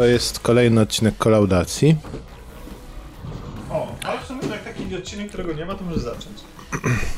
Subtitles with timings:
[0.00, 1.96] To jest kolejny odcinek kolaudacji.
[3.70, 6.38] O, ale w sumie jak taki odcinek, którego nie ma, to może zacząć.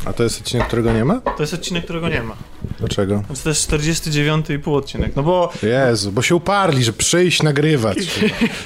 [0.04, 1.20] A to jest odcinek, którego nie ma?
[1.20, 2.36] To jest odcinek, którego nie ma.
[2.78, 3.22] Dlaczego?
[3.26, 7.98] Znaczy to jest 49,5 odcinek, no bo Jezu, bo się uparli, że przyjść, nagrywać.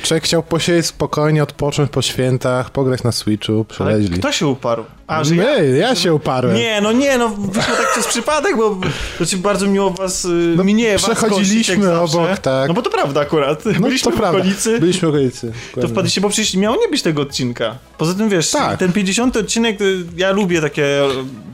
[0.03, 4.19] Człowiek chciał posiedzieć spokojnie, odpocząć po świętach, pograć na Switchu, ale przeleźli.
[4.19, 4.85] kto się uparł?
[5.07, 5.45] A, że ja?
[5.45, 6.57] My, ja się uparłem.
[6.57, 8.79] Nie, no nie, no wyszło tak przez przypadek, bo
[9.19, 12.19] to ci bardzo miło was, y, No, mi nie was przechodziliśmy jak zawsze.
[12.19, 12.69] obok, tak.
[12.69, 14.39] No bo to prawda akurat, No byliśmy to w prawda.
[14.39, 15.47] okolicy, Byliśmy w okolicy.
[15.47, 15.89] to dokładnie.
[15.93, 17.79] wpadliście, bo przecież miało nie być tego odcinka.
[17.99, 18.79] Poza tym wiesz, Tak.
[18.79, 21.01] ten 50 odcinek, y, ja lubię takie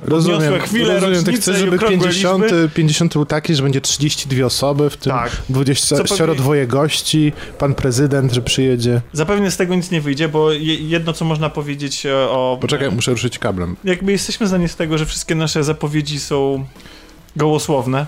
[0.05, 1.37] Rozumiem, chwile, rozumiem.
[1.41, 2.69] Chcesz, i żeby okrągłe 50, liczby.
[2.75, 5.30] 50 był taki, że będzie 32 osoby, w tym Tak.
[5.48, 9.00] 22 gości, pan prezydent, że przyjedzie.
[9.12, 12.58] Zapewne z tego nic nie wyjdzie, bo je- jedno, co można powiedzieć e, o...
[12.61, 13.77] Poczekaj, muszę ruszyć kablem.
[13.85, 16.65] Jakby jesteśmy znani z tego, że wszystkie nasze zapowiedzi są
[17.37, 18.07] gołosłowne.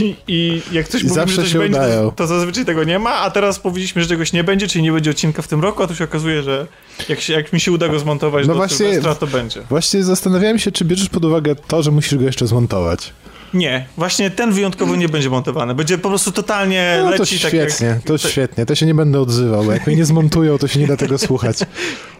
[0.00, 2.10] I, i jak coś I mówimy, że coś będzie, udają.
[2.10, 5.10] to, zazwyczaj tego nie ma, a teraz powiedzieliśmy, że czegoś nie będzie, czyli nie będzie
[5.10, 6.66] odcinka w tym roku, a tu się okazuje, że
[7.08, 9.62] jak, się, jak mi się uda go zmontować No do właśnie- Sylwestra, to będzie.
[9.68, 13.12] Właśnie zastanawiałem się, czy bierzesz pod uwagę to, że musisz go jeszcze zmontować.
[13.54, 15.74] Nie, właśnie ten wyjątkowo nie będzie montowany.
[15.74, 17.70] Będzie po prostu totalnie No to leci tak jak...
[17.70, 18.66] świetnie, to świetnie.
[18.66, 21.18] To się nie będę odzywał, bo jak mnie nie zmontują, to się nie da tego
[21.18, 21.56] słuchać.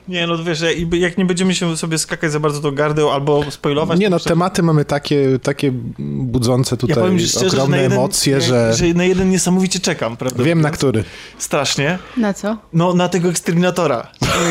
[0.08, 4.00] Nie, no wiesz, jak- nie będziemy się sobie skakać za bardzo do gardeł albo spoilować...
[4.00, 7.98] Nie no, tematy mamy takie, takie budzące tutaj ja powiem szczerze, że ogromne na jeden,
[7.98, 8.46] emocje, że...
[8.46, 8.86] że...
[8.86, 10.44] że na jeden niesamowicie czekam, prawda?
[10.44, 11.04] Wiem na który.
[11.38, 11.98] Strasznie.
[12.16, 12.56] Na co?
[12.72, 14.10] No, na tego Eksterminatora.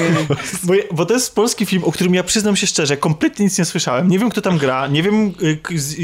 [0.63, 3.65] bo, bo to jest polski film, o którym ja przyznam się szczerze, kompletnie nic nie
[3.65, 4.07] słyszałem.
[4.07, 5.59] Nie wiem, kto tam gra, nie wiem, y,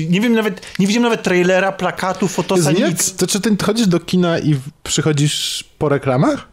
[0.10, 3.16] nie wiem nawet, nie widziałem nawet trailera, plakatu, fotosa, nic.
[3.16, 6.48] to czy ty chodzisz do kina i przychodzisz po reklamach?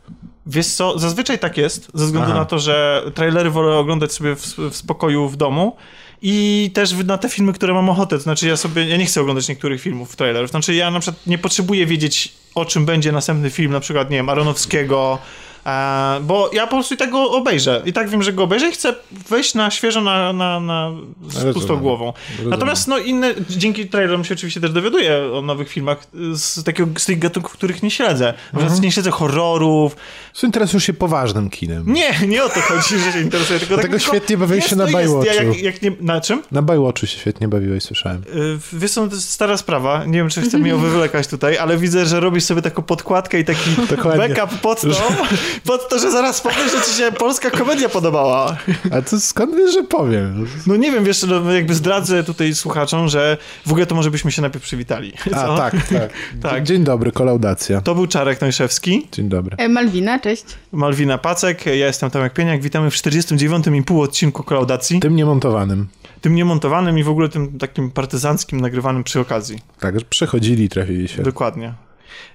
[0.47, 2.39] Wiesz co, zazwyczaj tak jest, ze względu Aha.
[2.39, 5.77] na to, że trailery wolę oglądać sobie w, w spokoju w domu
[6.23, 8.17] i też na te filmy, które mam ochotę.
[8.17, 10.51] To znaczy ja sobie, ja nie chcę oglądać niektórych filmów, trailerów.
[10.51, 14.17] Znaczy ja na przykład nie potrzebuję wiedzieć, o czym będzie następny film, na przykład, nie
[14.17, 15.19] wiem, Aronowskiego,
[15.67, 17.83] e, bo ja po prostu i tak go obejrzę.
[17.85, 18.95] I tak wiem, że go obejrzę i chcę
[19.29, 20.91] wejść na świeżo, na, na, na
[21.29, 21.55] z Rozumiem.
[21.55, 22.13] pustą głową.
[22.31, 22.51] Rozumiem.
[22.51, 27.05] Natomiast no inne, dzięki trailerom się oczywiście też dowiaduję o nowych filmach z, takiego, z
[27.05, 28.35] tych gatunków, których nie śledzę.
[28.55, 28.81] Mhm.
[28.81, 29.97] nie śledzę horrorów,
[30.33, 31.85] Co interesujesz się poważnym kinem?
[31.93, 34.77] nie, nie o to chodzi, że się interesuje, tylko tak Dlatego tylko świetnie bawiłeś się
[34.77, 34.85] na.
[34.87, 35.35] Ja, Baywatchu.
[35.35, 36.43] jak, jak nie, Na czym?
[36.53, 38.23] Na Baywatchu się świetnie bawiłeś, słyszałem.
[38.35, 41.59] Yy, Wiesz co, to jest stara sprawa, nie wiem, czy chcę mnie ją wywlekać tutaj,
[41.59, 44.29] ale widzę, że robisz sobie taką podkładkę i taki Dokładnie.
[44.29, 44.89] backup pod to,
[45.65, 48.57] pod to, że zaraz powiesz, że ci się polska komedia podobała.
[48.93, 50.47] A to skąd wiesz, że powiem?
[50.67, 54.33] No nie wiem, wiesz, no, jakby zdradzę tutaj słuchaczom, że w ogóle to może byśmy
[54.33, 55.13] się najpierw przywitali.
[55.33, 55.57] A, Co?
[55.57, 56.11] tak, tak.
[56.43, 56.63] Tak.
[56.63, 57.81] Dzień dobry, kolaudacja.
[57.81, 59.57] To był Czarek Nojszewski, Dzień dobry.
[59.57, 60.45] E, Malwina, cześć.
[60.73, 65.01] Malwina Pacek, ja jestem Tomek Pieniak, witamy w 49,5 odcinku Klaudacji.
[65.01, 65.89] Tym niemontowanym.
[66.21, 69.59] tym niemontowanym i w ogóle tym takim partyzanckim, nagrywanym przy okazji.
[69.81, 71.23] Tak, że przechodzili i trafili się.
[71.23, 71.75] Dokładnie.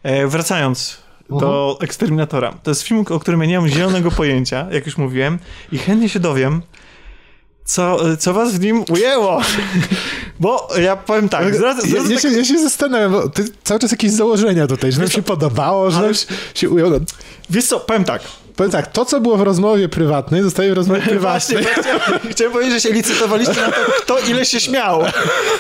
[0.03, 2.53] E, wracając do Eksterminatora.
[2.63, 5.39] To jest film, o którym ja nie mam zielonego pojęcia, jak już mówiłem,
[5.71, 6.61] i chętnie się dowiem,
[7.65, 9.41] co, co was w nim ujęło.
[10.39, 13.45] Bo ja powiem tak, zdradzę, Ja, zdradzę ja, tak, się, ja się zastanawiam, bo ty
[13.63, 16.25] cały czas jakieś założenia tutaj, że nam się podobało, że nam się,
[16.55, 16.91] się ujął.
[17.49, 18.21] wiesz co, powiem tak.
[18.55, 21.65] Powiem tak, to co było w rozmowie prywatnej, zostaje w rozmowie Właśnie, prywatnej.
[21.75, 25.01] bo chciałem, chciałem powiedzieć, że się licytowaliście na to, kto ile się śmiał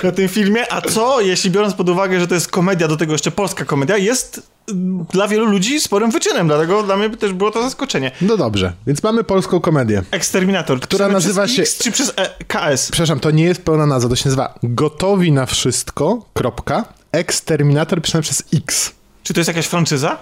[0.03, 3.11] na tym filmie, a co, jeśli biorąc pod uwagę, że to jest komedia, do tego
[3.11, 7.51] jeszcze polska komedia, jest mm, dla wielu ludzi sporym wyczynem, dlatego dla mnie też było
[7.51, 8.11] to zaskoczenie.
[8.21, 10.03] No dobrze, więc mamy polską komedię.
[10.11, 10.79] Eksterminator.
[10.79, 12.91] Która nazywa przez się- X czy przez e, KS?
[12.91, 18.21] Przepraszam, to nie jest pełna nazwa, to się nazywa Gotowi na wszystko, kropka, Eksterminator pisane
[18.21, 18.91] przez X.
[19.23, 20.17] Czy to jest jakaś franczyza?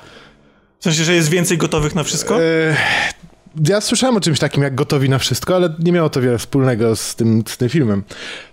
[0.84, 2.44] W sensie, że jest więcej gotowych na wszystko?
[2.44, 2.76] E,
[3.68, 6.96] ja słyszałem o czymś takim jak Gotowi na wszystko, ale nie miało to wiele wspólnego
[6.96, 8.04] z tym, z tym filmem.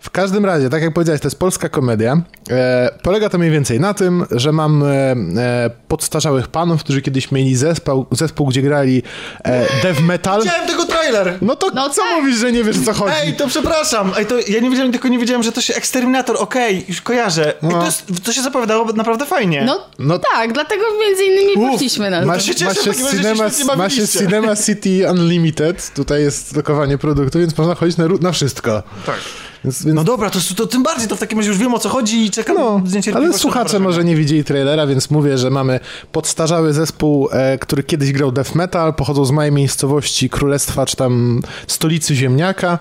[0.01, 2.23] W każdym razie, tak jak powiedziałeś, to jest polska komedia.
[2.51, 7.33] E, polega to mniej więcej na tym, że mam e, e, podstarzałych panów, którzy kiedyś
[7.33, 9.03] mieli zespół, zespół gdzie grali
[9.45, 10.43] e, death metal.
[10.43, 11.39] Widziałem tego trailer!
[11.43, 12.17] No to No co tak.
[12.21, 13.15] mówisz, że nie wiesz o co chodzi?
[13.23, 14.13] Ej, to przepraszam!
[14.17, 17.47] Ej, to ja nie wiedziałem, tylko nie wiedziałem, że to się Eksterminator, okej, już kojarzę.
[17.63, 17.79] Ej, No.
[17.81, 19.63] to, jest, to się zapowiadało naprawdę fajnie.
[19.67, 22.27] No, No- tak, dlatego między innymi Uf, poszliśmy na to.
[22.27, 23.45] Masz, masz, się cinema,
[23.77, 24.09] masz się.
[24.09, 28.83] Cinema City Unlimited, tutaj jest lokowanie produktu, więc można chodzić na, na wszystko.
[29.07, 29.17] tak.
[29.65, 31.79] Więc, więc No dobra, to, to tym bardziej, to w takim razie już wiem o
[31.79, 35.39] co chodzi i czekam No, z niecierpliwością ale słuchacze może nie widzieli trailera, więc mówię,
[35.39, 35.81] że mamy
[36.13, 41.43] podstarzały zespół, e, który kiedyś grał death metal, pochodzą z małej miejscowości królestwa, czy tam
[41.67, 42.79] stolicy ziemniaka.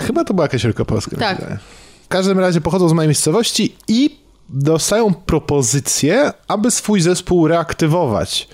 [0.00, 1.16] Chyba to była jakaś wielkopolska.
[1.16, 1.58] Tak.
[2.04, 8.48] W każdym razie pochodzą z małej miejscowości i dostają propozycję, aby swój zespół reaktywować.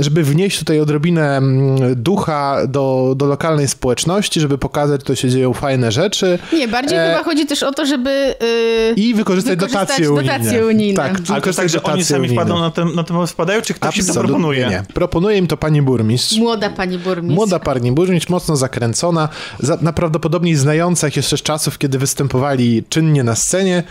[0.00, 5.30] Żeby wnieść tutaj odrobinę mm, ducha do, do lokalnej społeczności, żeby pokazać, że to się
[5.30, 6.38] dzieją fajne rzeczy.
[6.52, 8.34] Nie, bardziej E, chyba chodzi też o to, żeby...
[8.40, 10.38] Yy, I wykorzystać, Wykorzystać dotacje unijne.
[10.38, 10.96] dotacje unijne.
[10.96, 12.34] Tak, Ale to tak, że oni sami unijne.
[12.42, 14.66] wpadną na ten, na ten pomysł wpadają, czy ktoś im to Absolutnie proponuje?
[14.68, 14.82] Nie.
[14.94, 16.36] Proponuje im to pani burmistrz.
[16.38, 17.36] Młoda pani burmistrz.
[17.36, 19.28] Młoda pani burmistrz, mocno zakręcona,
[19.60, 23.82] za, najprawdopodobniej znająca ich jeszcze z czasów, kiedy występowali czynnie na scenie.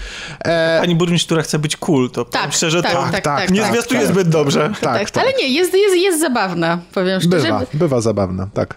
[0.45, 3.23] E, Pani burmistrz, która chce być cool, to powiem Tak, szczerze, tak, to tak, tak,
[3.23, 3.71] tak, nie tak.
[3.71, 4.09] zwiastuje tak.
[4.09, 4.69] zbyt dobrze.
[4.81, 5.25] tak, tak, tak.
[5.25, 7.44] Ale nie, jest, jest, jest zabawna, powiem szczerze.
[7.44, 8.75] Bywa, bywa zabawna, tak.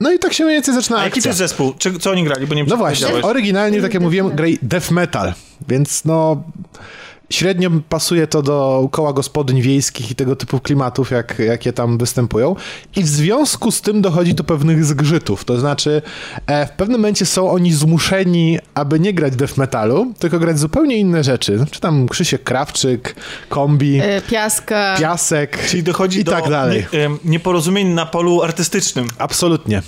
[0.00, 1.74] No i tak się mniej więcej zaczyna A jaki to jest zespół?
[1.78, 2.46] Czy, co oni grali?
[2.46, 5.32] Bo nie wiem, No właśnie, oryginalnie, tak jak mówiłem, grali death metal,
[5.68, 6.42] więc no
[7.30, 12.56] średnio pasuje to do koła gospodyń wiejskich i tego typu klimatów, jak, jakie tam występują.
[12.96, 16.02] I w związku z tym dochodzi do pewnych zgrzytów, to znaczy
[16.46, 20.96] e, w pewnym momencie są oni zmuszeni, aby nie grać death metalu, tylko grać zupełnie
[20.96, 21.64] inne rzeczy.
[21.70, 23.16] Czy tam Krzysiek Krawczyk,
[23.48, 24.96] Kombi, E, Piaska.
[24.98, 26.86] Piasek Czyli dochodzi i do tak dalej.
[27.24, 29.06] nieporozumień na polu artystycznym.
[29.18, 29.82] Absolutnie.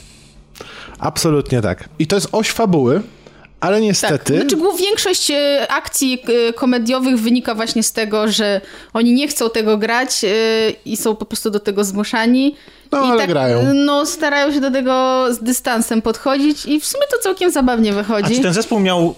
[0.99, 1.89] Absolutnie tak.
[1.99, 3.03] I to jest oś fabuły,
[3.61, 3.83] ale Tak.
[3.85, 4.37] niestety...
[4.41, 8.61] Znaczy, głów- większość e, akcji e, komediowych wynika właśnie z tego, że
[8.93, 10.29] oni nie chcą tego grać e,
[10.85, 12.57] i są po prostu do tego zmuszani.
[12.93, 13.75] No, I ale tak, grają.
[13.75, 17.95] No, starają się do tego z dystansem podchodzić i w sumie to całkiem zabawnie A
[17.95, 18.35] wychodzi.
[18.37, 19.15] czy ten zespół miał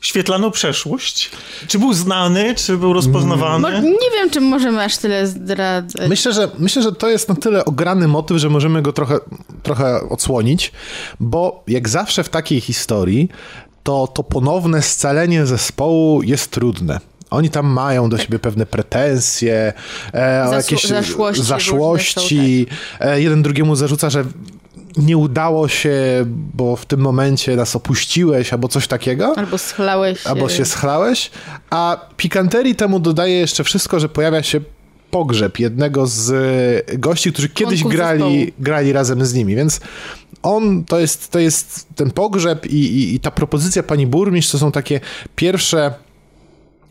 [0.00, 1.30] świetlaną przeszłość?
[1.68, 3.68] Czy był znany, czy był rozpoznawany?
[3.72, 6.08] Mo- nie wiem, czy możemy aż tyle zdradzać.
[6.08, 9.18] Myślę że, myślę, że to jest na tyle ograny motyw, że możemy go trochę,
[9.62, 10.72] trochę odsłonić,
[11.20, 13.28] bo jak zawsze w takiej historii,
[13.82, 17.00] to, to ponowne scalenie zespołu jest trudne.
[17.30, 19.72] Oni tam mają do siebie pewne pretensje,
[20.14, 22.66] e, jakieś zaszłości zaszłości.
[23.00, 24.24] E, jeden drugiemu zarzuca, że
[24.96, 25.92] nie udało się,
[26.26, 29.34] bo w tym momencie nas opuściłeś, albo coś takiego.
[29.36, 30.26] Albo schlałeś.
[30.26, 31.30] Albo się schlałeś,
[31.70, 34.60] a pikanterii temu dodaje jeszcze wszystko, że pojawia się
[35.12, 36.30] pogrzeb jednego z
[36.88, 39.80] e, gości, którzy kiedyś grali, grali razem z nimi, więc
[40.42, 44.58] on, to jest, to jest ten pogrzeb i, i, i ta propozycja pani burmistrz to
[44.58, 45.00] są takie
[45.36, 45.94] pierwsze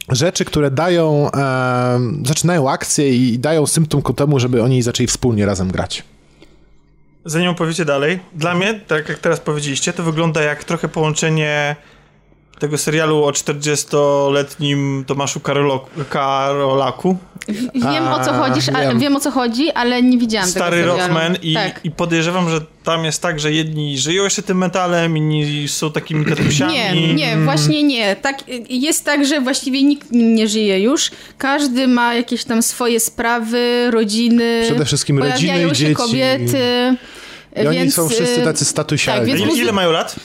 [0.10, 5.46] rzeczy, które dają, e, zaczynają akcję i dają symptom ku temu, żeby oni zaczęli wspólnie
[5.46, 6.04] razem grać.
[7.26, 11.76] Zanim opowiecie dalej, dla mnie, tak jak teraz powiedzieliście, to wygląda jak trochę połączenie
[12.62, 15.80] tego serialu o 40-letnim Tomaszu Karolo-
[16.10, 17.18] Karolaku.
[17.75, 19.00] Wiem o co A, chodzi, ale, wiem.
[19.00, 21.00] wiem o co chodzi, ale nie widziałam Stary tego serialu.
[21.13, 21.80] Rockman i, Tak.
[21.84, 26.25] i podejrzewam, że tam jest tak, że jedni żyją jeszcze tym metalem, inni są takimi
[26.25, 26.74] tatusiami.
[26.74, 28.16] Nie, nie, właśnie nie.
[28.16, 28.38] Tak,
[28.69, 31.12] jest tak, że właściwie nikt nim nie żyje już.
[31.38, 34.62] Każdy ma jakieś tam swoje sprawy, rodziny.
[34.66, 35.96] Przede wszystkim rodziny i się dzieci.
[35.96, 36.96] kobiety.
[37.63, 39.31] I oni więc, są wszyscy y, tacy statusialni.
[39.31, 40.16] tak, więc Ile, mają lat?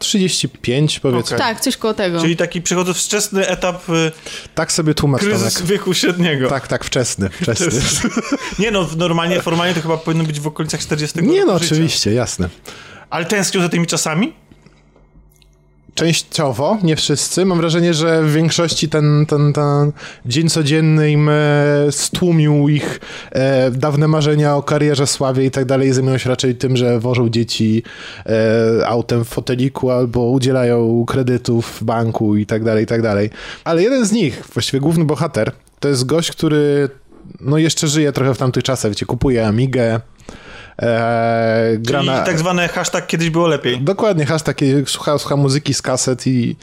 [0.00, 1.36] 35 powiedzmy.
[1.36, 1.38] Okej.
[1.38, 2.20] Tak, coś koło tego.
[2.20, 4.12] Czyli taki przychodzi wczesny etap y,
[4.54, 5.68] Tak sobie tłumacz kryzys Tomek.
[5.70, 6.48] wieku średniego.
[6.48, 7.80] Tak, tak, wczesny, wczesny.
[8.58, 11.66] Nie no, normalnie, formalnie to chyba powinno być w okolicach 40 Nie no, życia.
[11.74, 12.48] oczywiście, jasne.
[13.10, 14.32] Ale tęsknią za tymi czasami?
[15.94, 17.44] Częściowo, nie wszyscy.
[17.44, 19.92] Mam wrażenie, że w większości ten, ten, ten
[20.26, 21.32] dzień codzienny im e,
[21.90, 23.00] stłumił ich
[23.32, 25.92] e, dawne marzenia o karierze, sławie i tak dalej.
[25.92, 27.82] Zajmują się raczej tym, że wożą dzieci
[28.26, 33.30] e, autem w foteliku albo udzielają kredytów w banku i tak dalej, i tak dalej.
[33.64, 36.88] Ale jeden z nich, właściwie główny bohater, to jest gość, który
[37.40, 40.00] no jeszcze żyje trochę w tamtych czasach, gdzie kupuje Amigę,
[40.78, 42.22] e, gra Czyli na...
[42.22, 43.80] tak zwany hashtag kiedyś było lepiej.
[43.80, 46.56] Dokładnie, hashtag słucha, słucha muzyki z kaset i,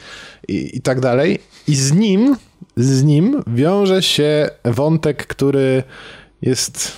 [0.48, 1.38] i, i tak dalej.
[1.68, 2.36] I z nim,
[2.76, 5.82] z nim wiąże się wątek, który
[6.42, 6.92] jest...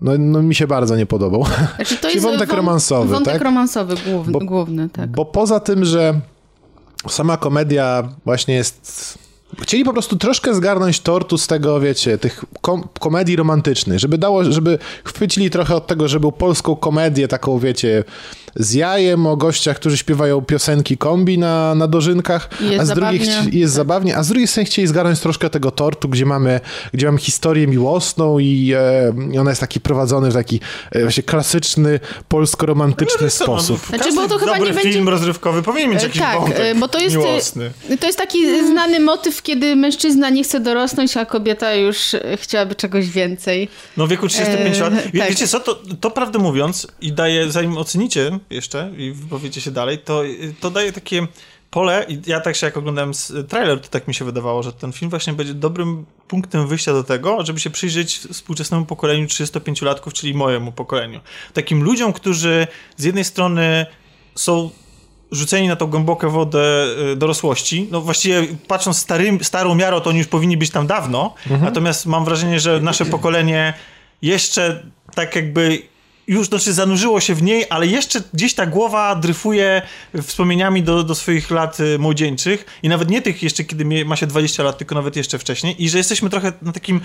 [0.00, 1.44] No, no mi się bardzo nie podobał.
[1.76, 3.42] Znaczy, to Czyli jest wątek wą- romansowy, Wątek tak?
[3.42, 5.10] romansowy główny, Bo- główny tak.
[5.10, 6.20] Bo poza tym, że
[7.08, 9.18] sama komedia właśnie jest...
[9.62, 14.44] Chcieli po prostu troszkę zgarnąć tortu z tego, wiecie, tych kom- komedii romantycznych, żeby dało,
[14.52, 18.04] żeby chwycili trochę od tego, że był polską komedię taką, wiecie,
[18.56, 23.24] z jajem o gościach, którzy śpiewają piosenki kombi na, na dożynkach, jest a z drugiej
[23.26, 23.58] zabawnie.
[23.60, 26.60] jest zabawnie, a z drugiej strony chcieli zgarnąć troszkę tego tortu, gdzie mamy,
[26.92, 28.72] gdzie mamy historię miłosną i,
[29.34, 30.60] e, ona jest taki prowadzony w taki
[30.92, 33.80] e, właśnie klasyczny, polsko-romantyczny sposób.
[33.82, 36.20] no, Znaczy, każdy bo to chyba dobry nie będzie- film rozrywkowy powinien mieć E, jakiś
[36.20, 37.70] tak, wątek e, bo to jest, e, miłosny.
[38.00, 41.98] To jest taki znany motyw, kiedy mężczyzna nie chce dorosnąć, a kobieta już
[42.36, 43.68] chciałaby czegoś więcej.
[43.96, 44.94] No w wieku 35 E, lat.
[45.12, 45.28] Wie, tak.
[45.30, 49.98] Wiecie co, to, to prawdę mówiąc i daje, zanim ocenicie jeszcze i wypowiecie się dalej,
[49.98, 50.22] to,
[50.60, 51.26] to daje takie
[51.74, 53.12] pole i ja tak się jak oglądałem
[53.48, 57.04] trailer, to tak mi się wydawało, że ten film właśnie będzie dobrym punktem wyjścia do
[57.04, 61.20] tego, żeby się przyjrzeć współczesnemu pokoleniu 35-latków, czyli mojemu pokoleniu.
[61.52, 63.86] Takim ludziom, którzy z jednej strony
[64.34, 64.70] są
[65.30, 67.88] rzuceni na tą głęboką wodę y, dorosłości.
[67.90, 71.34] No właściwie patrząc starym, starą miarą, to oni już powinni być tam dawno.
[71.60, 73.74] Natomiast mam wrażenie, że nasze pokolenie
[74.22, 74.82] jeszcze
[75.14, 75.82] tak jakby
[76.26, 79.82] już znaczy zanurzyło się w niej, ale jeszcze gdzieś ta głowa dryfuje
[80.22, 82.66] wspomnieniami do, do swoich lat y, młodzieńczych.
[82.82, 85.82] I nawet nie tych jeszcze, kiedy ma się 20 lat, tylko nawet jeszcze wcześniej.
[85.82, 87.00] I że jesteśmy trochę na takim,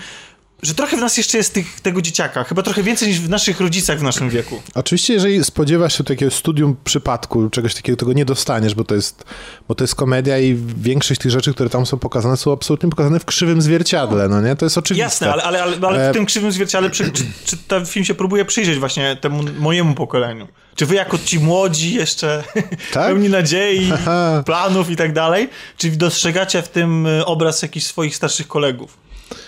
[0.62, 3.60] że trochę w nas jeszcze jest tych, tego dzieciaka, chyba trochę więcej niż w naszych
[3.60, 4.62] rodzicach w naszym wieku.
[4.74, 9.24] Oczywiście, jeżeli spodziewasz się takiego studium przypadku, czegoś takiego, tego nie dostaniesz, bo to jest,
[9.68, 13.20] bo to jest komedia i większość tych rzeczy, które tam są pokazane, są absolutnie pokazane
[13.20, 14.56] w krzywym zwierciadle, no nie?
[14.56, 15.04] To jest oczywiste.
[15.04, 18.04] Jasne, ale, ale, ale, ale E, w tym krzywym zwierciale przy, czy, czy ten film
[18.04, 20.48] się próbuje przyjrzeć właśnie temu mojemu pokoleniu?
[20.74, 22.44] Czy wy jako ci młodzi jeszcze
[22.92, 23.06] Tak?
[23.06, 24.42] pełni nadziei, Aha.
[24.46, 28.96] planów i tak dalej, czy dostrzegacie w tym y, obraz jakichś swoich starszych kolegów?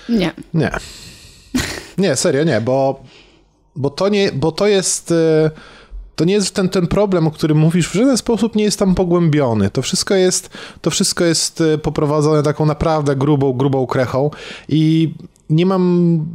[0.08, 0.32] Nie.
[0.54, 0.70] Nie.
[1.98, 3.02] Nie, serio, nie, bo,
[3.76, 5.10] bo, to, nie, bo to jest.
[5.10, 5.50] e,
[6.16, 8.94] To nie jest ten, ten problem, o którym mówisz, w żaden sposób nie jest tam
[8.94, 9.70] pogłębiony.
[9.70, 14.30] To wszystko jest, to wszystko jest e, poprowadzone taką naprawdę grubą, grubą krechą
[14.68, 15.14] i
[15.50, 16.26] nie mam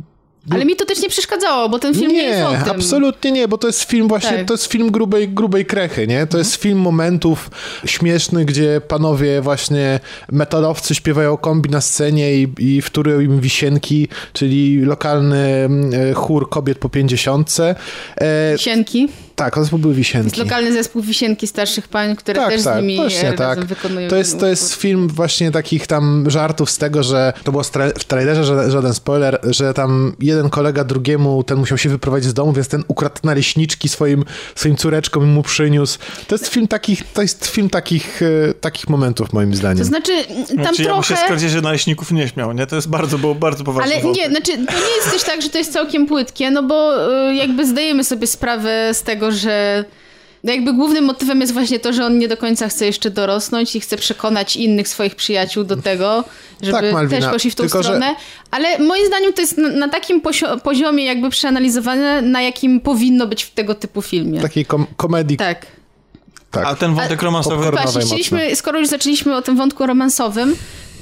[0.51, 2.71] Ale mi to też nie przeszkadzało, bo ten film nie, jest o tym.
[2.75, 4.47] absolutnie nie, bo to jest film właśnie, Tak.
[4.47, 6.27] to jest film grubej, grubej krechy, nie?
[6.27, 7.51] To jest film momentów
[7.85, 9.99] śmiesznych, gdzie panowie właśnie
[10.31, 16.77] metalowcy śpiewają kombi na scenie i, i wtórują im wisienki, czyli lokalny mm, chór kobiet
[16.77, 17.75] po pięćdziesiątce.
[18.17, 19.07] E, Wisienki.
[19.37, 20.39] Tak, to były wisienki.
[20.39, 23.39] Lokalny zespół Wisienki starszych pań, które Tak, też tak, z nimi właśnie e, tak.
[23.39, 27.51] razem wykonują To jest, to jest film właśnie takich tam żartów z tego, że to
[27.51, 27.63] było
[27.99, 32.33] w trailerze, żaden, żaden spoiler, że tam jeden kolega drugiemu, ten musiał się wyprowadzić z
[32.33, 34.25] domu, więc ten ukradł naleśniczki swoim,
[34.55, 35.99] swoim córeczkom i mu przyniósł.
[36.27, 39.77] To jest film takich, to jest film takich, e, takich momentów moim zdaniem.
[39.77, 41.39] To znaczy, tam Znaczy, ja bym się trochę...
[41.39, 42.67] z że naleśników nie śmiał, nie?
[42.67, 43.95] To jest bardzo, było bardzo poważne.
[43.95, 47.07] Ale nie, znaczy, to nie jest też tak, że to jest całkiem płytkie, no bo
[47.29, 49.85] y, jakby zdajemy sobie sprawę z tego, że
[50.43, 53.75] no jakby głównym motywem jest właśnie to, że on nie do końca chce jeszcze dorosnąć
[53.75, 56.23] i chce przekonać innych swoich przyjaciół do tego,
[56.61, 58.15] żeby Tak, Malwina, też poszli w tą tylko, że- stronę.
[58.51, 60.21] Ale moim zdaniem to jest na, na takim
[60.63, 64.41] poziomie jakby przeanalizowane, na jakim powinno być w tego typu filmie.
[64.41, 65.65] Takiej kom- komedii, Tak.
[66.51, 66.65] tak.
[66.65, 67.71] A ten wątek A- romansowy...
[67.71, 70.55] Właśnie, chcieliśmy, skoro już zaczęliśmy o tym wątku romansowym,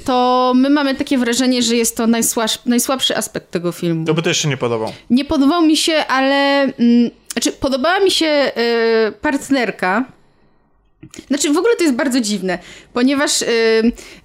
[0.04, 4.04] to my mamy takie wrażenie, że jest to najsłabszy, najsłabszy aspekt tego filmu.
[4.06, 4.92] To by też się nie podobał.
[5.10, 6.62] Nie podobał mi się, ale.
[6.62, 8.52] Mm, znaczy, podobała mi się
[9.08, 10.04] y, partnerka.
[11.28, 12.58] Znaczy, w ogóle to jest bardzo dziwne,
[12.92, 13.46] ponieważ y,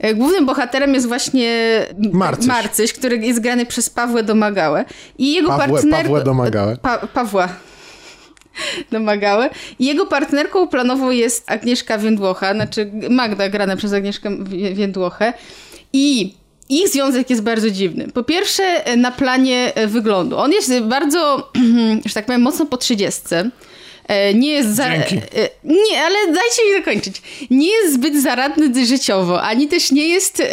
[0.05, 1.81] y, głównym bohaterem jest właśnie
[2.13, 2.45] Marcyś.
[2.47, 4.85] Marcyś, który jest grany przez Pawłę Domagałę.
[5.17, 6.03] I jego Pawłę- partnerką.
[6.03, 6.77] Pawłę Domagałę.
[6.81, 7.49] Pa, Pawła.
[8.91, 9.49] Domagałę.
[9.79, 15.33] I jego partnerką planową jest Agnieszka Więdłocha, znaczy Magda grana przez Agnieszkę Wię- Więdłochę.
[15.93, 16.33] I
[16.71, 18.07] ich związek jest bardzo dziwny.
[18.13, 20.37] Po pierwsze, e, na planie e, wyglądu.
[20.37, 21.51] On jest bardzo,
[22.05, 23.49] że tak powiem, mocno po trzydziestce.
[24.07, 24.89] E, Nie jest za...
[24.89, 25.15] Dzięki.
[25.17, 27.21] e, Nie, ale dajcie mi dokończyć.
[27.49, 30.45] Nie jest zbyt zaradny życiowo, ani też nie jest e,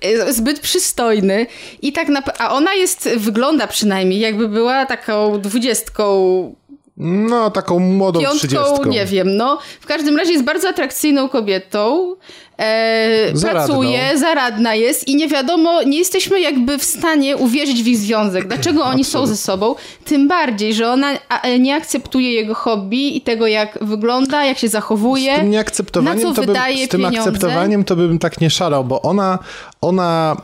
[0.00, 1.46] e, zbyt przystojny.
[1.82, 2.22] I tak na...
[2.38, 6.54] A ona jest, wygląda przynajmniej, jakby była taką dwudziestką
[6.98, 8.84] No, taką młodą trzydziestką.
[8.84, 9.58] nie wiem, no.
[9.80, 12.14] W każdym razie jest bardzo atrakcyjną kobietą.
[12.58, 13.66] E, Zaradną.
[13.66, 18.48] pracuje, zaradna jest i nie wiadomo, nie jesteśmy jakby w stanie uwierzyć w ich związek.
[18.48, 19.74] Dlaczego oni są ze sobą?
[20.04, 21.12] Tym bardziej, że ona
[21.42, 25.36] e, nie akceptuje jego hobby i tego, jak wygląda, jak się zachowuje.
[25.36, 27.30] Z tym nieakceptowaniem na co to bym, wydaje z tym pieniądze.
[27.30, 29.38] akceptowaniem to bym tak nie szalał, bo ona,
[29.80, 30.36] ona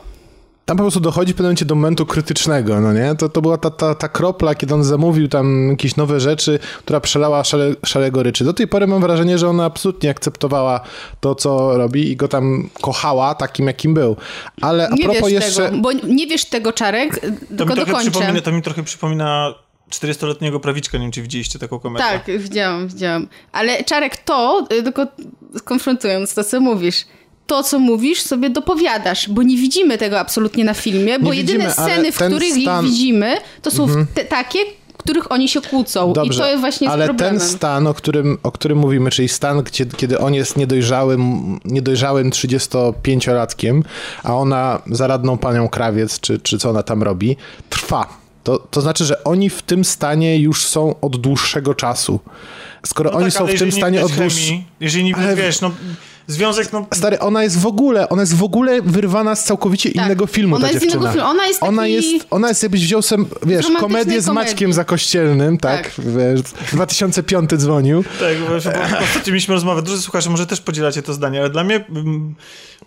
[0.65, 3.15] tam po prostu dochodzi w pewnym momencie do momentu krytycznego, no nie?
[3.15, 6.99] To, to była ta, ta, ta kropla, kiedy on zamówił tam jakieś nowe rzeczy, która
[6.99, 8.43] przelała szale, szalego ryczy.
[8.43, 10.79] Do tej pory mam wrażenie, że ona absolutnie akceptowała
[11.19, 14.15] to, co robi i go tam kochała takim, jakim był.
[14.61, 15.65] Ale a Nie propos wiesz jeszcze...
[15.69, 18.11] tego, bo nie wiesz tego, Czarek, To mi, tylko trochę dokończę.
[18.11, 19.53] przypomina, to mi trochę przypomina
[19.91, 22.05] 40-letniego prawiczka, nie wiem czy widzieliście taką komedię.
[22.05, 23.27] Tak, widziałam, widziałam.
[23.51, 25.07] Ale Czarek, to, y, tylko
[25.63, 27.05] konfrontując to, co mówisz,
[27.47, 31.75] to, co mówisz, sobie dopowiadasz, bo nie widzimy tego absolutnie na filmie, bo widzimy, jedyne
[31.75, 34.59] ale sceny, w których stan- ich widzimy, to są w te, takie,
[34.93, 36.13] w których oni się kłócą.
[36.13, 37.39] Dobrze, I to jest właśnie ale problemem.
[37.39, 42.29] ten stan, o którym, o którym mówimy, czyli stan, gdzie, kiedy on jest niedojrzałym, niedojrzałym
[42.29, 43.81] 35-latkiem,
[44.23, 47.37] a ona zaradną panią krawiec, czy, czy co ona tam robi,
[47.69, 48.07] trwa.
[48.43, 52.19] To, to znaczy, że oni w tym stanie już są od dłuższego czasu.
[52.85, 54.57] Skoro No oni tak, są w tym nie stanie od dłuższego...
[54.79, 55.71] Jeżeli nie Ale- wiesz, no
[56.27, 60.05] związek, no Stary, ona jest w ogóle, ona jest w ogóle wyrwana z całkowicie Tak.
[60.05, 61.01] innego filmu, Ona ta jest dziewczyna.
[61.01, 61.29] innego filmu.
[61.29, 64.49] Ona jest ona taki- jest, ona jest jakbyś wziął sem, wiesz, komedię z komedii.
[64.51, 65.81] Maćkiem Zakościelnym, tak?
[65.83, 65.91] Tak.
[66.05, 66.41] Wiesz,
[66.73, 68.03] 2005 dzwonił.
[68.19, 68.55] Tak, bo bo
[69.03, 69.81] ostatnio mieliśmy rozmowę.
[69.81, 72.35] Drodzy słuchacze, może też podzielacie to zdanie, ale dla mnie mm,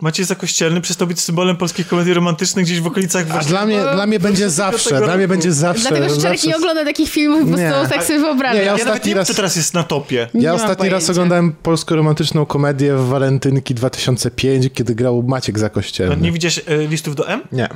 [0.01, 3.49] Maciej Zakościelny przestał być symbolem polskiej komedii romantycznej gdzieś w okolicach A właśnie...
[3.49, 4.53] dla mnie, no, dla mnie będzie 25
[4.83, 5.81] zawsze, dla mnie będzie zawsze.
[5.89, 6.47] Dlatego, zawsze...
[6.47, 7.71] nie ogląda takich filmów, bo Nie.
[7.71, 8.53] to tak sobie wyobraża.
[8.53, 10.27] Nie, ja Ja ostatni nawet nie wiem, raz- teraz jest na topie.
[10.33, 16.17] Ja ostatni raz oglądałem polską romantyczną komedię w Walentynki 2005, kiedy grał Maciek Zakościelny.
[16.17, 17.41] Nie widziałeś e, listów do M?
[17.51, 17.69] Nie.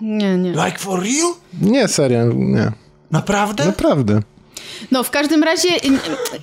[0.00, 0.50] Nie, nie.
[0.50, 1.32] Like for real?
[1.60, 2.72] Nie, serio, nie.
[3.10, 3.66] Naprawdę?
[3.66, 4.20] Naprawdę.
[4.90, 5.68] No, w każdym razie...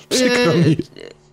[0.09, 0.77] Przykro mi.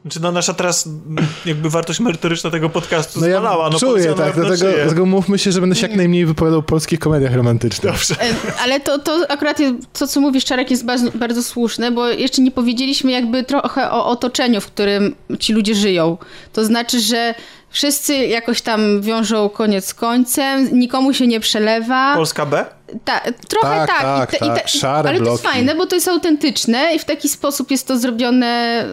[0.09, 1.17] Czy no nasza teraz m,
[1.47, 3.71] jakby wartość merytoryczna tego podcastu No ja zmalała?
[3.71, 6.99] No czuję, tak, dlatego, dlatego mówmy się, że będę się jak najmniej wypowiadał o polskich
[6.99, 7.93] komediach romantycznych.
[7.93, 8.15] Dobrze.
[8.23, 12.09] E, Ale to, to akurat jest, to, co mówisz, Czarek, jest bardzo, bardzo słuszne, bo
[12.09, 16.17] jeszcze nie powiedzieliśmy jakby trochę o otoczeniu, w którym ci ludzie żyją.
[16.53, 17.35] To znaczy, że
[17.71, 22.15] wszyscy jakoś tam wiążą koniec z końcem, nikomu się nie przelewa.
[22.15, 22.65] Polska B?
[23.05, 24.01] Ta, trochę Tak, tak.
[24.03, 24.69] tak, I te- i tak.
[24.69, 25.57] Szare ale to jest bloki.
[25.57, 28.85] fajne, bo to jest autentyczne i w taki sposób jest to zrobione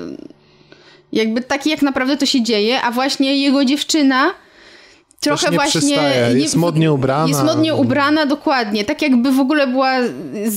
[1.11, 4.33] jakby taki, jak naprawdę to się dzieje, a właśnie jego dziewczyna
[5.19, 5.81] trochę nie właśnie...
[5.81, 7.27] przystaje, jest modnie ubrana.
[7.27, 8.85] Jest modnie ubrana, dokładnie.
[8.85, 9.93] Tak jakby w ogóle była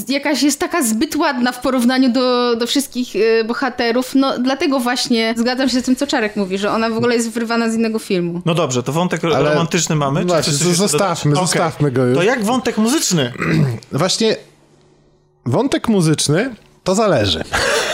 [0.08, 4.14] jakaś, jest taka zbyt ładna w porównaniu do, do wszystkich y, bohaterów.
[4.14, 7.30] No dlatego właśnie zgadzam się z tym, co Czarek mówi, że ona w ogóle jest
[7.30, 8.42] wyrwana z innego filmu.
[8.44, 10.20] No dobrze, to wątek Ale- romantyczny mamy.
[10.20, 11.48] Czy Właśnie, jeszcze zostawmy, dodać?
[11.48, 12.16] zostawmy go już.
[12.18, 13.32] To jak wątek muzyczny?
[13.92, 14.36] Właśnie
[15.46, 16.54] wątek muzyczny
[16.84, 17.44] to zależy.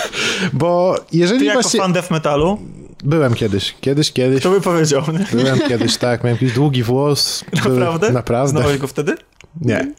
[0.52, 1.80] Bo jeżeli Ty jako właśnie...
[1.80, 2.58] fan death metalu,
[3.04, 4.42] Byłem kiedyś, kiedyś, kiedyś.
[4.42, 5.42] to by powiedział, nie?
[5.42, 7.44] Byłem kiedyś, tak, miałem jakiś długi włos.
[7.62, 8.10] Był- Naprawdę?
[8.12, 8.60] Naprawdę.
[8.60, 9.16] Znałeś go wtedy?
[9.60, 9.92] Nie.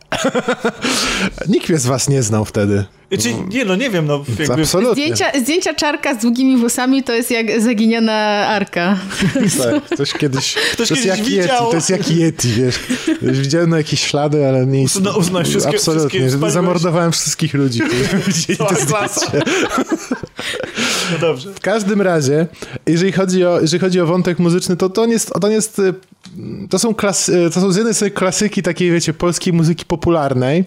[1.47, 2.85] Nikt mnie z was nie znał wtedy.
[3.19, 4.53] Czy, nie, no nie wiem, no jakby...
[4.53, 5.03] Absolutnie.
[5.03, 8.13] Zdjęcia, zdjęcia Czarka z długimi włosami to jest jak zaginiona
[8.47, 8.97] arka.
[9.63, 10.55] Tak, ktoś kiedyś.
[10.73, 11.43] Ktoś to jest kiedyś jak widział.
[11.61, 12.79] Yeti, to jest jak Yeti, wiesz.
[13.21, 16.19] Widziałem na jakieś ślady, ale nie Uzna- uznałeś wszystkie- Absolutnie.
[16.19, 16.51] wszystkie?
[16.51, 19.19] Zamordowałem wszystkich ludzi, którzy widzieli klasa.
[19.27, 19.51] zdjęcie.
[21.11, 21.53] No dobrze.
[21.53, 22.47] W każdym razie,
[22.85, 25.79] jeżeli chodzi o, jeżeli chodzi o wątek muzyczny, to to nie jest, to nie jest
[25.79, 25.93] y,
[26.69, 30.65] to są, klas, y, to są z jednej strony klasyki takiej, wiecie, polskiej muzyki popularnej,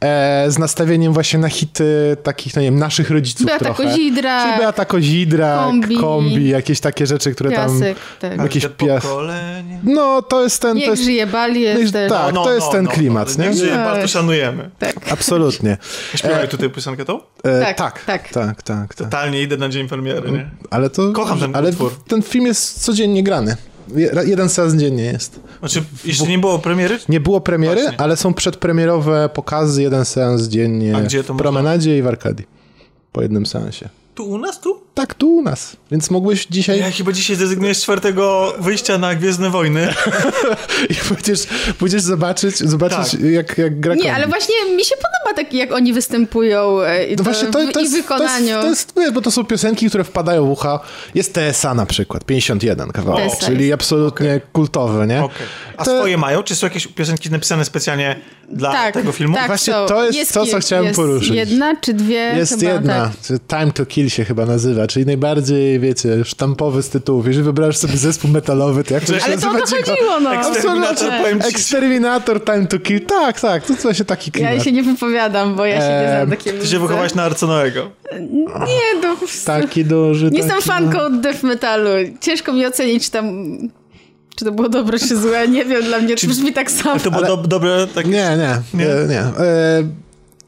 [0.00, 3.84] e, z nastawieniem właśnie na hity takich, no nie wiem, naszych rodziców Beata trochę.
[3.84, 5.96] Kozidra, Czyli Beata Kozidra, kombi.
[5.96, 6.48] Kombi.
[6.48, 7.70] jakieś takie rzeczy, które tam...
[7.80, 7.96] piasek.
[8.20, 8.38] Tak.
[8.38, 9.80] Jakieś pias- pokolenie.
[9.84, 10.70] No, to jest ten...
[10.70, 12.10] To Niech jest, żyje Bali no, jest też.
[12.12, 13.44] tak, to jest ten klimat, nie?
[13.44, 13.84] Niech żyje, No.
[13.84, 14.70] bardzo szanujemy.
[15.10, 15.76] Absolutnie.
[16.14, 17.20] Śpiewaj tutaj piosenkę tą?
[17.44, 18.22] E, Tak, tak, tak.
[18.22, 18.94] tak, tak, tak, tak.
[18.94, 20.50] Totalnie idę na dzień premiery, nie?
[20.70, 21.12] Ale to...
[21.12, 21.92] Kocham ten ale utwór.
[22.08, 23.56] ten film jest codziennie grany.
[23.94, 25.40] Je- Jeden seans dziennie jest.
[25.58, 26.98] Znaczy, jeszcze nie było premiery?
[27.08, 28.00] Nie było premiery, Właśnie.
[28.00, 31.42] ale są przedpremierowe pokazy, jeden seans dziennie A gdzie to w można?
[31.42, 32.46] Promenadzie i w Arkadii.
[33.12, 33.88] Po jednym seansie.
[34.16, 34.80] Tu u nas, tu?
[34.94, 35.76] Tak, tu u nas.
[35.90, 39.94] Więc mogłeś dzisiaj Ja chyba dzisiaj zrezygnuję z czwartego wyjścia na Gwiezdne Wojny.
[40.90, 41.40] i pójdziesz,
[41.78, 43.20] pójdziesz zobaczyć, zobaczyć Tak.
[43.20, 47.10] jak, jak gra Nie, ale właśnie mi się podoba tak, jak oni występują e, i
[47.10, 48.46] No to, właśnie to, w to, ich jest, to, wykonaniu.
[48.68, 50.80] jest, to jest, bo to są piosenki, które wpadają w ucha.
[51.14, 53.74] Jest TSA na przykład, 51 kawałek, czyli jest.
[53.74, 55.22] absolutnie kultowe, nie?
[55.24, 55.46] Okej.
[55.76, 56.42] A To- swoje mają?
[56.42, 58.16] Czy są jakieś piosenki napisane specjalnie
[58.48, 59.34] dla tak, tego filmu?
[59.34, 61.30] Tak, Właśnie to jest to, co chciałem jest poruszyć.
[61.30, 62.32] jedna czy dwie?
[62.36, 63.38] Jest chyba, jedna, Tak.
[63.60, 67.26] Time to Kill się chyba nazywa, czyli najbardziej, wiecie, sztampowy z tytułów.
[67.26, 70.34] Jeżeli wybrasz sobie zespół metalowy, to jak to się Ale to o to chodziło, no.
[70.34, 71.20] Eksterminator, Absolutnie.
[71.22, 71.48] powiem ci.
[71.48, 74.54] Exterminator, Time to Kill, tak, tak, to właśnie taki klimat.
[74.54, 77.90] Ja się nie wypowiadam, bo ja się nie znam takiej Ty się wychowałaś na Arconoego.
[78.42, 79.16] Nie, no.
[79.44, 80.30] Taki duży.
[80.30, 81.90] Nie jestem taki, fanką death metalu.
[82.20, 83.58] Ciężko mi ocenić, czy tam...
[84.36, 85.48] Czy to było dobre, czy złe.
[85.48, 86.92] Nie wiem, dla mnie to brzmi tak samo.
[86.94, 88.06] A to było Ale- do, dobre, tak...
[88.06, 88.84] Nie, nie, Nie?
[88.84, 89.08] nie.
[89.08, 89.20] nie.
[89.20, 89.82] E,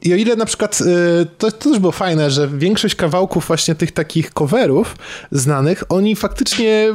[0.01, 3.75] I o ile na przykład, e, to, to też było fajne, że większość kawałków właśnie
[3.75, 4.95] tych takich coverów
[5.31, 6.93] znanych, oni faktycznie...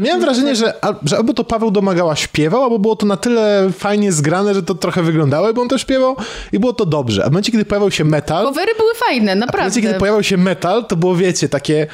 [0.00, 4.12] Miałem wrażenie, że, że albo to Paweł Domagała śpiewał, albo było to na tyle fajnie
[4.12, 6.16] zgrane, że to trochę wyglądało, jakby on to śpiewał
[6.52, 7.24] i było to dobrze.
[7.24, 9.80] A w momencie, kiedy pojawiał się metal, Covery były fajne, w momencie, naprawdę.
[9.80, 11.86] kiedy pojawiał się metal, to było, wiecie, takie...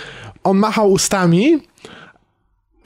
[0.45, 1.59] On machał ustami,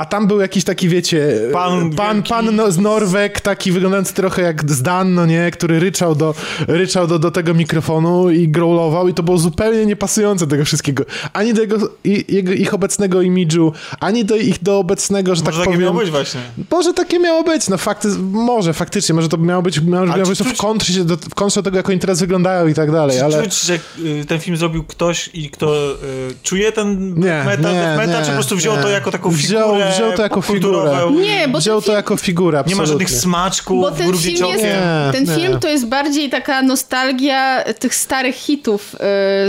[0.00, 4.42] a tam był jakiś taki, wiecie, Pan pan, pan no, z Norweg, taki wyglądający trochę
[4.42, 6.34] jak Zdan, no nie, który ryczał do,
[6.68, 11.04] ryczał do, do tego mikrofonu i growlował i to było zupełnie niepasujące tego wszystkiego.
[11.32, 15.56] Ani do jego, i, jego, ich obecnego imidżu, ani do ich do obecnego, że Może
[15.56, 15.80] tak takie powiem...
[15.80, 16.40] miało być właśnie.
[16.70, 20.38] Może takie miało być, no fakty, może faktycznie, może to miało być, miało, miało być
[20.38, 23.18] to w czuć- kontrze, do, w kontrze tego, jak oni teraz wyglądają i tak dalej,
[23.18, 23.42] Czy ale...
[23.42, 25.96] czuć, że y, ten film zrobił ktoś i kto y,
[26.42, 28.82] czuje ten Nie, metal, nie, metal, nie, czy po prostu wziął nie.
[28.82, 31.00] to jako taką figurę wziął to jako figurę.
[31.20, 32.82] Nie, bo Wziął to film, jako figurę, Nie absolutnie.
[32.82, 35.34] ma żadnych smaczków, bo ten film, jest, Nie, ten nie.
[35.34, 38.98] film to jest bardziej taka nostalgia tych starych hitów y,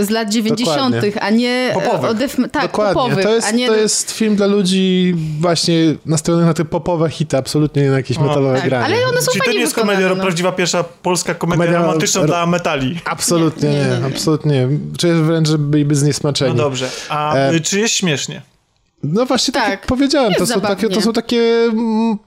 [0.04, 2.10] z lat 90., a nie e, Popowych.
[2.10, 5.74] o def, tak, Dokładnie, popowych, to jest, a nie to jest film dla ludzi właśnie
[6.06, 8.84] nastawionych na te popowe hity, absolutnie nie na jakieś O, metalowe tak, granie.
[8.84, 10.16] ale one są Czyli to nie jest komedia, no.
[10.16, 13.00] prawdziwa pierwsza polska komedia, Komedia- romantyczna ro- dla metali.
[13.04, 14.06] Absolutnie nie, Nie, nie, nie.
[14.06, 14.68] absolutnie.
[14.98, 16.50] Czuję wręcz, że byliby zniesmaczeni.
[16.50, 16.88] No dobrze.
[17.08, 18.42] A E, y, czy jest śmiesznie?
[19.02, 21.64] No właśnie tak, Tak, jak powiedziałem, to są, takie, to są takie...
[21.72, 22.18] mm,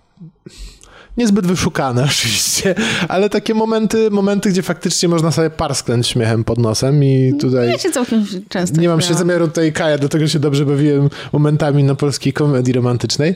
[1.17, 2.75] Niezbyt wyszukane oczywiście,
[3.07, 7.69] ale takie momenty, momenty, gdzie faktycznie można sobie parsknąć śmiechem pod nosem i tutaj...
[7.69, 11.83] Ja się całkiem często Nie mam się zamiaru tutaj kajać, dlatego się dobrze bawiłem momentami
[11.83, 13.35] na polskiej komedii romantycznej.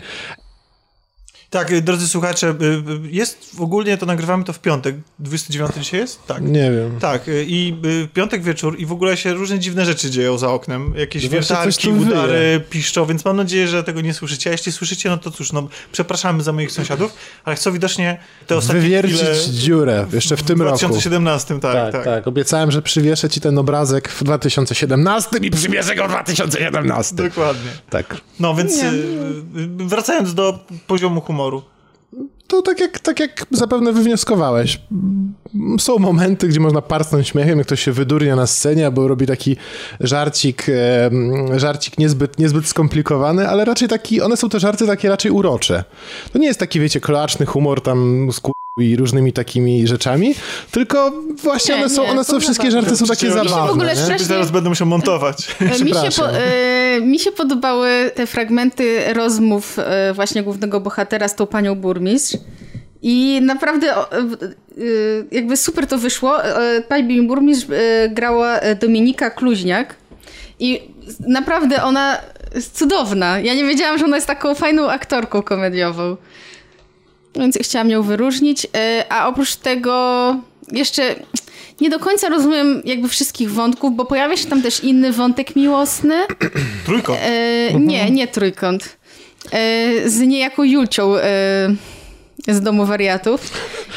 [1.50, 2.64] Tak, y, drodzy słuchacze, y,
[3.08, 4.96] y, jest ogólnie to nagrywamy to w piątek.
[5.20, 6.28] 29 dzisiaj jest?
[6.28, 6.42] Tak.
[6.42, 7.00] Nie wiem.
[7.00, 7.76] Tak, i
[8.14, 10.94] piątek wieczór i w ogóle się różne dziwne rzeczy dzieją za oknem.
[10.98, 12.02] Jakieś coś wiertarki, wyje.
[12.02, 14.50] udary, piszczą, więc mam nadzieję, że tego nie słyszycie.
[14.50, 18.58] A jeśli słyszycie, no to cóż, no przepraszamy za moich sąsiadów, ale chcą widocznie te
[18.58, 20.78] ostatnie Wywiercić chwile dziurę jeszcze w tym w roku.
[20.78, 22.04] 2017, tak, Tak, tak.
[22.06, 27.16] tak, Obiecałem, że przywieszę ci ten obrazek w 2017 i przywieszę go w 2017.
[27.16, 27.72] Dokładnie.
[27.90, 28.18] Tak.
[28.40, 28.92] No więc Nie.
[29.78, 31.38] wracając do poziomu humoru.
[32.47, 34.82] To tak jak, tak jak zapewne wywnioskowałeś.
[35.80, 39.58] Są momenty, gdzie można parcnąć śmiechem, jak ktoś się wydurnia na scenie, albo robi taki
[39.99, 40.67] żarcik,
[41.56, 45.84] żarcik niezbyt, niezbyt skomplikowany, ale raczej taki, one są te żarty takie raczej urocze.
[46.34, 48.41] To nie jest taki, wiecie, kloaczny humor tam z
[48.82, 50.36] i różnymi takimi rzeczami,
[50.72, 51.12] tylko
[51.44, 52.89] właśnie Nie, one są, nie, one są wszystkie zabawne.
[52.89, 53.72] żarty są takie się w zabawne.
[53.72, 54.02] ogóle nie?
[54.02, 55.56] strasznie- Zaraz będę musiał montować.
[55.62, 61.28] E, Mi się, po, e, mi się podobały te fragmenty rozmów e, właśnie głównego bohatera
[61.28, 62.38] z tą panią burmistrz.
[63.02, 64.04] I naprawdę e,
[65.32, 66.38] jakby super to wyszło.
[66.89, 67.68] Pani burmistrz
[68.10, 69.96] grała Dominika Kluźniak.
[70.60, 70.82] I
[71.20, 72.18] naprawdę ona
[72.56, 73.39] jest cudowna.
[73.39, 76.18] Ja nie wiedziałam, że ona jest taką fajną aktorką komediową.
[77.36, 78.68] Więc chciałam ją wyróżnić.
[78.76, 80.36] E, A oprócz tego
[80.72, 81.15] jeszcze
[81.82, 86.15] nie do końca rozumiem jakby wszystkich wątków, bo pojawia się tam też inny wątek miłosny.
[86.86, 87.20] Trójkąt.
[87.22, 88.98] E, nie, nie trójkąt.
[89.52, 91.22] E, z niejaką Julcią e,
[92.48, 93.42] z Domu Wariatów.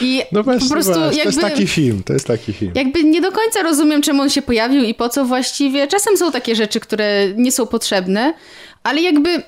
[0.00, 1.28] I No właśnie, po prostu właśnie, to jakby...
[1.28, 2.72] jest taki film, to jest taki film.
[2.74, 5.88] Jakby nie do końca rozumiem, czemu on się pojawił i po co właściwie.
[5.88, 8.34] Czasem są takie rzeczy, które nie są potrzebne,
[8.82, 9.42] ale jakby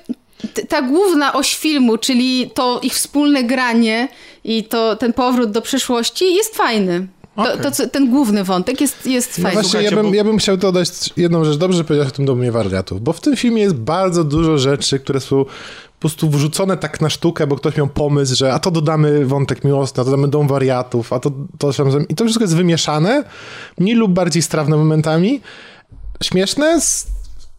[0.69, 4.07] ta główna oś filmu, czyli to ich wspólne granie
[4.43, 7.07] i to ten powrót do przeszłości jest fajny.
[7.35, 7.61] To, Okej.
[7.61, 9.61] to, co- ten główny wątek jest, jest No fajny.
[9.61, 11.57] właśnie, ja bym, bo- ja bym chciał dodać jedną rzecz.
[11.57, 14.99] Dobrze, że powiedziałeś o tym Domie Wariatów, bo w tym filmie jest bardzo dużo rzeczy,
[14.99, 18.71] które są po prostu wrzucone tak na sztukę, bo ktoś miał pomysł, że a to
[18.71, 21.69] dodamy wątek miłosny, a to dodamy Dom Wariatów, a to, to.
[22.09, 23.23] I to wszystko jest wymieszane,
[23.79, 25.41] mniej lub bardziej strawne momentami.
[26.23, 26.79] Śmieszne,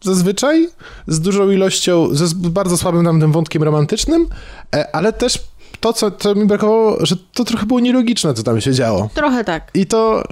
[0.01, 0.69] zazwyczaj,
[1.07, 4.27] z dużą ilością, ze z bardzo słabym nam tym wątkiem romantycznym,
[4.75, 5.39] e, ale też
[5.79, 9.09] to, co, co mi brakowało, że to trochę było nielogiczne, co tam się działo.
[9.13, 9.71] Trochę tak.
[9.73, 10.23] I to,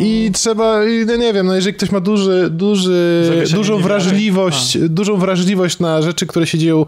[0.00, 5.16] i trzeba, i no nie wiem, no jeżeli ktoś ma duży, duży, dużą wrażliwość, dużą
[5.16, 6.86] wrażliwość na rzeczy, które się dzieją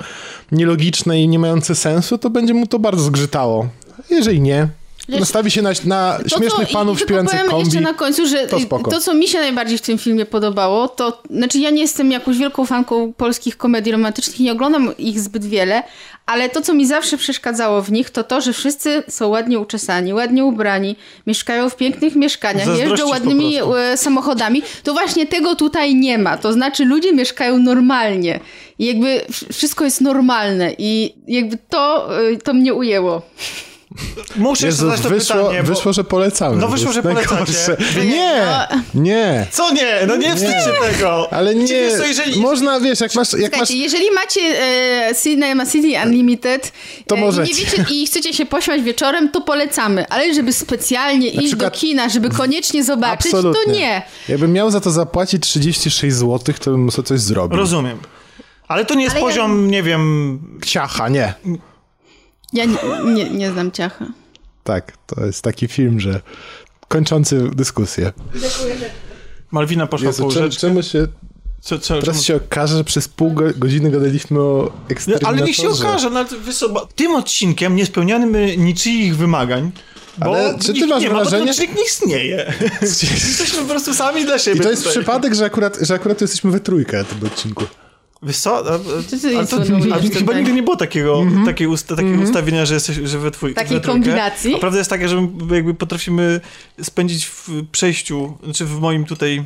[0.53, 3.69] nielogiczne i nie mające sensu, to będzie mu to bardzo zgrzytało.
[4.11, 4.69] Jeżeli nie,
[5.09, 7.65] Wiesz, nastawi się na, na To, śmiesznych co- panów śpiewających powiem kombi.
[7.65, 8.91] jeszcze na końcu, że to spoko.
[8.91, 12.39] to, co mi się najbardziej w tym filmie podobało, to znaczy ja nie jestem jakąś
[12.39, 15.83] wielką fanką polskich komedii romantycznych i nie oglądam ich zbyt wiele,
[16.27, 20.15] ale to, co mi zawsze przeszkadzało w nich, to to, że wszyscy są ładnie uczesani,
[20.15, 24.63] ładnie ubrani, mieszkają w pięknych mieszkaniach, jeżdżą ładnymi e, samochodami.
[24.83, 26.37] To właśnie tego tutaj nie ma.
[26.37, 28.41] To znaczy ludzie mieszkają normalnie.
[28.79, 33.23] I jakby wsz- wszystko jest normalne i jakby to, e, to mnie ujęło.
[34.37, 35.69] Muszę Jezu, zadać to wyszło, pytanie, bo...
[35.75, 36.57] wyszło, że polecamy.
[36.57, 37.77] No wyszło, że polecacie.
[37.97, 38.81] Nie, Nie, no.
[39.03, 39.47] nie.
[39.51, 39.93] Co nie?
[40.07, 41.33] No nie wstydźcie tego!
[41.33, 42.41] Ale nie, wiesz co, jeżeli...
[42.41, 46.73] można, wiesz, jak masz, jak masz jeżeli macie e, Cinema City Unlimited
[47.07, 50.09] To e, nie wiecie i chcecie się pośmiać wieczorem, to polecamy.
[50.09, 53.65] Ale żeby specjalnie iść przykład- do kina, żeby koniecznie zobaczyć, Absolutnie.
[53.65, 54.03] to nie.
[54.29, 57.59] Jakbym miał za to zapłacić 36 zł, to bym sobie coś zrobił.
[57.59, 57.99] Rozumiem.
[58.69, 60.39] Ale to nie jest Ale ja- poziom, nie wiem...
[60.67, 61.35] Ciacha, nie.
[62.53, 62.77] Ja nie,
[63.15, 64.07] nie, nie znam ciacha.
[64.65, 66.21] Tak, to jest taki film, że
[66.89, 68.13] kończący dyskusję.
[69.51, 71.07] Malwina poszła Jezu, po czemu, czemu się,
[71.61, 75.29] Co, co, teraz czemu- się okaże, że przez pół go, godziny gadaliśmy o No, eksterminatorze.
[75.39, 79.71] ale niech się okaże, no, wiesz co, bo tym odcinkiem nie spełniamy niczyich wymagań,
[80.19, 82.55] bo Ale czy ty masz nie ma, bo ten wrażenie- odcinek nie istnieje.
[82.83, 84.97] Jesteśmy po prostu sami dla siebie I to jest tutaj.
[84.97, 87.65] przypadek, że akurat, że akurat jesteśmy we trójkę w tym odcinku.
[88.27, 88.57] Wiesz co?
[88.57, 88.77] A, a,
[89.31, 89.59] jest to,
[90.01, 93.55] listem, chyba nigdy nie było takiego, takiej, usta, takiego ustawienia, że, jesteś, że we twój,
[93.55, 94.55] Takiej we kombinacji?
[94.55, 96.41] A prawda jest taka, że my jakby potrafimy
[96.83, 99.45] spędzić w przejściu, znaczy w moim tutaj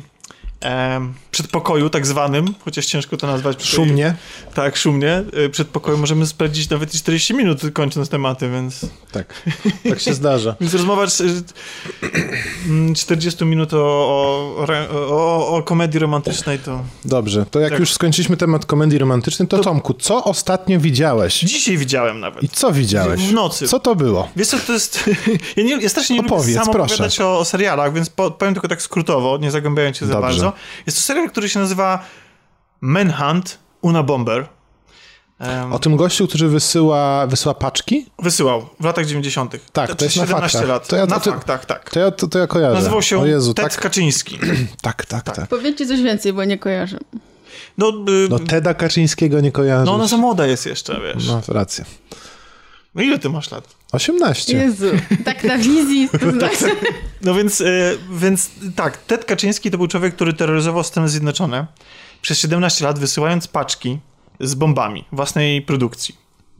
[1.31, 3.63] przedpokoju tak zwanym, chociaż ciężko to nazwać.
[3.65, 4.15] Szumnie.
[4.53, 5.23] Tak, szumnie.
[5.45, 8.85] y, Przedpokoju możemy spędzić nawet i 40 minut kończąc tematy, więc...
[9.11, 9.33] Tak,
[9.89, 10.55] tak się zdarza.
[10.61, 11.07] Więc rozmowa y,
[12.65, 14.67] mm, 40 minut o, o,
[15.09, 16.83] o, o komedii romantycznej to...
[17.05, 17.79] Dobrze, to jak Tak.
[17.79, 21.39] już skończyliśmy temat komedii romantycznej, to, Tomku, co ostatnio widziałeś?
[21.39, 22.43] Dzisiaj widziałem nawet.
[22.43, 23.21] I co widziałeś?
[23.21, 23.67] W nocy.
[23.67, 24.27] Co to było?
[24.35, 25.09] Wiesz co, to jest...
[25.57, 26.93] Ja, nie, ja strasznie nie Opowiedz, lubię sam proszę.
[26.93, 30.50] opowiadać o, o serialach, więc po, powiem tylko tak skrótowo, nie zagłębiając się za Dobrze.
[30.85, 32.05] Jest to serial, który się nazywa
[32.81, 34.47] Manhunt Una Bomber.
[35.71, 38.05] O tym gościu, który wysyła, wysyła paczki?
[38.19, 39.55] wysyłał w latach 90.
[39.73, 40.69] Tak, to jest na 17 faktach.
[40.69, 40.87] lat.
[40.87, 41.89] To ja- na to- faktach, tak.
[41.89, 42.73] To ja, to, to ja kojarzę.
[42.75, 44.39] Nazywał się o Jezu, Ted tak, Kaczyński.
[44.81, 45.47] tak, tak, tak.
[45.47, 46.97] Powiedzcie coś więcej, bo nie kojarzę.
[47.77, 49.85] No, y, No Teda Kaczyńskiego nie kojarzę.
[49.85, 51.27] no ona za młoda jest jeszcze, wiesz.
[51.27, 51.85] No, rację.
[52.95, 53.75] No ile ty masz lat?
[53.91, 54.57] 18.
[54.57, 54.85] Jezu,
[55.25, 56.75] tak na wizji to znaczy.
[57.21, 61.67] No więc, y, więc tak, Ted Kaczyński to był człowiek, który terroryzował Stany Zjednoczone
[62.21, 63.99] przez 17 lat, wysyłając paczki
[64.39, 66.15] z bombami własnej produkcji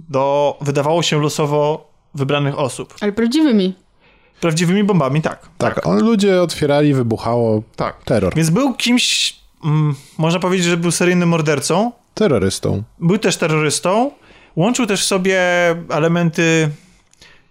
[0.09, 2.95] do, wydawało się, losowo wybranych osób.
[3.01, 3.73] Ale prawdziwymi.
[4.41, 5.49] Prawdziwymi bombami, tak.
[5.57, 7.63] Tak, on ludzie otwierali, wybuchało.
[7.75, 8.03] Tak.
[8.03, 8.35] Terror.
[8.35, 12.83] Więc był kimś, mm, można powiedzieć, że był seryjnym mordercą, Terrorystą.
[12.99, 14.11] był też terrorystą,
[14.55, 15.39] łączył też sobie
[15.89, 16.69] elementy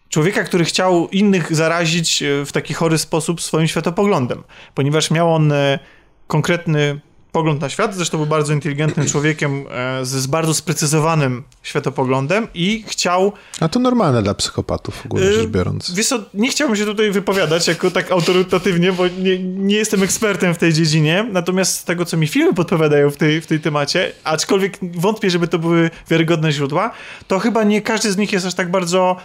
[0.08, 4.42] człowieka, który chciał innych zarazić e, w taki chory sposób swoim światopoglądem,
[4.74, 5.78] ponieważ miał on e,
[6.26, 7.00] konkretny
[7.32, 12.84] pogląd na świat, zresztą był bardzo inteligentnym człowiekiem e, z, z bardzo sprecyzowanym światopoglądem i
[12.86, 15.94] chciał A to normalne dla psychopatów ogólnie Y, rzecz biorąc.
[15.94, 20.54] Wiesz co, nie chciałbym się tutaj wypowiadać jako tak autorytatywnie, bo nie, nie jestem ekspertem
[20.54, 24.12] w tej dziedzinie, natomiast z tego, co mi filmy podpowiadają w tej, w tej temacie,
[24.24, 26.90] aczkolwiek wątpię, żeby to były wiarygodne źródła,
[27.28, 29.16] to chyba nie każdy z nich jest aż tak bardzo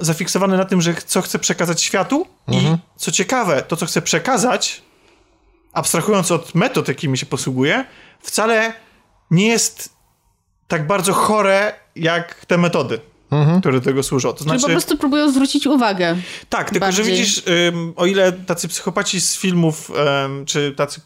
[0.00, 2.56] zafiksowany na tym, że co chce przekazać światu i
[2.96, 4.82] co ciekawe, to, co chce przekazać,
[5.72, 7.84] abstrahując od metod, jakimi się posługuje,
[8.20, 8.72] wcale
[9.30, 9.92] nie jest
[10.68, 13.00] tak bardzo chore, jak te metody,
[13.60, 14.28] które do tego służą.
[14.28, 14.62] To Czyli znaczy...
[14.62, 16.16] po prostu próbują zwrócić uwagę.
[16.48, 17.16] Tak, tylko że bardziej.
[17.16, 19.90] widzisz, ym, o ile tacy psychopaci z filmów,
[20.26, 21.00] ym, czy tacy,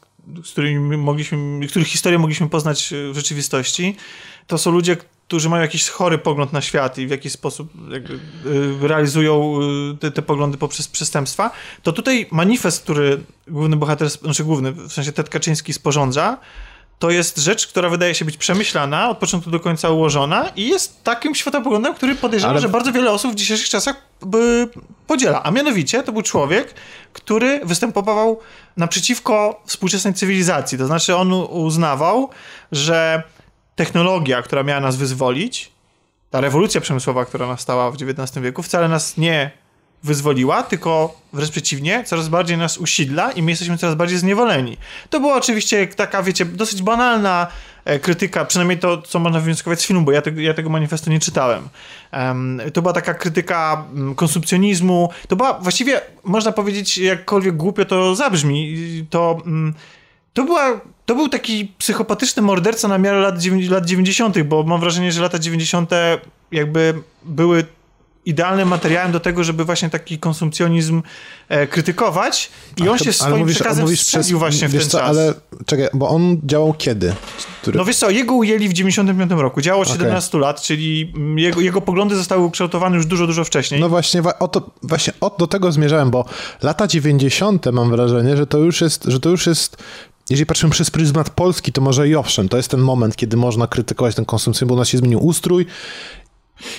[0.44, 3.96] z którymi mogliśmy, których historię mogliśmy poznać w rzeczywistości,
[4.46, 4.96] to są ludzie,
[5.32, 8.14] którzy mają jakiś chory pogląd na świat i w jakiś sposób jakby,
[8.84, 9.58] y, realizują
[9.94, 11.50] y, te, te poglądy poprzez przestępstwa,
[11.82, 16.38] to tutaj manifest, który główny bohater, znaczy główny, w sensie Ted Kaczyński sporządza,
[16.98, 21.04] to jest rzecz, która wydaje się być przemyślana, od początku do końca ułożona i jest
[21.04, 24.68] takim światopoglądem, który podejrzewam, Ale- że bardzo wiele osób w dzisiejszych czasach by
[25.06, 25.42] podziela.
[25.42, 26.74] A mianowicie to był człowiek,
[27.12, 28.40] który występował
[28.76, 30.78] naprzeciwko współczesnej cywilizacji.
[30.78, 32.30] To znaczy on uznawał,
[32.72, 33.22] że
[33.86, 35.72] technologia, która miała nas wyzwolić,
[36.30, 39.50] ta rewolucja przemysłowa, która nastała w XIX wieku, wcale nas nie
[40.02, 44.76] wyzwoliła, tylko wręcz przeciwnie, coraz bardziej nas usidla i my jesteśmy coraz bardziej zniewoleni.
[45.10, 47.46] To była oczywiście taka, wiecie, dosyć banalna
[47.84, 51.10] e, krytyka, przynajmniej to, co można wywnioskować z filmu, bo ja, tego- ja tego manifestu
[51.10, 51.68] nie czytałem.
[52.10, 58.14] Em, to była taka krytyka mm, konsumpcjonizmu, to była właściwie, można powiedzieć, jakkolwiek głupio to
[58.14, 58.76] zabrzmi,
[59.10, 59.38] to...
[59.46, 59.74] mm,
[60.32, 63.34] to, była, to był taki psychopatyczny morderca na miarę lat,
[63.70, 65.90] lat 90., bo mam wrażenie, że lata 90.
[66.52, 67.64] jakby były
[68.24, 71.02] idealnym materiałem do tego, żeby właśnie taki konsumpcjonizm
[71.48, 75.08] e, krytykować i on się swoim mówisz, przekazem mówisz wsadził właśnie w ten co, czas.
[75.08, 75.34] Ale
[75.66, 77.14] czekaj, bo on działał kiedy?
[77.62, 77.78] Który...
[77.78, 79.98] No wiesz co, jego ujęli w 95 roku, działo od Okej.
[79.98, 83.80] 17 lat, czyli mm, jego, jego poglądy zostały ukształtowane już dużo, dużo wcześniej.
[83.80, 86.24] No właśnie, o to, właśnie o, do tego zmierzałem, bo
[86.62, 87.66] lata 90.
[87.72, 89.76] mam wrażenie, że to już jest, że to już jest
[90.32, 93.66] jeżeli patrzymy przez pryzmat Polski, to może i owszem, to jest ten moment, kiedy można
[93.66, 95.66] krytykować ten konsumpcję, bo u nas się zmienił ustrój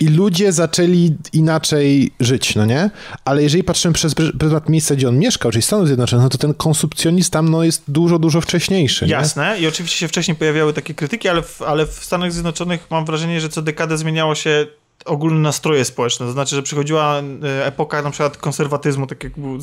[0.01, 2.89] i ludzie zaczęli inaczej żyć, no nie?
[3.25, 6.37] Ale jeżeli patrzymy przez pry- pryzmat miejsca, gdzie on mieszkał, czyli Stanów Zjednoczonych, no to
[6.37, 9.05] ten konsumpcjonizm tam no, jest dużo, dużo wcześniejszy.
[9.05, 9.11] Nie?
[9.11, 13.05] Jasne, i oczywiście się wcześniej pojawiały takie krytyki, ale w, ale w Stanach Zjednoczonych mam
[13.05, 14.67] wrażenie, że co dekadę zmieniało się
[15.05, 16.25] ogólne nastroje społeczne.
[16.25, 19.59] To znaczy, że przychodziła e, epoka na przykład konserwatyzmu, tak jak był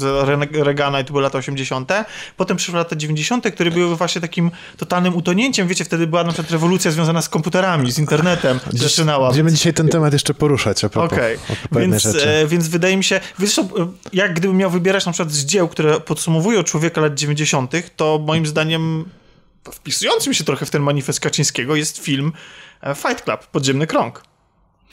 [0.52, 1.92] Reagana i to były lata 80.
[2.36, 5.68] Potem przyszły lata 90., które były właśnie takim totalnym utonięciem.
[5.68, 9.28] Wiecie, wtedy była na przykład rewolucja związana z komputerami, z internetem zaczynała.
[9.28, 13.16] Będziemy dzisiaj ten temat jeszcze poruszać, a propos, jednej więc, e, więc wydaje mi się,
[13.16, 13.20] e,
[14.12, 18.46] jak gdybym miał wybierać na przykład z dzieł, które podsumowują człowieka lat 90., to moim
[18.46, 19.04] zdaniem
[19.72, 22.32] wpisującym się trochę w ten manifest Kaczyńskiego jest film
[22.82, 24.29] e, Fight Club, Podziemny Krąg.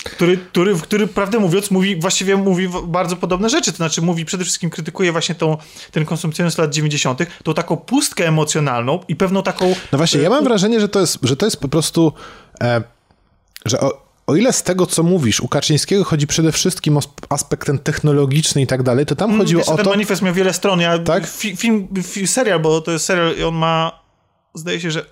[0.04, 3.72] Który, który, który, prawdę mówiąc, mówi, właściwie mówi bardzo podobne rzeczy.
[3.72, 5.58] To znaczy, mówi, przede wszystkim krytykuje właśnie tą,
[5.92, 9.76] ten konsumpcjonizm lat 90., tą taką pustkę emocjonalną i pewną taką.
[9.92, 12.14] No właśnie, e, ja mam wrażenie, że to jest, że to jest po prostu,
[12.62, 12.82] e,
[13.66, 17.26] że o, o ile z tego, co mówisz, u Kaczyńskiego chodzi przede wszystkim o sp-
[17.30, 19.90] aspekt ten technologiczny i tak dalej, to tam chodziło Wiesz, o ten to...
[19.92, 20.80] manifest miał wiele stron.
[20.80, 21.28] Ja, Tak?
[21.28, 24.00] fi, film, fi, serial, bo to jest serial i on ma,
[24.54, 25.06] zdaje się, że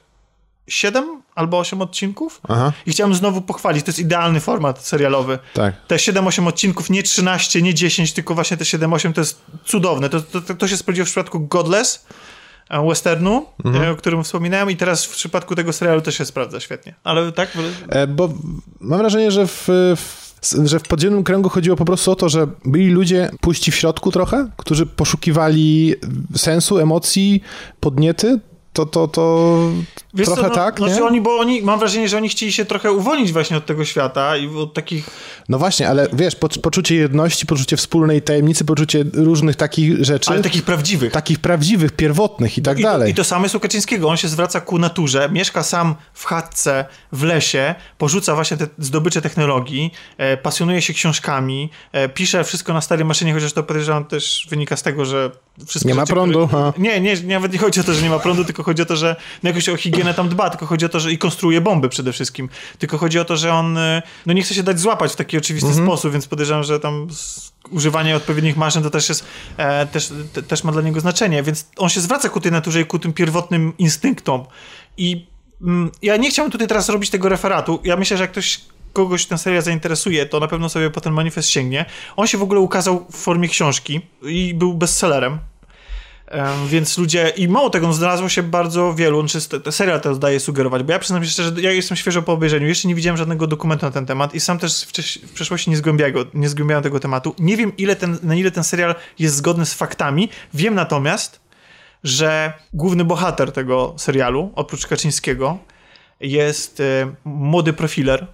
[0.68, 2.42] 7 albo 8 odcinków.
[2.48, 5.40] Aha, I chciałem znowu pochwalić, to jest idealny format serialowy.
[5.54, 5.76] tak.
[5.88, 10.10] Te 7-8 odcinków, nie 13, nie 10, tylko właśnie te 7-8 to jest cudowne.
[10.10, 12.06] To, to, to się sprawdziło w przypadku Godless,
[12.70, 13.84] e, westernu, Mhm.
[13.86, 16.94] e, o którym wspominałem i teraz w przypadku tego serialu też się sprawdza świetnie.
[17.04, 17.50] Ale tak?
[17.90, 18.30] E, bo
[18.80, 20.26] mam wrażenie, że w, w,
[20.66, 24.12] że w podziemnym kręgu chodziło po prostu o to, że byli ludzie puści w środku
[24.12, 25.96] trochę, którzy poszukiwali
[26.36, 27.42] sensu, emocji,
[27.80, 28.40] podniety,
[28.76, 29.58] to, to, to,
[30.16, 30.94] Wiesz Trochę co, no, tak, no, nie?
[30.94, 33.86] Znaczy oni, bo oni, mam wrażenie, że oni chcieli się trochę uwolnić właśnie od tego
[33.86, 35.10] świata i od takich...
[35.50, 40.42] No właśnie, ale wiesz, po, poczucie jedności, poczucie wspólnej tajemnicy, poczucie różnych takich rzeczy, Ale
[40.42, 41.12] takich prawdziwych.
[41.12, 43.12] takich prawdziwych, pierwotnych i tak I dalej.
[43.12, 44.10] I to samo jest u Kaczyńskiego.
[44.10, 49.22] On się zwraca ku naturze, mieszka sam w chatce, w lesie, porzuca właśnie te zdobycze
[49.22, 54.48] technologii, e, pasjonuje się książkami, e, pisze wszystko na starej maszynie, chociaż to podejrzewam też
[54.50, 55.32] wynika z tego, że
[55.66, 56.74] wszystkie Nie ma prądu, Które...
[56.78, 58.96] Nie, nie, nawet nie chodzi o to, że nie ma prądu, tylko chodzi o to,
[58.96, 61.90] że no jakoś o higienę tam dba, tylko chodzi o to, że i konstruuje bomby
[61.90, 62.50] przede wszystkim.
[62.80, 65.38] Tylko chodzi o to, że on e, no nie chce się dać złapać w taki
[65.38, 65.88] oczywisty Mhm.
[65.88, 67.08] sposób, więc podejrzewam, że tam
[67.72, 69.26] używanie odpowiednich maszyn to też jest,
[69.58, 72.82] e, też, te, też ma dla niego znaczenie, więc on się zwraca ku tej naturze
[72.82, 74.46] i ku tym pierwotnym instynktom.
[74.98, 75.28] I
[75.62, 77.80] mm, ja nie chciałbym tutaj teraz robić tego referatu.
[77.84, 78.60] Ja myślę, że jak ktoś
[78.94, 81.86] kogoś ten serial zainteresuje, to na pewno sobie po ten manifest sięgnie.
[82.16, 85.40] On się w ogóle ukazał w formie książki i był bestsellerem.
[86.68, 89.26] Więc ludzie, i mało tego, no, znalazło się bardzo wielu,
[89.64, 92.68] te serial to daje sugerować, bo ja przyznam się szczerze, ja jestem świeżo po obejrzeniu,
[92.68, 94.88] jeszcze nie widziałem żadnego dokumentu na ten temat i sam też
[95.28, 97.36] w przeszłości nie zgłębiałem, nie zgłębiałem tego tematu.
[97.40, 101.40] Nie wiem, ile ten, na ile ten serial jest zgodny z faktami, wiem natomiast,
[102.04, 105.58] że główny bohater tego serialu, oprócz Kaczyńskiego,
[106.20, 108.28] jest e, młody profiler,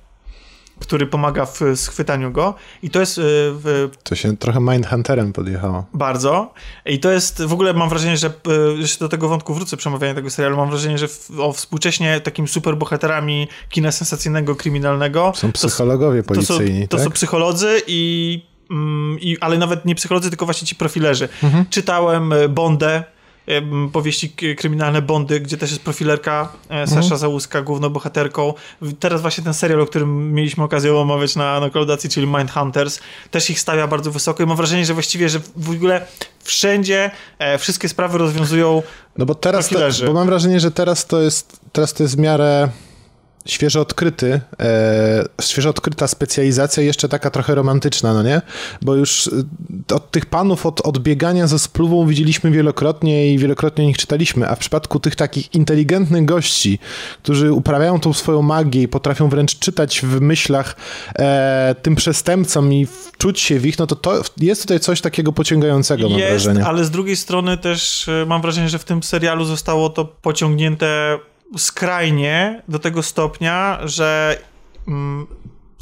[0.82, 5.86] który pomaga w schwytaniu go i to jest e, w, To się trochę Mindhunterem podjechało.
[5.94, 6.54] bardzo.
[6.86, 8.34] I to jest, w ogóle mam wrażenie, że
[8.78, 12.48] jeszcze do tego wątku wrócę przemawiania tego serialu, mam wrażenie, że w, o, współcześnie takim
[12.48, 17.06] superbohaterami kina sensacyjnego, kryminalnego Są to, psychologowie to, są, policyjni, to tak?
[17.06, 18.41] są psycholodzy i,
[18.72, 21.30] mm, i ale nawet nie psycholodzy, tylko właśnie ci profilerzy.
[21.44, 21.65] Mhm.
[21.70, 23.04] Czytałem e, Bondę,
[23.91, 27.17] powieści kryminalne Bondy, gdzie też jest profilerka e, Sasza Mhm.
[27.17, 28.54] Załuska, główną bohaterką.
[28.99, 31.69] Teraz właśnie ten serial, o którym mieliśmy okazję omawiać na, na
[32.10, 32.99] czyli Mindhunters,
[33.32, 36.06] też ich stawia bardzo wysoko i mam wrażenie, że właściwie, że w ogóle
[36.43, 38.84] wszędzie e, wszystkie sprawy rozwiązują
[39.17, 42.19] No bo teraz, to, bo mam wrażenie, że teraz to jest, teraz to jest w
[42.19, 42.69] miarę
[43.45, 48.41] świeżo odkryty, e, świeżo odkryta specjalizacja jeszcze taka trochę romantyczna, no nie?
[48.82, 49.27] Bo już
[49.89, 54.49] e, od tych panów od odbiegania ze spluwą widzieliśmy wielokrotnie i wielokrotnie o nich czytaliśmy,
[54.49, 56.80] a w przypadku tych takich inteligentnych gości,
[57.23, 60.75] którzy uprawiają tą swoją magię i potrafią wręcz czytać w myślach
[61.19, 65.34] e, tym przestępcom i wczuć się w ich, no to, to jest tutaj coś takiego
[65.34, 66.65] pociągającego, mam Jest, wrażenie.
[66.65, 71.19] ale z drugiej strony też e, mam wrażenie, że w tym serialu zostało to pociągnięte
[71.57, 74.37] skrajnie do tego stopnia, że
[74.87, 75.27] mm,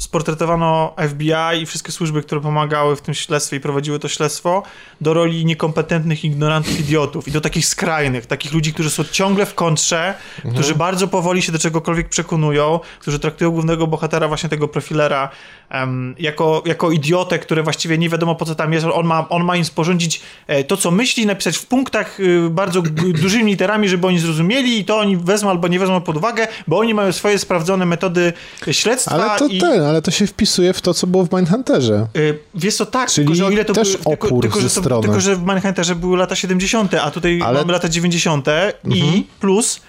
[0.00, 4.62] sportretowano FBI i wszystkie służby, które pomagały w tym śledztwie i prowadziły to śledztwo,
[5.00, 9.54] do roli niekompetentnych ignorantów, idiotów i do takich skrajnych, takich ludzi, którzy są ciągle w
[9.54, 10.14] kontrze,
[10.52, 15.28] którzy bardzo powoli się do czegokolwiek przekonują, którzy traktują głównego bohatera, właśnie tego profilera,
[15.70, 18.86] em, jako, jako idiotę, który właściwie nie wiadomo po co tam jest.
[18.92, 22.82] On ma, on ma im sporządzić e, to, co myśli, napisać w punktach y, bardzo
[23.22, 26.78] dużymi literami, żeby oni zrozumieli i to oni wezmą albo nie wezmą pod uwagę, bo
[26.78, 28.32] oni mają swoje sprawdzone metody
[28.70, 29.58] śledztwa Ale to i...
[29.58, 32.06] ten, ale to się wpisuje w to, co było w Mindhunterze.
[32.16, 34.60] Y, Wiesz co, tak, Czyli tylko że o ile to też były, tylko, opór tylko,
[34.60, 37.56] ze że to, tylko, że w Mindhunterze były lata 70., a tutaj Ale- Mhm.
[37.66, 38.46] mamy lata 90.
[38.84, 39.80] i plus,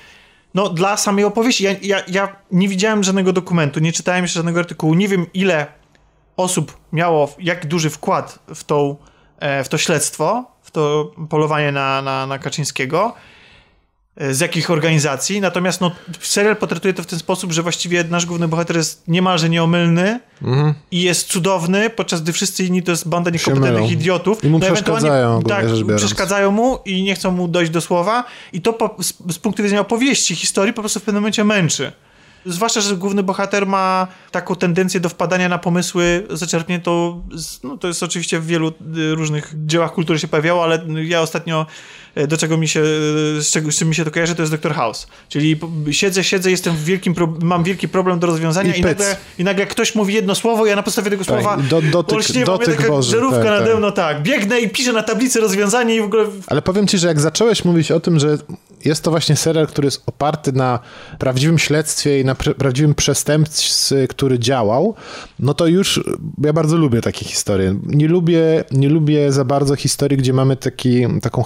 [0.53, 4.59] no dla samej opowieści, ja, ja, ja nie widziałem żadnego dokumentu, nie czytałem jeszcze żadnego
[4.59, 5.67] artykułu, nie wiem ile
[6.37, 8.95] osób miało, jak duży wkład w, tą,
[9.39, 13.13] e, w to śledztwo, w to polowanie na, na, na Kaczyńskiego,
[14.31, 18.47] z jakich organizacji, natomiast no, serial potraktuje to w ten sposób, że właściwie nasz główny
[18.47, 20.19] bohater jest niemalże nieomylny
[20.91, 24.43] i jest cudowny, podczas gdy wszyscy inni to jest banda niekompetentnych idiotów.
[24.43, 25.65] I mu ewentualnie- przeszkadzają, Tak,
[25.97, 28.23] przeszkadzają mu i nie chcą mu dojść do słowa.
[28.53, 31.91] I to po, z, z punktu widzenia opowieści, historii po prostu w pewnym momencie męczy.
[32.45, 37.21] Zwłaszcza, że główny bohater ma taką tendencję do wpadania na pomysły zaczerpniętą,
[37.63, 41.65] no to jest oczywiście w wielu y, różnych dziełach kultury się pojawiało, ale ja ostatnio
[42.17, 44.41] y, do czego mi się, y, z, czego, z czym mi się to kojarzy, to
[44.41, 44.73] jest Dr.
[44.73, 45.07] House.
[45.29, 45.59] Czyli
[45.91, 49.43] siedzę, siedzę, jestem w wielkim, pro, mam wielki problem do rozwiązania I i, nagle, i
[49.43, 52.77] nagle ktoś mówi jedno słowo, ja na podstawie tego Tak, słowa do- dotyk- olśniewam, dotyk
[52.77, 53.77] taka Boży, żarówka tak, nade tak.
[53.77, 57.07] mną, tak, biegnę i piszę na tablicy rozwiązanie i w ogóle Ale powiem ci, że
[57.07, 58.37] jak zacząłeś mówić o tym, że
[58.85, 60.79] jest to właśnie serial, który jest oparty na
[61.19, 64.95] prawdziwym śledztwie i na pr- prawdziwym przestępstwie, który działał,
[65.39, 66.03] no to już
[66.43, 67.75] ja bardzo lubię takie historie.
[67.83, 71.43] Nie lubię, nie lubię za bardzo historii, gdzie mamy taki, taką,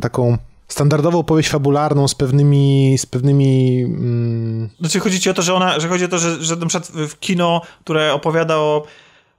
[0.00, 0.38] taką
[0.68, 5.80] standardową opowieść fabularną z pewnymi, z pewnymi mm, Znaczy chodzi ci o to, że ona,
[5.80, 8.86] że chodzi o to, że, że na przykład w kino, które opowiada o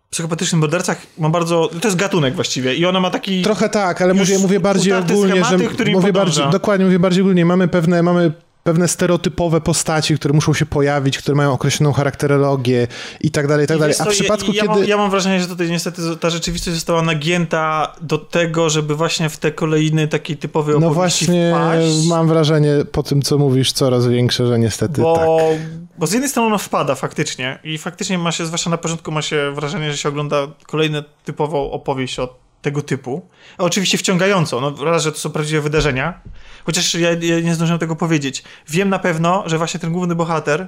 [0.10, 3.42] psychopatycznych mordercach, ma bardzo, to jest gatunek właściwie i ona ma taki...
[3.42, 6.12] Trochę tak, ale mówię, mówię bardziej ogólnie, schematy, że mówię podąża.
[6.12, 7.46] bardziej, dokładnie, mówię bardziej ogólnie.
[7.46, 8.32] Mamy pewne, mamy
[8.64, 12.88] pewne stereotypowe postaci, które muszą się pojawić, które mają określoną charakterologię
[13.22, 13.96] i tak dalej, i tak I dalej.
[14.00, 14.80] A w przypadku, ja, ja, kiedy...
[14.80, 19.30] mam, ja mam wrażenie, że tutaj niestety ta rzeczywistość została nagięta do tego, żeby właśnie
[19.30, 22.08] w te kolejny takiej typowej No opowieści właśnie, wpaść.
[22.08, 25.60] mam wrażenie po tym, co mówisz, coraz większe, że niestety bo, tak.
[25.98, 29.22] bo z jednej strony ona wpada faktycznie i faktycznie ma się, zwłaszcza na początku ma
[29.22, 33.30] się wrażenie, że się ogląda kolejną typową opowieść o tego typu.
[33.58, 36.22] Oczywiście wciągającą, no raz, że to są prawdziwe wydarzenia,
[36.66, 38.44] chociaż ja, ja nie zdążyłem tego powiedzieć.
[38.68, 40.68] Wiem na pewno, że właśnie ten główny bohater,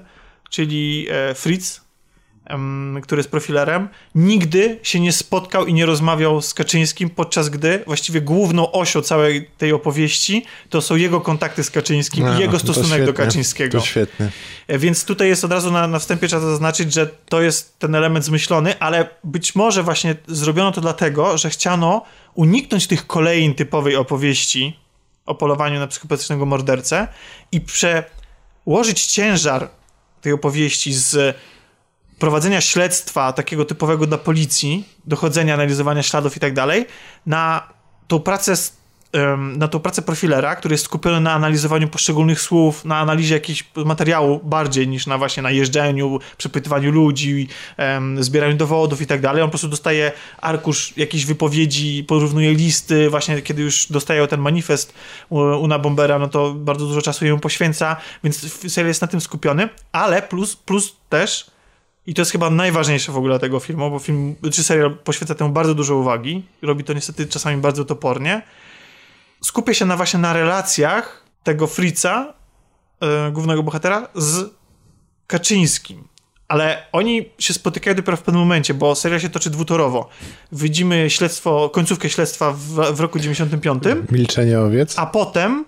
[0.50, 1.82] czyli e, Fritz,
[3.04, 8.22] który jest profilerem, nigdy się nie spotkał i nie rozmawiał z Kaczyńskim, podczas gdy właściwie
[8.22, 12.60] główną osią całej tej opowieści to są jego kontakty z Kaczyńskim A, i jego to
[12.60, 13.80] stosunek świetnie, do Kaczyńskiego.
[13.80, 14.30] To świetnie.
[14.68, 17.95] E, Więc tutaj jest od razu na, na wstępie trzeba zaznaczyć, że to jest ten
[17.95, 23.95] element zmyślony, ale być może właśnie zrobiono to dlatego, że chciano uniknąć tych kolejn typowej
[23.95, 24.80] opowieści
[25.26, 27.08] o polowaniu na psychopatycznego mordercę
[27.52, 29.70] i przełożyć ciężar
[30.22, 31.38] tej opowieści z
[32.22, 36.86] prowadzenia śledztwa takiego typowego dla policji, dochodzenia, analizowania śladów i tak dalej,
[37.26, 37.67] na
[38.07, 38.53] tą pracę
[39.57, 44.39] na tą pracę profilera, który jest skupiony na analizowaniu poszczególnych słów, na analizie jakiegoś materiału
[44.43, 47.47] bardziej niż na właśnie na jeżdżeniu, przepytywaniu ludzi,
[48.19, 49.41] zbieraniu dowodów i tak dalej.
[49.43, 50.11] On po prostu dostaje
[50.41, 54.93] arkusz jakichś wypowiedzi, porównuje listy, właśnie kiedy już dostaje ten manifest
[55.30, 59.69] Una Bombera, no to bardzo dużo czasu jemu poświęca, więc serial jest na tym skupiony,
[59.91, 61.51] ale plus, plus też
[62.08, 65.49] i to jest chyba najważniejsze w ogóle tego filmu, bo film, czy serial poświęca temu
[65.49, 66.45] bardzo dużo uwagi.
[66.62, 68.41] Robi to niestety czasami bardzo topornie.
[69.43, 72.34] Skupia się na właśnie na relacjach tego Fritza,
[73.02, 74.49] e, głównego bohatera, z
[75.28, 76.08] Kaczyńskim.
[76.47, 80.10] Ale oni się spotykają dopiero w pewnym momencie, bo serial się toczy dwutorowo.
[80.52, 84.99] Widzimy śledztwo, końcówkę śledztwa w, w roku 95, Milczenie owiec.
[84.99, 85.66] a potem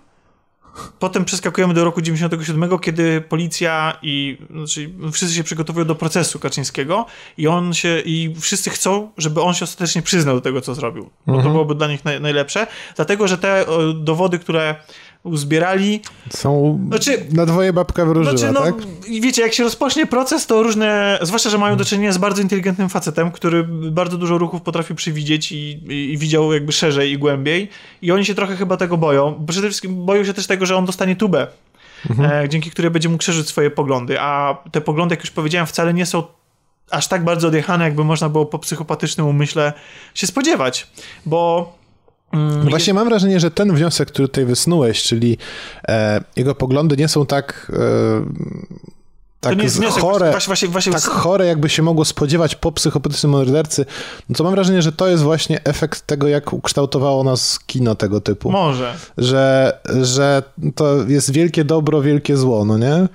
[0.99, 7.05] potem przeskakujemy do roku 97, kiedy policja i znaczy wszyscy się przygotowują do procesu Kaczyńskiego
[7.37, 11.09] i on się i wszyscy chcą, żeby on się ostatecznie przyznał do tego, co zrobił.
[11.27, 14.75] Bo to byłoby dla nich naj, najlepsze, dlatego że te o, dowody, które
[15.23, 18.75] uzbierali, Są Znaczy- na dwoje babka wróżyła, znaczy, no, tak?
[19.07, 22.41] i wiecie, jak się rozpocznie proces, to różne, zwłaszcza, że mają do czynienia z bardzo
[22.41, 27.17] inteligentnym facetem, który bardzo dużo ruchów potrafił przewidzieć i, i, i widział jakby szerzej i
[27.17, 27.69] głębiej.
[28.01, 29.45] I oni się trochę chyba tego boją.
[29.49, 31.47] Przede wszystkim boją się też tego, że on dostanie tubę,
[32.19, 34.19] e, dzięki której będzie mógł szerzyć swoje poglądy.
[34.19, 36.23] A te poglądy, jak już powiedziałem, wcale nie są
[36.91, 39.73] aż tak bardzo odjechane, jakby można było po psychopatycznym umyśle
[40.13, 40.87] się spodziewać.
[41.25, 41.73] Bo
[42.69, 45.37] Właśnie mam wrażenie, że ten wniosek, który tutaj wysnułeś, czyli
[45.87, 47.79] e, jego poglądy nie są tak, e,
[49.39, 52.55] tak to nie jest wniosek, chore, właśnie, właśnie, właśnie, tak chore, jakby się mogło spodziewać
[52.55, 53.85] po psychopatycznym mordercy,
[54.29, 58.21] no to mam wrażenie, że to jest właśnie efekt tego, jak ukształtowało nas kino tego
[58.21, 58.51] typu.
[58.51, 58.93] może.
[59.17, 60.43] Że, że
[60.75, 63.07] to jest wielkie dobro, wielkie zło, no nie?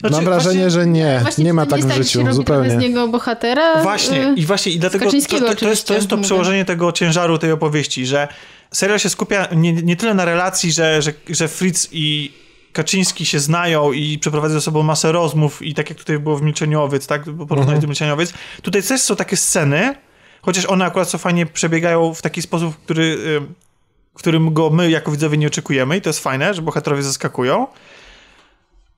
[0.00, 2.70] Znaczy, mam wrażenie, właśnie- że nie, nie ma tak w życiu, zupełnie.
[2.70, 3.82] z niego bohatera.
[3.82, 6.92] Właśnie, y, i właśnie, i dlatego to, to, to, jest, to jest to przełożenie tego
[6.92, 8.28] ciężaru tej opowieści, że
[8.74, 12.32] serial się skupia nie, nie tyle na relacji, że, że, że Fritz i
[12.72, 16.42] Kaczyński się znają i przeprowadzają ze sobą masę rozmów i tak jak tutaj było w
[16.42, 17.80] Milczeniowiec, tak, bo porównanie Mhm.
[17.80, 19.94] do Milczeniowiec, tutaj też są takie sceny,
[20.42, 23.40] chociaż one akurat co fajnie przebiegają w taki sposób, który, y,
[24.14, 27.66] w którym go my jako widzowie nie oczekujemy i to jest fajne, że bohaterowie zaskakują,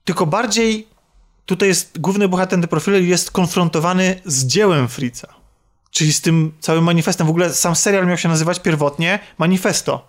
[0.05, 0.87] tylko bardziej
[1.45, 5.36] tutaj jest główny bohater ten profiler jest konfrontowany z dziełem Fritza.
[5.97, 7.27] Czyli z tym całym manifestem.
[7.27, 10.07] W ogóle sam serial miał się nazywać pierwotnie Manifesto.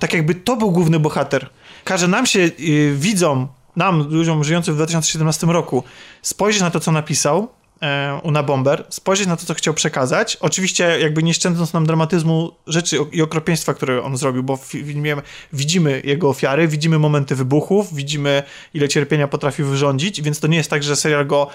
[0.00, 1.50] Tak jakby to był główny bohater.
[1.84, 5.84] Każe nam się, y, widzom, nam, ludziom żyjącym w 2017 roku,
[6.22, 7.48] spojrzeć na to, co napisał
[7.82, 10.36] e, Una Bomber, spojrzeć na to, co chciał przekazać.
[10.40, 15.16] Oczywiście jakby nie szczędząc nam dramatyzmu rzeczy i okropieństwa, które on zrobił, bo w filmie
[15.52, 18.42] widzimy jego ofiary, widzimy momenty wybuchów, widzimy
[18.74, 21.48] ile cierpienia potrafił wyrządzić, więc to nie jest tak, że serial go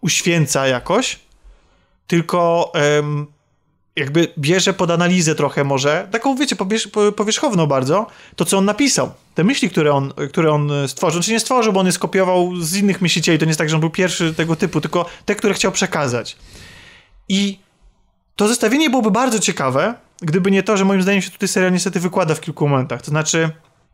[0.00, 1.18] uświęca jakoś,
[2.06, 3.26] tylko em,
[3.96, 6.56] jakby bierze pod analizę trochę może, taką wiecie,
[7.16, 9.12] powierzchowną bardzo, to co on napisał.
[9.34, 12.56] Te myśli, które on, które on e, stworzył, czy nie stworzył, bo on je skopiował
[12.56, 15.34] z innych myślicieli, to nie jest tak, że on był pierwszy tego typu, tylko te,
[15.34, 16.36] które chciał przekazać.
[17.28, 17.58] I
[18.36, 22.00] to zestawienie byłoby bardzo ciekawe, gdyby nie to, że moim zdaniem się tutaj serial niestety
[22.00, 23.02] wykłada w kilku momentach.
[23.02, 23.50] To znaczy,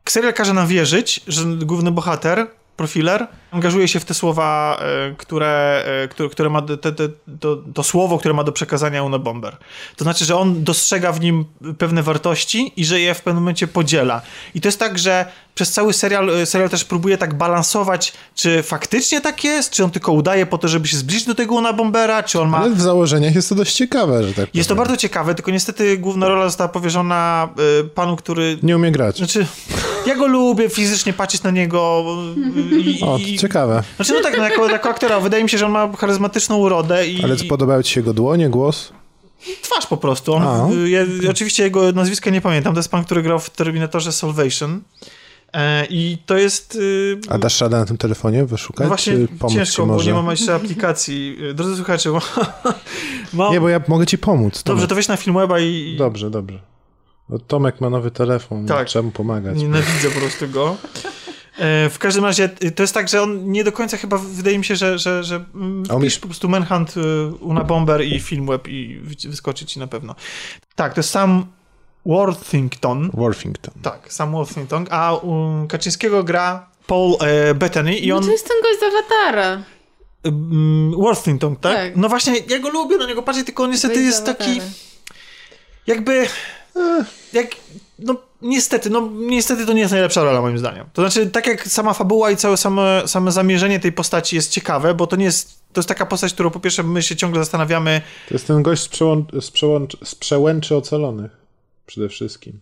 [0.08, 2.46] serial każe nam wierzyć, że główny bohater,
[2.84, 7.08] profiler, angażuje się w te słowa, e, które, e, które, które ma, te, te,
[7.40, 9.56] to, to słowo, które ma do przekazania Una Bomber.
[9.96, 11.44] To znaczy, że on dostrzega w nim
[11.78, 14.22] pewne wartości i że je w pewnym momencie podziela.
[14.54, 18.62] I to jest tak, że przez cały serial, e, serial też próbuje tak balansować, czy
[18.62, 21.72] faktycznie tak jest, czy on tylko udaje po to, żeby się zbliżyć do tego Una
[21.72, 22.58] Bombera, czy on ma...
[22.58, 24.86] Ale w założeniach jest to dość ciekawe, że tak Jest to powiem.
[24.88, 27.48] bardzo ciekawe, tylko niestety główna rola została powierzona
[27.94, 29.16] panu, który Nie umie grać.
[29.16, 29.46] znaczy,
[30.06, 32.04] Ja go lubię fizycznie patrzeć na niego
[32.84, 33.02] i...
[33.02, 33.38] O, i...
[33.38, 33.82] ciekawe.
[33.96, 37.06] Znaczy no tak, no, jako, jako aktora wydaje mi się, że on ma charyzmatyczną urodę
[37.06, 37.24] i...
[37.24, 38.92] Ale podobały ci się jego dłonie, głos?
[39.62, 40.34] Twarz po prostu.
[40.34, 40.68] On, A.
[40.88, 42.74] ja, oczywiście jego nazwiska nie pamiętam.
[42.74, 44.80] To jest pan, który grał w Terminatorze Salvation.
[45.52, 46.74] E, I to jest...
[46.74, 48.84] y, A dasz radę na tym telefonie wyszukać?
[48.84, 51.36] no właśnie pomóc ciężko, ci bo nie mam jeszcze aplikacji.
[51.50, 52.10] Y, Drodzy słuchacze,
[53.32, 53.52] mam...
[53.52, 54.62] Nie, bo ja mogę ci pomóc.
[54.62, 55.96] Dobrze, to weź na Filmweba i...
[55.98, 56.69] Dobrze, dobrze.
[57.30, 58.86] No, Tomek ma nowy telefon, Tak.
[58.88, 59.58] trzeba mu pomagać.
[59.58, 60.76] Nienawidzę po prostu go.
[61.58, 64.58] E, W każdym razie y, to jest tak, że on nie do końca chyba wydaje
[64.58, 67.00] mi się, że, że, że mm, A umiesz- wpisz po prostu Manhunt, y,
[67.40, 70.14] Una Bomber i Filmweb i wy- wyskoczy ci na pewno.
[70.74, 71.46] Tak, to jest Sam
[72.06, 73.10] Worthington.
[73.14, 73.74] Worthington.
[73.82, 78.24] Tak, Sam Worthington, a um, Kaczyńskiego gra Paul e, Bettany i No on...
[78.24, 79.62] to jest ten gość z Awatara.
[80.24, 81.76] Mm, Worthington, tak?
[81.76, 81.96] Tak.
[81.96, 84.60] No właśnie, ja go lubię, na niego patrzę, tylko on niestety jest taki...
[85.86, 86.26] Jakby.
[87.32, 87.46] Jak.
[87.98, 90.86] No, niestety, no, niestety to nie jest najlepsza rola, moim zdaniem.
[90.92, 94.94] To znaczy, tak jak sama fabuła i całe same, same zamierzenie tej postaci jest ciekawe,
[94.94, 95.60] bo to nie jest.
[95.72, 98.00] To jest taka postać, którą po pierwsze my się ciągle zastanawiamy.
[98.28, 101.30] To jest ten gość z, przełą- z, z przełęczy ocalonych.
[101.86, 102.60] Przede wszystkim.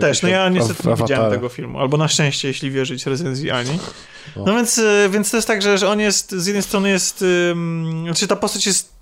[0.00, 1.78] Też, no ja niestety nie widziałem tego filmu.
[1.80, 3.78] Albo na szczęście, jeśli wierzyć recenzji Ani.
[4.36, 7.24] No więc, e, więc to jest tak, że, że on jest, z jednej strony jest,
[7.50, 8.92] ym, znaczy ta postać jest,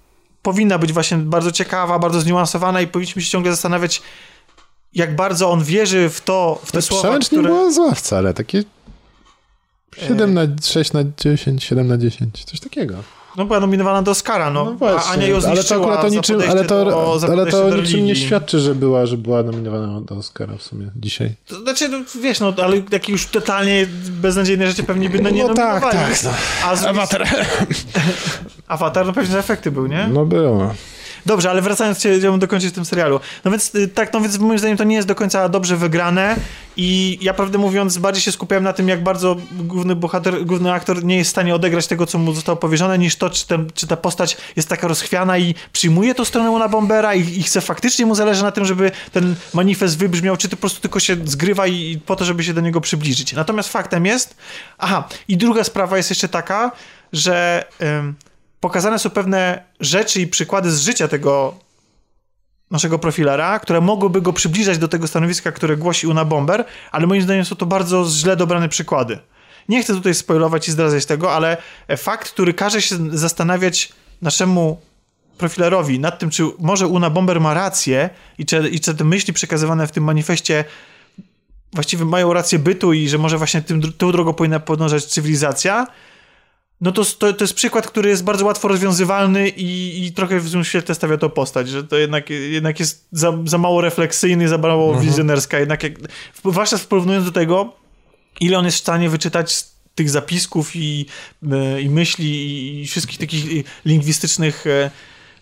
[0.42, 4.02] powinna być właśnie bardzo ciekawa, bardzo zniuansowana i powinniśmy się ciągle zastanawiać,
[4.94, 7.42] jak bardzo on wierzy w to, w te słowa, Przełęcz które...
[7.42, 8.64] nie była zła wcale, takie
[9.96, 12.94] 7 na 6 na 10, 7 na 10, coś takiego.
[13.36, 14.64] No była nominowana do Oscara, no.
[14.64, 17.46] No właśnie, a Ania ją ale to zniszczyła akurat o niczym, ale to, do, ale
[17.46, 21.34] to o niczym nie świadczy, że była, że była nominowana do Oscara w sumie dzisiaj.
[21.46, 25.44] To znaczy, no, wiesz, no, ale takie już totalnie beznadziejne rzeczy pewnie by no, nie
[25.44, 26.30] No tak, tak, no.
[26.64, 26.84] A z...
[26.84, 27.28] Avatar.
[28.68, 30.08] Avatar, no pewnie efekty był, nie?
[30.12, 30.74] No było.
[31.26, 33.20] Dobrze, ale wracając, chciałbym dokończyć w tym serialu.
[33.44, 36.36] No więc y, tak, no więc moim zdaniem to nie jest do końca dobrze wygrane
[36.76, 41.04] i ja prawdę mówiąc bardziej się skupiałem na tym, jak bardzo główny bohater, główny aktor
[41.04, 43.86] nie jest w stanie odegrać tego, co mu zostało powierzone, niż to, czy, ten, czy
[43.86, 48.06] ta postać jest taka rozchwiana i przyjmuje tą stronę Una Bombera i, i chce faktycznie
[48.06, 51.66] mu zależy na tym, żeby ten manifest wybrzmiał, czy to po prostu tylko się zgrywa
[51.66, 53.32] i, i po to, żeby się do niego przybliżyć.
[53.32, 54.36] Natomiast faktem jest,
[54.78, 56.72] aha, i druga sprawa jest jeszcze taka,
[57.12, 57.64] że
[58.60, 61.54] pokazane są pewne rzeczy i przykłady z życia tego
[62.70, 67.22] naszego profilera, które mogłyby go przybliżać do tego stanowiska, które głosi Una Bomber, ale moim
[67.22, 69.18] zdaniem są to bardzo źle dobrane przykłady.
[69.68, 71.56] Nie chcę tutaj spoilować i zdradzać tego, ale
[71.96, 73.92] fakt, który każe się zastanawiać
[74.22, 74.80] naszemu
[75.38, 79.32] profilerowi nad tym, czy może Una Bomber ma rację i czy, i czy te myśli
[79.32, 80.64] przekazywane w tym manifestie
[81.72, 85.86] właściwie mają rację bytu i że może właśnie tym, tą drogą powinna podążać cywilizacja,
[86.80, 90.48] no to, to, to jest przykład, który jest bardzo łatwo rozwiązywalny i, i trochę w
[90.48, 94.58] złym świetle stawia to postać, że to jednak, jednak jest za, za mało refleksyjny, za
[94.58, 95.06] mało Mhm.
[95.06, 95.58] wizjonerska.
[95.58, 95.92] Jednak jak,
[96.44, 97.72] zwłaszcza porównując do tego,
[98.40, 101.06] ile on jest w stanie wyczytać z tych zapisków i,
[101.52, 104.90] e, i myśli i, wszystkich takich lingwistycznych e,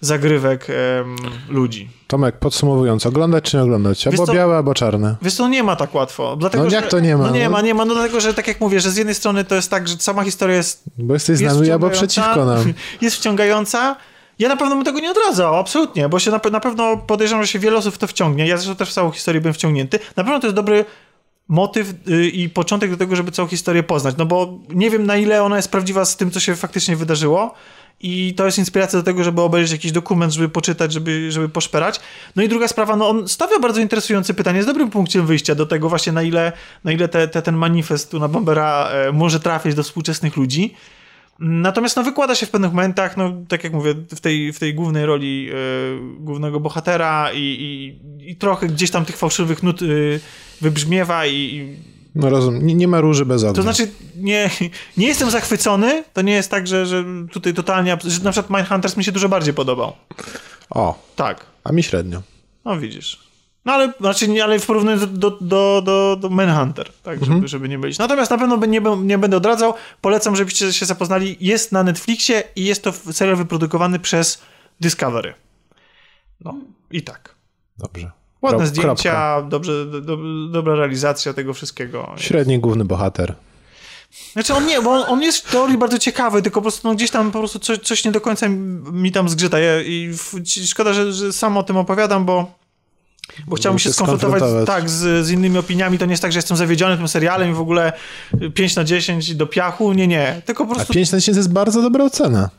[0.00, 1.16] zagrywek em,
[1.48, 1.90] ludzi.
[2.06, 4.06] Tomek, podsumowując, oglądać czy nie oglądać?
[4.06, 4.32] Albo co?
[4.32, 5.16] białe, albo czarne.
[5.22, 6.36] Wiesz co, nie ma tak łatwo.
[6.36, 7.26] Dlatego, No że, jak to nie ma?
[7.26, 7.50] No nie No.
[7.50, 9.70] ma, nie ma, no dlatego, że tak jak mówię, że z jednej strony to jest
[9.70, 12.72] tak, że sama historia jest Bo jesteś z jest nami albo przeciwko nam.
[13.00, 13.96] Jest wciągająca.
[14.38, 17.48] Ja na pewno bym tego nie odradzał, absolutnie, bo się na, na pewno podejrzewam, że
[17.48, 18.46] się wiele osób w to wciągnie.
[18.46, 19.98] Ja zresztą też w całą historię byłem wciągnięty.
[20.16, 20.84] Na pewno to jest dobry
[21.48, 25.16] motyw y, i początek do tego, żeby całą historię poznać, no bo nie wiem na
[25.16, 27.54] ile ona jest prawdziwa z tym, co się faktycznie wydarzyło
[28.00, 32.00] i to jest inspiracja do tego, żeby obejrzeć jakiś dokument, żeby poczytać, żeby, żeby poszperać.
[32.36, 35.66] No i druga sprawa, no on stawia bardzo interesujące pytanie, jest dobrym punktem wyjścia do
[35.66, 36.52] tego właśnie na ile,
[36.84, 40.74] na ile te, te, ten manifest tu na Bombera e, może trafić do współczesnych ludzi.
[41.38, 44.74] Natomiast no, wykłada się w pewnych momentach, no tak jak mówię, w tej, w tej
[44.74, 45.54] głównej roli e,
[46.20, 50.20] głównego bohatera i, i, i trochę gdzieś tam tych fałszywych nut y,
[50.60, 51.76] wybrzmiewa i, i
[52.18, 53.54] No rozumiem, nie, nie ma róży bez ognia.
[53.54, 54.50] to znaczy, nie,
[54.96, 56.04] nie jestem zachwycony.
[56.12, 57.98] To nie jest tak, że, że tutaj totalnie.
[58.04, 59.92] Że na przykład Mindhunters mi się dużo bardziej podobał.
[60.70, 61.46] O, Tak.
[61.64, 62.22] a mi średnio.
[62.64, 63.28] No widzisz.
[63.64, 67.48] No ale, znaczy, nie, ale w porównaniu do, do, do, do, do Manhunter, tak, żeby,
[67.48, 67.98] żeby nie być.
[67.98, 69.74] Natomiast na pewno nie, nie będę odradzał.
[70.00, 71.36] Polecam, żebyście się zapoznali.
[71.40, 74.42] Jest na Netflixie i jest to serial wyprodukowany przez
[74.80, 75.34] Discovery.
[76.40, 76.54] No
[76.90, 77.34] i tak.
[77.78, 78.10] Dobrze.
[78.42, 79.42] Ładne zdjęcia, kropka.
[79.48, 80.16] dobrze, do, do,
[80.48, 82.14] dobra realizacja tego wszystkiego.
[82.16, 83.34] Średni główny bohater.
[84.32, 86.94] Znaczy on nie, bo on, on jest w teorii bardzo ciekawy, tylko po prostu no,
[86.94, 88.46] gdzieś tam po prostu coś, coś nie do końca
[88.92, 89.58] mi tam zgrzyta.
[89.58, 90.14] Ja, I
[90.66, 92.54] szkoda, że, że sam o tym opowiadam, bo,
[93.46, 95.98] bo chciałbym się skonfrontować tak, z, z innymi opiniami.
[95.98, 97.92] To nie jest tak, że jestem zawiedziony tym serialem i w ogóle
[98.54, 99.92] 5 na 10 do piachu.
[99.92, 100.42] Nie, nie.
[100.44, 102.50] Tylko po A prostu 5 na 10 to jest bardzo dobra ocena.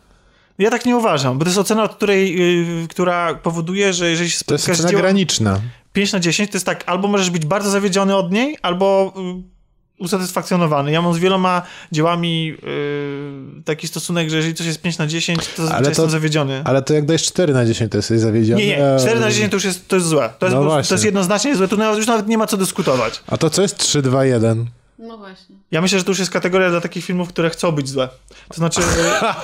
[0.63, 2.39] Ja tak nie uważam, bo to jest ocena, od której,
[2.81, 5.59] yy, która powoduje, że jeżeli się To jest spotkasz ocena graniczna.
[5.93, 9.13] 5 na 10, to jest tak, albo możesz być bardzo zawiedziony od niej, albo...
[9.17, 9.59] Yy,
[9.99, 10.91] usatysfakcjonowany.
[10.91, 15.39] Ja mam z wieloma dziełami yy, taki stosunek, że jeżeli coś jest 5 na 10,
[15.39, 16.61] to zazwyczaj to- jestem zawiedziony.
[16.65, 18.61] Ale to jak dajesz 4 na 10, to jesteś zawiedziony.
[18.61, 20.29] Nie, nie, 4 na 10 to już jest, to jest złe.
[20.39, 23.23] To jest, No prostu- to jest jednoznacznie złe, tu już nawet nie ma co dyskutować.
[23.27, 24.65] A to co jest 3, 2, 1?
[24.99, 25.55] No właśnie.
[25.71, 28.09] Ja myślę, że to już jest kategoria dla takich filmów, które chcą być złe.
[28.47, 28.81] To znaczy,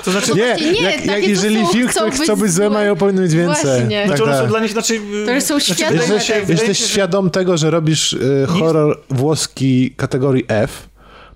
[0.03, 2.95] to znaczy Nie, nie, jak, jak jeżeli film, chcą który być chcą być złe, mają
[2.95, 3.63] powinny być więcej.
[3.63, 4.05] Właśnie.
[4.05, 4.49] Znaczy Tak, one są tak.
[4.49, 5.01] dla nich, znaczy...
[5.25, 9.93] To już są znaczy, świadome wydaje Jesteś że- świadom tego, że robisz y, horror włoski
[9.97, 10.89] kategorii F,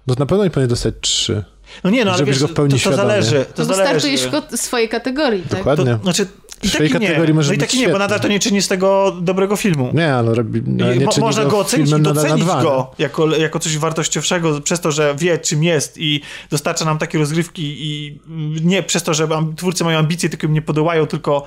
[0.07, 1.43] no to na pewno nie powinien dostać 3.
[1.83, 3.45] No nie, no ale wiesz, go w pełni to, to zależy.
[3.55, 5.57] To startujesz ko- swojej kategorii, tak?
[5.59, 5.95] Dokładnie.
[5.97, 6.27] To, znaczy,
[6.63, 7.07] i W swojej taki nie.
[7.07, 9.91] kategorii może No i taki nie, bo nadal to nie czyni z tego dobrego filmu.
[9.93, 12.91] Nie, ale robi, no, nie mo- czyni można go ocenić i na- docenić dwa, go
[12.99, 17.63] jako, jako coś wartościowszego przez to, że wie czym jest i dostarcza nam takie rozgrywki
[17.79, 19.27] i mm, nie przez to, że
[19.57, 21.43] twórcy mają ambicje, tylko im nie podołają, tylko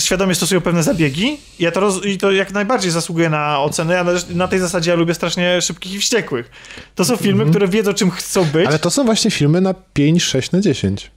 [0.00, 1.40] świadomie stosują pewne zabiegi.
[1.58, 3.94] Ja to roz, I to jak najbardziej zasługuje na ocenę.
[3.94, 6.50] Ja na, na tej zasadzie ja lubię strasznie szybkich i wściekłych.
[6.94, 10.22] To są filmy, które wiedzą czym chcą być, Ale to są właśnie filmy na 5,
[10.24, 11.10] 6 na 10.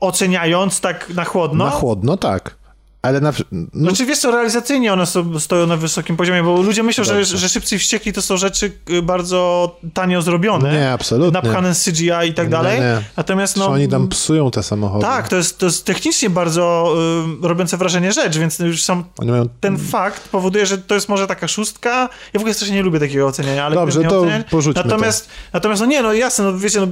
[0.00, 1.64] oceniając tak na chłodno.
[1.64, 2.59] Na chłodno, tak.
[3.02, 3.32] Ale na...
[3.52, 7.14] No, Znaczy wiesz co, realizacyjnie one są, stoją na wysokim poziomie, bo ludzie myślą, że,
[7.14, 7.38] Dobrze.
[7.38, 10.72] że Szybcy Wściekli to są rzeczy y, bardzo tanio zrobione.
[10.72, 11.32] Nie, absolutnie.
[11.42, 12.80] Napchane z CGI i tak Nie, dalej.
[12.80, 13.02] nie.
[13.16, 13.72] Natomiast no, no...
[13.72, 15.04] oni tam psują te samochody.
[15.04, 16.94] Tak, to jest, to jest technicznie bardzo
[17.42, 19.48] y, robiące wrażenie rzecz, więc już sam mają...
[19.60, 22.08] ten fakt powoduje, że to jest może taka szóstka.
[22.32, 24.50] Ja w ogóle strasznie nie lubię takiego oceniania, ale Dobrze, to oceniać.
[24.50, 26.86] porzućmy natomiast, natomiast, no nie, no jasne, no wiecie, no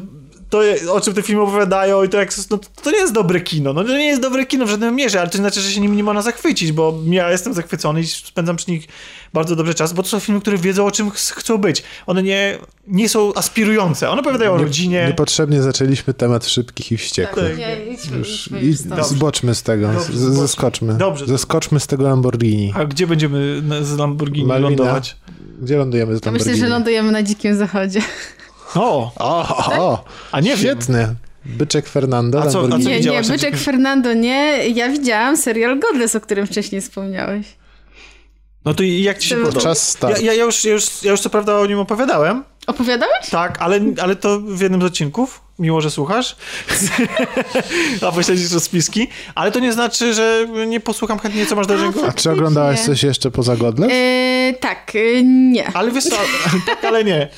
[0.50, 0.60] to,
[0.92, 3.72] o czym te filmy opowiadają i to jak, no, to nie jest dobre kino.
[3.72, 5.80] No to nie jest dobre kino w żadnym mierze, ale to nie znaczy, że się
[5.80, 8.88] nim nie można zachwycić, bo ja jestem zachwycony i spędzam przy nich
[9.32, 11.82] bardzo dobry czas, bo to są filmy, które wiedzą, o czym ch- chcą być.
[12.06, 14.10] One nie, nie są aspirujące.
[14.10, 15.04] One opowiadają o rodzinie.
[15.06, 17.48] Niepotrzebnie zaczęliśmy temat szybkich i wściekłych.
[17.48, 17.58] Tak.
[17.58, 20.94] Nie, idźmy, Już, idźmy zboczmy z tego, Dobrze, z, zeskoczmy.
[20.94, 21.26] Dobrze.
[21.26, 22.72] Zeskoczmy z tego Lamborghini.
[22.76, 24.68] A gdzie będziemy z Lamborghini Malwina.
[24.70, 25.16] lądować?
[25.62, 26.50] Gdzie lądujemy z Ja Lamborghini?
[26.52, 28.00] myślę, że lądujemy na dzikim zachodzie.
[28.74, 30.04] O, O, o, o.
[30.32, 30.58] a nie wiem.
[30.58, 31.14] Świetny.
[31.44, 32.78] Byczek Fernando, A co- a co.
[32.78, 33.22] Nie, nie?
[33.22, 34.68] Byczek Fernando nie.
[34.68, 37.46] Ja widziałam serial Godless, o którym wcześniej wspomniałeś.
[38.64, 39.60] No to i jak ci się podoba?
[39.60, 40.22] Czas start.
[40.22, 43.30] Ja, ja, już, ja, już, ja już co prawda o nim opowiadałem, Opowiadałeś?
[43.30, 46.36] tak, ale, ale to w jednym z odcinków, miło, że słuchasz,
[48.08, 51.98] a pośledzisz rozpiski, ale to nie znaczy, że nie posłucham chętnie, co masz do rzeczy.
[52.08, 52.94] A czy oglądałeś Faktycznie.
[52.94, 53.92] coś jeszcze poza Godless?
[53.92, 55.70] Yy, tak, yy, nie.
[55.74, 56.16] Ale wiesz co,
[56.66, 57.28] tak, ale nie.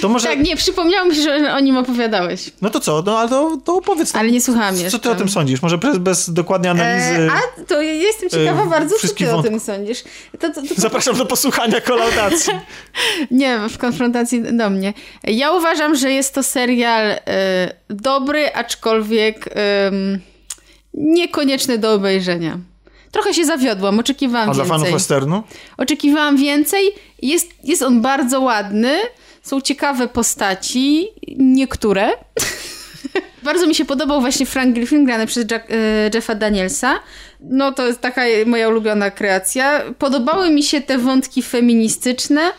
[0.00, 2.50] To może, Tak, nie, przypomniało mi się, że o nim opowiadałeś.
[2.62, 4.14] no to co, no ale to, to opowiedz.
[4.14, 4.90] Ale nie słuchałam jeszcze.
[4.90, 5.62] co ty o tym sądzisz?
[5.62, 7.10] Może bez, bez dokładnej analizy.
[7.10, 10.02] E, a, to ja jestem ciekawa e, bardzo, co ty o tym sądzisz.
[10.40, 12.52] To, to, to, Zapraszam do posłuchania kolaudacji.
[13.30, 14.92] Nie, w konfrontacji do mnie.
[15.24, 17.20] Ja uważam, że jest to serial e,
[17.90, 20.20] dobry, aczkolwiek em,
[20.94, 22.58] niekonieczny do obejrzenia.
[23.12, 24.78] Trochę się zawiodłam, oczekiwałam A dla więcej.
[24.80, 25.42] fanów westernu?
[25.76, 26.84] Oczekiwałam więcej.
[27.22, 28.98] Jest, jest on bardzo ładny.
[29.42, 32.10] Są ciekawe postaci, niektóre.
[33.42, 35.74] bardzo mi się podobał właśnie Frank Griffin, grany przez Jack, e,
[36.14, 36.94] Jeffa Danielsa.
[37.40, 39.80] No to jest taka moja ulubiona kreacja.
[39.98, 42.52] Podobały mi się te wątki feministyczne.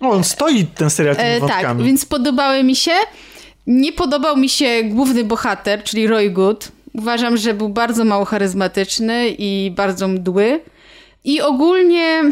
[0.00, 1.84] O, on stoi ten serial tymi E, tak, wątkami.
[1.84, 2.92] więc podobały mi się.
[3.66, 6.68] Nie podobał mi się główny bohater, czyli Roy Good.
[6.94, 10.60] Uważam, że był bardzo mało charyzmatyczny i bardzo mdły.
[11.24, 12.22] I ogólnie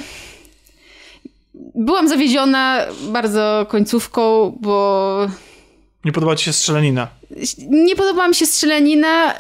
[1.74, 5.28] byłam zawiedziona bardzo końcówką, bo
[6.04, 7.08] Nie podoba ci się strzelanina.
[7.70, 9.34] nie podobała mi się strzelanina.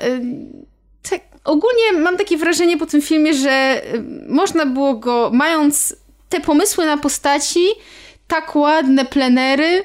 [1.10, 5.96] Tak, ogólnie mam takie wrażenie po tym filmie, że y, można było go, mając
[6.28, 7.66] te pomysły na postaci,
[8.28, 9.84] tak ładne plenery,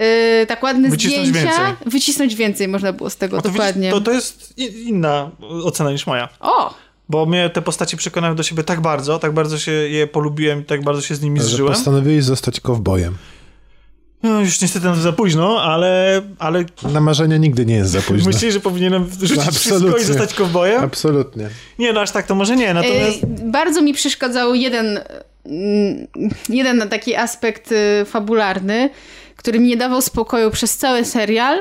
[0.00, 1.90] y, tak ładne Wycisnąć zdjęcia, więcej.
[1.90, 3.88] wycisnąć więcej można było z tego, to, dokładnie.
[3.88, 5.30] widzisz, to, to jest inna
[5.64, 6.28] ocena niż moja.
[6.40, 6.74] O!
[7.08, 10.84] Bo mnie te postaci przekonały do siebie tak bardzo, tak bardzo się je polubiłem, tak
[10.84, 11.74] bardzo się z nimi Że zżyłem.
[11.74, 13.16] postanowiłeś zostać kowbojem.
[14.22, 18.26] No, już niestety za późno, ale, ale Na marzenia nigdy nie jest za późno.
[18.32, 20.84] myślisz, że powinienem rzucić wszystko i zostać kowbojem?
[20.84, 21.48] Absolutnie.
[21.78, 23.22] Nie, no aż tak to może nie, natomiast...
[23.22, 25.00] Y, Bardzo mi przeszkadzał jeden,
[25.46, 26.06] mm,
[26.48, 28.90] jeden taki aspekt y, fabularny,
[29.36, 31.60] który mi nie dawał spokoju przez cały serial.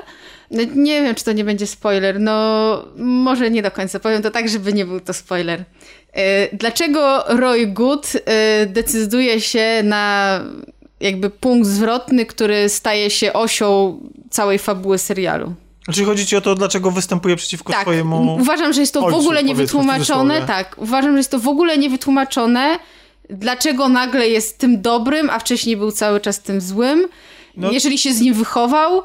[0.51, 2.19] No, Nie wiem, czy to nie będzie spoiler.
[2.19, 3.99] No, może nie do końca.
[3.99, 5.59] Powiem to tak, żeby nie był to spoiler.
[5.59, 5.63] Y,
[6.53, 8.19] Dlaczego Roy Good y,
[8.65, 10.39] decyduje się na
[10.99, 13.99] jakby punkt zwrotny, który staje się osią
[14.29, 15.53] całej fabuły serialu?
[15.93, 18.35] Czyli chodzi ci o to, dlaczego występuje przeciwko Tak, swojemu...
[18.41, 20.33] uważam, że jest to w ojcu, ogóle w niewytłumaczone.
[20.33, 20.63] cudzysłowie.
[20.63, 22.79] Tak, uważam, że jest to w ogóle niewytłumaczone,
[23.29, 27.07] dlaczego nagle jest tym dobrym, a wcześniej był cały czas tym złym.
[27.57, 29.01] No- Jeżeli się z nim wychował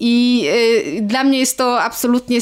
[0.00, 0.44] i
[0.98, 2.38] y, dla mnie jest to absolutnie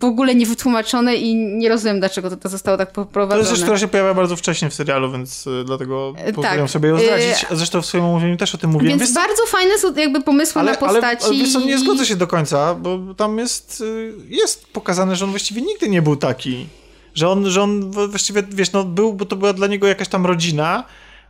[0.00, 3.40] w ogóle niewytłumaczone i nie rozumiem, dlaczego to, to zostało tak To poprowadzone.
[3.40, 6.70] jest rzecz, która się pojawia bardzo wcześnie w serialu, więc y, dlatego E, pozwoliłem tak.
[6.70, 7.46] sobie ją E, zdradzić.
[7.50, 8.98] Zresztą w swoim omówieniu też o tym mówiłem.
[8.98, 11.24] Więc Wiesz, bardzo fajne są jakby pomysły na postaci.
[11.24, 15.24] Ale, ale wiesz nie zgodzę się do końca, bo tam jest, y, jest pokazane, że
[15.24, 16.66] on właściwie nigdy nie był taki.
[17.14, 20.26] Że on, że on właściwie, wiesz, no był, bo to była dla niego jakaś tam
[20.26, 20.84] rodzina,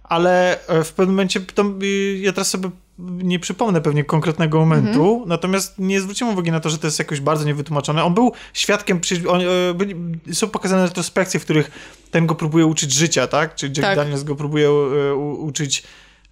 [0.04, 1.78] ale e, w pewnym momencie, tam,
[2.20, 2.70] ja teraz sobie
[3.08, 5.28] nie przypomnę pewnie konkretnego momentu, Mhm.
[5.28, 8.04] natomiast nie zwróciłem uwagi na to, że to jest jakoś bardzo niewytłumaczone.
[8.04, 9.94] On był świadkiem, on, e, byli,
[10.32, 11.70] są pokazane retrospekcje, w których
[12.10, 13.54] ten go próbuje uczyć życia, tak?
[13.54, 13.96] Czyli Jack Tak.
[13.96, 15.82] Daniels go próbuje e, u, uczyć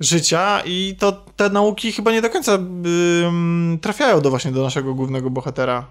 [0.00, 4.94] życia i to te nauki chyba nie do końca ym, trafiają do właśnie do naszego
[4.94, 5.86] głównego bohatera.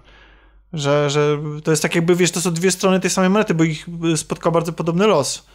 [0.72, 3.64] Że, że to jest tak jakby, wiesz, to są dwie strony tej samej monety, bo
[3.64, 5.46] ich y, spotkał bardzo podobny los.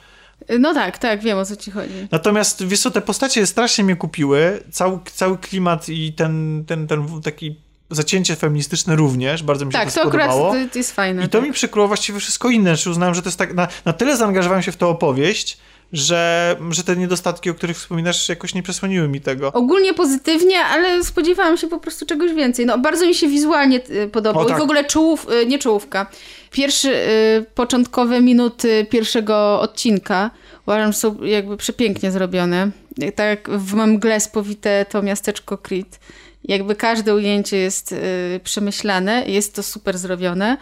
[0.59, 2.07] No tak, tak, wiem o co ci chodzi.
[2.11, 7.21] Natomiast, wiesz co, te postacie strasznie mnie kupiły, cały, cały klimat i ten, ten, ten
[7.21, 7.55] taki
[7.89, 10.53] zacięcie feministyczne również, bardzo mi się Tak, to to akurat spodobało.
[10.53, 11.25] to, to jest fajne.
[11.25, 11.47] I to tak.
[11.47, 14.63] mi przykryło właściwie wszystko inne, czy uznałem, że to jest tak, na, na tyle zaangażowałem
[14.63, 15.57] się w tę opowieść,
[15.93, 19.53] że, że te niedostatki, o których wspominasz, jakoś nie przesłoniły mi tego.
[19.53, 22.65] Ogólnie pozytywnie, ale spodziewałam się po prostu czegoś więcej.
[22.65, 24.43] No, bardzo mi się wizualnie y, podobał.
[24.43, 24.57] O, tak.
[24.57, 26.05] I w ogóle czołów, y, nie czołówka.
[26.51, 30.31] Pierwsze y, początkowe minuty pierwszego odcinka
[30.67, 32.71] uważam, że są jakby przepięknie zrobione.
[33.15, 35.99] Tak jak w mgle spowite to miasteczko Creed.
[36.43, 40.57] Jakby każde ujęcie jest y, przemyślane, jest to super zrobione.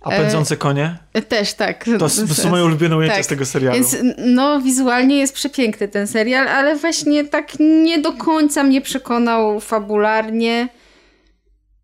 [0.00, 0.98] A pędzące konie?
[1.16, 1.84] Y, Też tak.
[1.98, 3.24] To, są moje ulubione ujęcia Tak.
[3.24, 3.74] z tego serialu.
[3.74, 9.60] Więc no, wizualnie jest przepiękny ten serial, ale właśnie tak nie do końca mnie przekonał
[9.60, 10.68] fabularnie.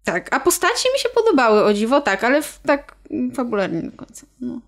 [0.05, 2.95] Tak, a postaci mi się podobały, o dziwo, tak, ale w, tak
[3.35, 4.27] fabularnie nie do końca.
[4.41, 4.61] No.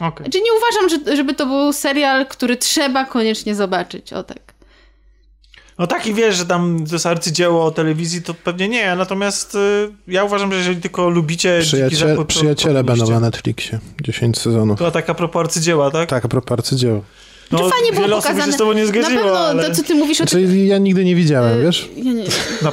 [0.00, 0.24] Okej.
[0.26, 4.47] Znaczy nie uważam, że, żeby to był serial, który trzeba koniecznie zobaczyć, o tak.
[5.78, 9.58] No tak i wiesz, że tam to jest arcydzieło telewizji, to pewnie nie, natomiast y,
[10.08, 13.78] ja uważam, że jeżeli tylko lubicie Zapad, to przyjaciele będą na Netflixie.
[14.02, 14.78] 10 sezonów.
[14.78, 16.08] To tak a propos arcydzieła, tak?
[16.08, 17.00] Tak, a propos arcydzieła.
[17.52, 18.46] No, to fajnie było pokazane.
[18.46, 19.68] się z tobą nie zgodziło, Na pewno ale...
[19.70, 20.40] to, co ty mówisz o tym...
[20.46, 21.88] Znaczy, ja nigdy nie widziałem, wiesz?
[21.96, 22.24] Ja nie,
[22.62, 22.72] No,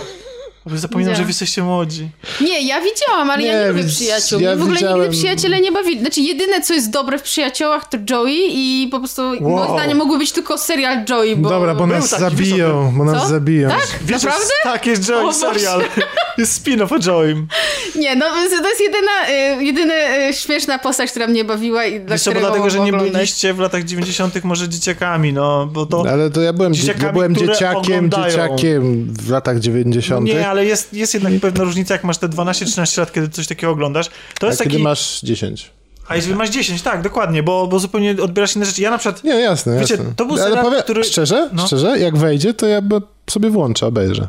[0.65, 1.25] zapominam, że Widziałam.
[1.25, 2.09] wy jesteście młodzi.
[2.41, 4.39] nie, ja widziałam, ale ja Nie, nie lubię przyjaciół.
[4.39, 5.99] ja w ogóle widziałem- nigdy przyjaciele nie bawili.
[5.99, 9.73] Znaczy jedyne, co jest dobre w przyjaciołach, to Joey i po prostu moim Wow.
[9.73, 11.49] zdaniem mógłby być tylko serial Joey, bo...
[11.49, 13.27] Dobra, bo był nas taki zabiją, bo nas Co?
[13.29, 13.69] zabiją.
[14.01, 14.53] Wiesz, Naprawdę?
[14.63, 15.37] Tak, jest Joey O Boże.
[15.39, 15.81] serial.
[16.37, 17.47] Jest spin-off o Joeym.
[17.95, 18.25] Nie, no
[18.61, 19.11] to jest jedyna,
[19.59, 19.93] y, jedyna
[20.29, 23.59] y, śmieszna postać, która mnie bawiła i dla Wiesz bo dlatego, że nie byliście w
[23.59, 24.43] latach 90.
[24.43, 26.05] może dzieciakami, no, bo to...
[26.09, 28.31] Ale to ja byłem, ja byłem dzieciakiem, oglądają.
[28.31, 30.25] dzieciakiem w latach 90.
[30.27, 33.71] Nie, ale jest, jest jednak pewna różnica, jak masz te 12-13 lat, kiedy coś takiego
[33.73, 34.09] oglądasz.
[34.39, 34.83] To A jest kiedy taki...
[34.83, 35.71] masz 10.
[36.07, 38.81] A jeżeli masz 10, tak, dokładnie, bo, bo zupełnie odbierasz inne rzeczy.
[38.81, 39.23] Ja na przykład...
[39.23, 40.13] Nie, jasne, Wiecie, jasne.
[40.15, 41.67] to był ale serial, powiem, który- szczerze, No.
[41.67, 44.27] szczerze, jak wejdzie, to ja by sobie włączę, obejrzę.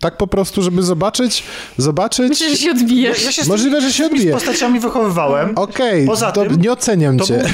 [0.00, 1.42] Tak po prostu, żeby zobaczyć,
[1.76, 2.28] zobaczyć.
[2.28, 3.24] Myślę, że się Ja, odbijesz.
[3.24, 4.32] ja się z Możliwe, że się tymi odbije.
[4.34, 5.52] postaciami wychowywałem.
[5.56, 7.44] Okej, tym, nie oceniam To cię.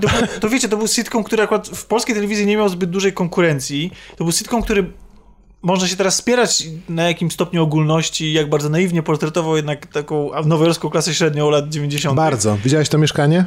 [0.00, 2.90] był, to, to wiecie, to był sitcom, który akurat w polskiej telewizji nie miał zbyt
[2.90, 3.90] dużej konkurencji.
[4.16, 4.92] To był sitcom, który
[5.62, 10.90] można się teraz spierać na jakim stopniu ogólności, jak bardzo naiwnie portretował jednak taką nowojorską
[10.90, 12.16] klasę średnią lat 90.
[12.16, 12.58] Bardzo.
[12.64, 13.44] Widziałeś to mieszkanie?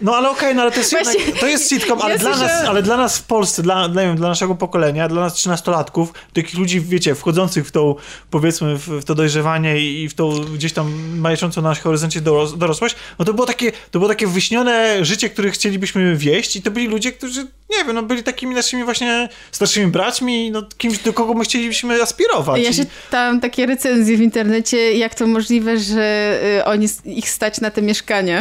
[0.00, 2.30] No ale okej, no ale to jest Właśnie- jednak, to jest sitcom, ale, Ja dla
[2.34, 5.20] słyszę- nas, ale dla nas w Polsce, dla, dla, nie wiem, dla naszego pokolenia, dla
[5.20, 7.94] nas trzynastolatków, takich ludzi, wiecie, wchodzących w tą,
[8.30, 12.58] powiedzmy, w, w to dojrzewanie i, w tą gdzieś tam majaczącą na naszym horyzoncie doros,
[12.58, 16.70] dorosłość, no to było takie, to było takie wyśnione życie, które chcielibyśmy wieść i to
[16.70, 17.40] byli ludzie, którzy,
[17.70, 22.02] nie wiem, no byli takimi naszymi właśnie starszymi braćmi, no kimś, do kogo my chcielibyśmy
[22.02, 22.62] aspirować.
[22.62, 27.70] Ja czytałam takie recenzje w internecie, jak to możliwe, że y, oni ich stać na
[27.70, 28.40] te mieszkania.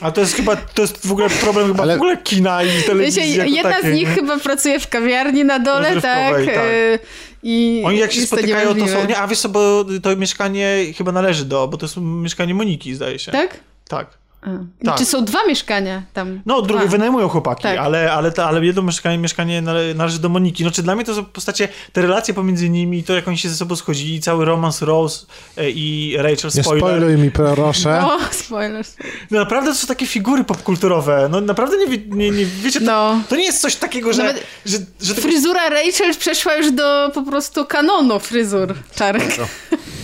[0.00, 2.82] A to jest chyba, to jest w ogóle problem chyba Ale- w ogóle kina i
[2.82, 4.14] telewizji Wiecie, jako jedna takiej, z nich nie?
[4.14, 6.34] chyba pracuje w kawiarni na dole, tak?
[6.46, 6.56] Tak.
[6.56, 6.98] y,
[7.42, 9.06] I Oni jak się jest spotykają, to, są...
[9.06, 11.68] Nie, a wiesz bo to mieszkanie chyba należy do...
[11.68, 13.32] Bo to jest mieszkanie Moniki, zdaje się.
[13.32, 13.60] Tak?
[13.88, 14.23] Tak.
[14.44, 14.84] A.
[14.84, 14.98] Tak.
[14.98, 16.40] Czy są dwa mieszkania tam?
[16.46, 17.78] No, drugie wynajmują chłopaki, Tak.
[17.78, 20.64] ale, ale, to, ale jedno mieszkanie, mieszkanie nale, należy do Moniki.
[20.64, 23.48] No, czy dla mnie to są postacie, te relacje pomiędzy nimi, to jak oni się
[23.48, 25.26] ze sobą schodzili, cały romans Rose
[25.56, 26.78] e, i Rachel, Nie spoiler.
[26.80, 28.00] spoiluj mi, proszę.
[28.06, 28.96] O, spoilers.
[29.30, 31.28] No, naprawdę to są takie figury popkulturowe.
[31.30, 33.20] No naprawdę nie, nie, nie wiecie, to, No.
[33.28, 34.22] to nie jest coś takiego, że...
[34.22, 39.36] Nawet że, że to, Fryzura Rachel przeszła już do po prostu kanonu fryzur czarek.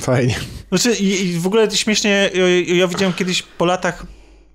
[0.00, 0.36] Fajnie.
[0.68, 2.30] Znaczy, i, i w ogóle śmiesznie,
[2.66, 4.06] ja, ja widziałem kiedyś po latach,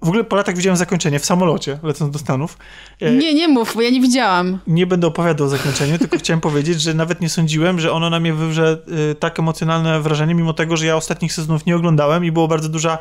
[0.01, 2.57] w ogóle po latach widziałem zakończenie w samolocie, lecąc do Stanów.
[3.01, 4.59] E, Nie, nie mów, bo ja nie widziałam.
[4.67, 8.19] nie będę opowiadał o zakończeniu, tylko chciałem powiedzieć, że nawet nie sądziłem, że ono na
[8.19, 8.77] mnie wywrze
[9.11, 12.69] y, tak emocjonalne wrażenie, mimo tego, że ja ostatnich sezonów nie oglądałem i było bardzo
[12.69, 12.97] duża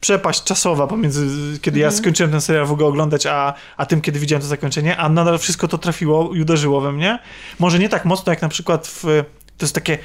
[0.00, 1.26] przepaść czasowa pomiędzy,
[1.62, 4.96] kiedy ja skończyłem ten serial w ogóle oglądać, a, a tym, kiedy widziałem to zakończenie,
[4.96, 7.18] a nadal wszystko to trafiło i uderzyło we mnie.
[7.58, 9.02] Może nie tak mocno, jak na przykład w...
[9.58, 9.98] To jest takie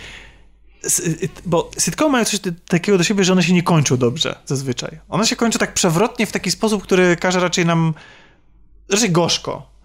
[1.45, 4.99] bo sitcomy mają coś takiego do siebie, że one się nie kończą dobrze zazwyczaj.
[5.09, 7.93] One się kończą tak przewrotnie w taki sposób, który każe raczej nam
[8.89, 9.75] raczej gorzko.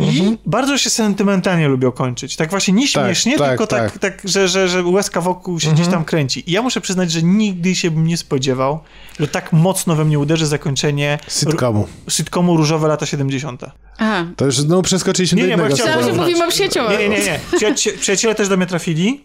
[0.00, 2.36] I bardzo się sentymentalnie lubią kończyć.
[2.36, 3.98] Tak właśnie nie śmiesznie, tak, tylko tak, tak.
[3.98, 4.22] tak.
[4.24, 6.50] że, że, że łezka wokół się gdzieś tam kręci.
[6.50, 8.80] I ja muszę przyznać, że nigdy się bym nie spodziewał,
[9.20, 11.88] że tak mocno we mnie uderzy zakończenie Sitcomu.
[12.06, 13.62] r- sitcomu Różowe lata 70.
[13.98, 14.26] Aha.
[14.36, 16.30] To już no, przeskoczyliśmy Nie, do nie, bo innego chciałem, Myślałam, że tematu.
[16.30, 16.98] mówimy o przyjaciołach.
[16.98, 17.24] Nie, nie, nie.
[17.24, 17.40] nie.
[17.58, 19.24] Przyjacie- Przyjaciele też do mnie trafili.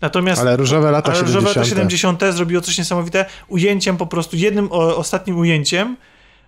[0.00, 1.34] Natomiast Ale różowe lata ale 70.
[1.44, 2.22] Różowe lata 70.
[2.36, 3.24] zrobiło coś niesamowite.
[3.48, 5.96] Ujęciem po prostu, jednym o, ostatnim ujęciem,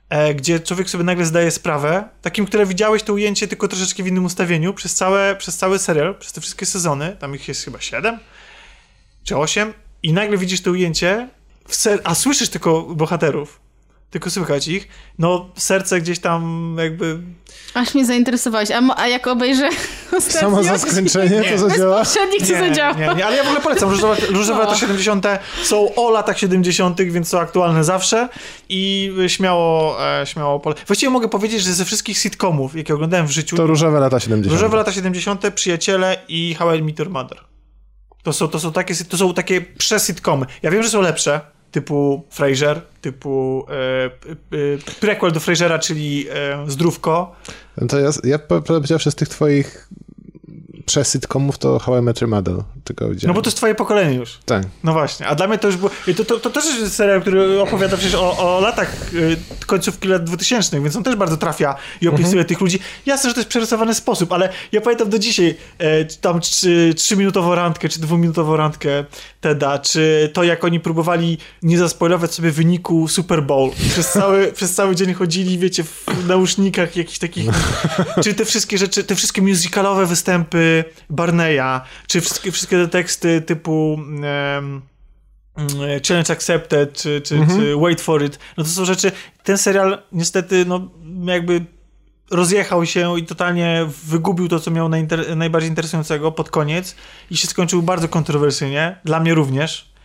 [0.08, 4.06] e, gdzie człowiek sobie nagle zdaje sprawę, takim, które widziałeś to ujęcie tylko troszeczkę w
[4.06, 7.80] innym ustawieniu, przez, całe, przez cały serial, przez te wszystkie sezony, tam ich jest chyba
[7.80, 8.18] 7
[9.24, 9.72] czy 8
[10.02, 11.28] i nagle widzisz to ujęcie,
[11.68, 13.60] ser- a słyszysz tylko bohaterów,
[14.16, 14.88] tylko słychać ich,
[15.18, 17.18] no serce gdzieś tam jakby
[17.74, 18.70] Aż mnie zainteresowałeś.
[18.70, 19.68] A, a jak obejrzę
[20.20, 20.78] Samo odcinek?
[20.78, 21.98] zaskoczenie to zadziała.
[21.98, 22.92] Poprzednik co zadziała.
[22.92, 23.90] Nie, nie, ale ja w ogóle polecam.
[23.90, 25.26] Różowe, różowe lata 70.
[25.62, 28.28] są o latach 70., więc są aktualne zawsze
[28.68, 30.76] i śmiało, e, śmiało pole...
[30.86, 34.52] Właściwie mogę powiedzieć, że ze wszystkich sitcomów, jakie oglądałem w życiu, To różowe lata 70.
[34.52, 37.38] Różowe lata 70., Przyjaciele i How I Met Your Mother.
[38.22, 40.46] To są, to są takie, to są takie pre-sitcomy.
[40.62, 41.40] Ja wiem, że są lepsze,
[41.76, 44.10] typu Frasier, typu e, e,
[45.00, 47.36] prequel do Frasera, czyli e, Zdrówko.
[47.80, 49.88] No To ja, ja po- powiedziawszy z tych twoich
[50.86, 52.54] przesytkomów to How I Met Your Mother
[52.86, 53.28] tylko widziałem.
[53.28, 54.38] No bo to jest twoje pokolenie już.
[54.44, 54.62] Tak.
[54.84, 55.90] No właśnie, a dla mnie to już było.
[56.16, 60.24] To, to, to też jest serial, który opowiada przecież o, o latach y, końcówki lat
[60.24, 62.46] 2000, więc on też bardzo trafia i opisuje Mhm.
[62.46, 62.78] tych ludzi.
[63.06, 67.54] Jasne, że to jest przerysowany sposób, ale ja pamiętam do dzisiaj e, tam trzy, trzyminutową
[67.54, 69.04] randkę, czy dwuminutową randkę
[69.40, 73.70] Teda, czy to jak oni próbowali nie zaspoilować sobie wyniku Super Bowl.
[73.90, 77.50] Przez cały, przez cały dzień chodzili, wiecie, w nausznikach jakichś takich,
[78.22, 83.96] czy te wszystkie rzeczy, te wszystkie musicalowe występy Barneya, czy wszystkie, wszystkie te teksty typu
[83.98, 84.82] mm,
[86.08, 89.12] Challenge Accepted, czy, czy, czy Wait for It, no to są rzeczy,
[89.42, 90.88] ten serial niestety, no
[91.24, 91.64] jakby
[92.30, 94.88] rozjechał się i totalnie wygubił to, co miał
[95.36, 96.96] najbardziej interesującego pod koniec
[97.30, 99.95] i się skończył bardzo kontrowersyjnie, dla mnie również.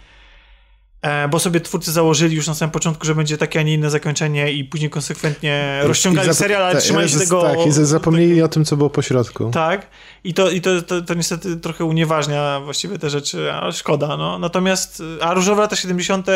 [1.02, 3.89] E, bo sobie twórcy założyli już na samym początku, że będzie takie, a nie inne
[3.89, 7.41] zakończenie i później konsekwentnie rozciągali serial, ale tak, trzymali się tego...
[7.41, 9.52] Tak, i zapomnieli o tym, co było po środku.
[9.54, 9.88] Tak,
[10.24, 14.39] i to, i to, to, to niestety trochę unieważnia właściwie te rzeczy, ale szkoda, no.
[14.39, 16.28] Natomiast, a Różowe lata 70.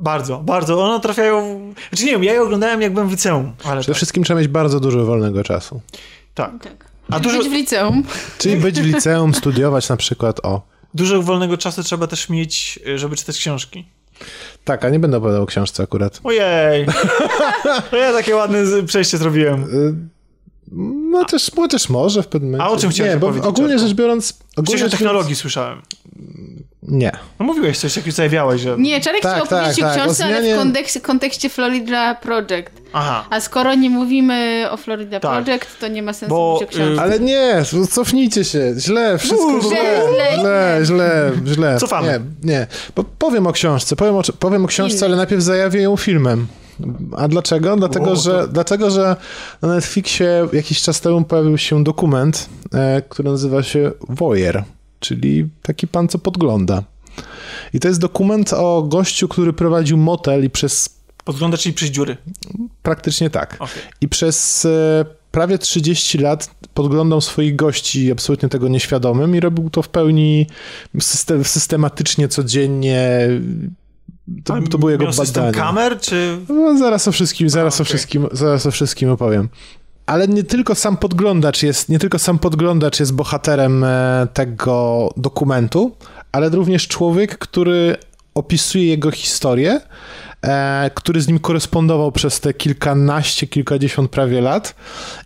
[0.00, 1.60] bardzo, bardzo, one trafiają...
[1.90, 4.40] Znaczy nie wiem, ja je oglądałem jak byłem w liceum, ale Przede tak, wszystkim trzeba
[4.40, 5.80] mieć bardzo dużo wolnego czasu.
[6.34, 6.50] tak.
[6.62, 6.90] Tak.
[7.10, 8.02] A A dużo- Być w liceum.
[8.38, 10.69] Czyli być w liceum, studiować na przykład o.
[10.94, 13.84] Dużo wolnego czasu trzeba też mieć, żeby czytać książki.
[14.64, 16.20] Tak, a nie będę opowiadał o książce akurat.
[16.24, 16.86] Ojej,
[17.92, 19.62] ja takie ładne przejście zrobiłem.
[19.62, 19.94] Y,
[21.12, 22.72] No też, no też może w pewnym momencie.
[22.72, 24.38] A o czym chciałeś Nie, bo ogólnie rzecz biorąc...
[24.56, 25.82] Ogólnie Gdzieś o technologii słyszałem.
[26.82, 27.12] Nie.
[27.40, 28.76] No mówiłeś coś, jak już zajawiałeś, że...
[28.78, 31.48] Nie, Czarek Tak, chciał opowiedzieć tak, o tak, książce, o ale zmianie- w kontekście, kontekście
[31.50, 32.70] Florida Project.
[32.92, 33.26] Aha.
[33.30, 35.44] A skoro nie mówimy o Florida Tak.
[35.44, 37.02] Project, to nie ma sensu Bo, mówić o książce.
[37.02, 38.74] Ale nie, cofnijcie się.
[38.78, 39.76] Źle, wszystko Uuu, źle.
[40.08, 41.76] źle, Źle, źle, źle.
[41.78, 42.20] Cofamy.
[42.42, 42.66] Nie, nie.
[42.96, 45.06] Bo powiem o książce, powiem o, powiem o książce, Inny.
[45.06, 46.46] ale najpierw zajawię ją filmem.
[47.16, 47.76] A dlaczego?
[47.76, 49.16] Dlatego, O, że, dlatego, że
[49.62, 54.64] na Netflixie jakiś czas temu pojawił się dokument, e, który nazywa się Voyeur,
[55.00, 56.82] czyli taki pan, co podgląda.
[57.74, 62.16] I to jest dokument o gościu, który prowadził motel i przez Podgląda, czyli przez dziury.
[62.82, 63.56] praktycznie tak.
[63.58, 63.82] Okej.
[64.00, 69.82] I przez e, prawie 30 lat podglądał swoich gości absolutnie tego nieświadomym i robił to
[69.82, 70.46] w pełni
[71.00, 73.28] system, systematycznie, codziennie.
[74.44, 75.52] To, to było jego badanie.
[75.52, 76.38] kamer, czy...
[76.48, 77.86] No, zaraz o wszystkim, zaraz A, o okej.
[77.86, 79.48] wszystkim, zaraz o wszystkim opowiem.
[80.06, 85.96] Ale nie tylko sam podglądacz jest, nie tylko sam podglądacz jest bohaterem e, tego dokumentu,
[86.32, 87.96] ale również człowiek, który
[88.34, 89.80] opisuje jego historię,
[90.42, 94.74] e, który z nim korespondował przez te kilkanaście, kilkadziesiąt prawie lat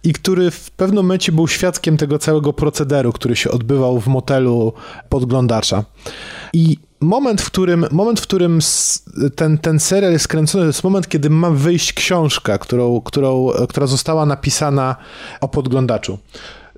[0.02, 4.72] i który w pewnym momencie był świadkiem tego całego procederu, który się odbywał w motelu
[5.08, 5.84] podglądacza.
[6.52, 8.58] I moment, w którym, moment, w którym
[9.36, 13.86] ten, ten serial jest kręcony, to jest moment, kiedy ma wyjść książka, którą, którą, która
[13.86, 14.96] została napisana
[15.40, 16.18] o podglądaczu.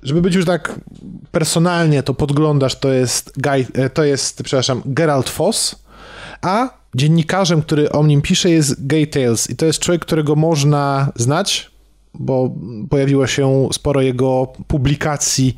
[0.03, 0.79] Żeby być już tak
[1.31, 5.75] personalnie, to podglądacz to jest, Guy, e, to jest przepraszam, Gerald Foss,
[6.41, 11.11] a dziennikarzem, który o nim pisze jest Gay Tales i to jest człowiek, którego można
[11.15, 11.71] znać,
[12.13, 12.55] bo
[12.89, 15.55] pojawiło się sporo jego publikacji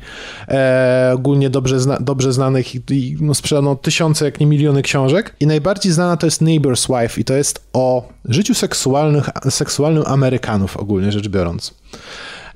[0.48, 5.36] e, ogólnie dobrze, zna, dobrze znanych i, i no, sprzedano tysiące, jak nie miliony książek.
[5.40, 10.76] I najbardziej znana to jest Neighbor's Wife i to jest o życiu seksualnych, seksualnym Amerykanów
[10.76, 11.74] ogólnie rzecz biorąc.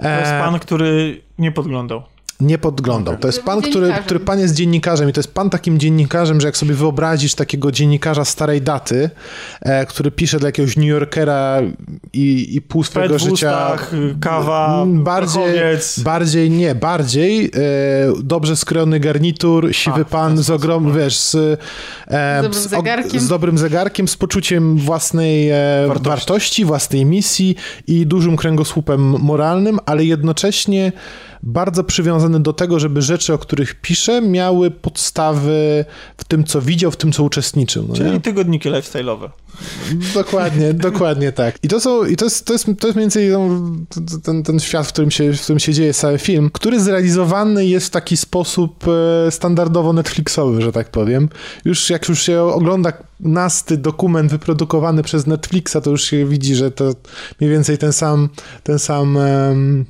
[0.02, 2.02] To jest E, pan, który nie podglądał.
[2.40, 3.16] Nie podglądał.
[3.16, 6.48] To jest pan, który, który pan jest dziennikarzem i to jest pan takim dziennikarzem, że
[6.48, 9.10] jak sobie wyobrazisz takiego dziennikarza starej daty,
[9.60, 11.58] e, który pisze dla jakiegoś New Yorkera
[12.12, 13.32] i, i pół swojego życia...
[13.32, 16.00] ustach, kawa, Mm, bardziej, prochowiec.
[16.00, 17.50] bardziej nie, bardziej e,
[18.22, 23.20] dobrze skrojony garnitur, siwy A, pan z ogrom, wiesz, z, e, Z dobrym z, zegarkiem.
[23.20, 25.56] z dobrym zegarkiem, z poczuciem własnej e,
[25.88, 26.08] Wartości.
[26.08, 26.64] wartości.
[26.64, 27.56] własnej misji
[27.86, 30.92] i dużym kręgosłupem moralnym, ale jednocześnie
[31.46, 35.84] bardzo przywiązany do tego, żeby rzeczy, o których pisze, miały podstawy
[36.16, 37.84] w tym, co widział, w tym, co uczestniczył.
[37.88, 38.00] No nie?
[38.00, 39.28] Czyli tygodniki lifestyle'owe.
[40.14, 41.58] Dokładnie, dokładnie tak.
[41.62, 43.48] I to są, i to jest, to jest, to jest mniej więcej no,
[43.88, 47.66] t- ten, ten świat, w którym, się, w którym się dzieje cały film, który zrealizowany
[47.66, 48.84] jest w taki sposób
[49.26, 51.28] e, standardowo Netflixowy, że tak powiem.
[51.64, 56.70] Już jak już się ogląda nasty dokument wyprodukowany przez Netflixa, to już się widzi, że
[56.70, 56.92] to
[57.40, 58.28] mniej więcej ten sam,
[58.62, 59.84] ten sam em,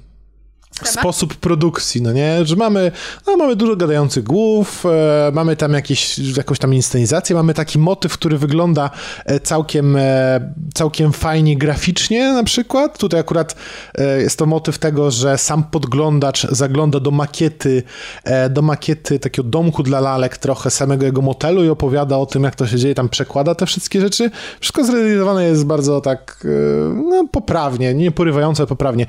[0.83, 2.45] Sposób produkcji, no nie?
[2.45, 2.93] Że mamy,
[3.27, 8.13] no, mamy dużo gadających głów, e, mamy tam jakieś, jakąś tam inscenizację, mamy taki motyw,
[8.13, 8.91] który wygląda
[9.25, 12.99] e, całkiem, e, całkiem fajnie graficznie na przykład.
[12.99, 13.57] Tutaj akurat
[13.95, 17.83] e, jest to motyw tego, że sam podglądacz zagląda do makiety,
[18.25, 22.45] e, do makiety takiego domku dla lalek trochę, samego jego motelu i opowiada o tym,
[22.45, 24.31] jak to się dzieje, tam przekłada te wszystkie rzeczy.
[24.61, 29.07] Wszystko zrealizowane jest bardzo tak, e, no, poprawnie, nie porywająco, poprawnie.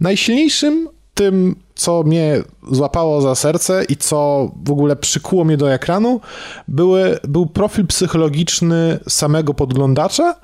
[0.00, 2.42] Najsilniejszym tym, co mnie
[2.72, 6.20] złapało za serce i co w ogóle przykuło mnie do ekranu,
[6.68, 10.34] były, był profil psychologiczny samego podglądacza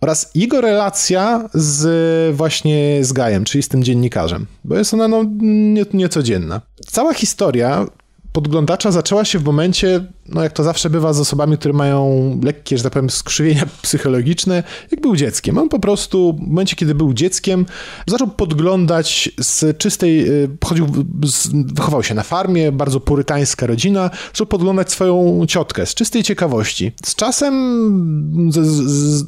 [0.00, 5.24] oraz jego relacja z właśnie z Gajem, czyli z tym dziennikarzem, bo jest ona no,
[5.40, 6.60] nie, niecodzienna.
[6.86, 7.86] Cała historia
[8.32, 12.76] podglądacza zaczęła się w momencie, no jak to zawsze bywa z osobami, które mają lekkie,
[12.76, 15.58] że tak powiem, skrzywienia psychologiczne, jak był dzieckiem.
[15.58, 17.66] On po prostu w momencie, kiedy był dzieckiem,
[18.06, 20.86] zaczął podglądać z czystej, y, pochodził,
[21.24, 26.92] z, wychował się na farmie, bardzo purytańska rodzina, zaczął podglądać swoją ciotkę z czystej ciekawości.
[27.04, 29.24] Z czasem z, z,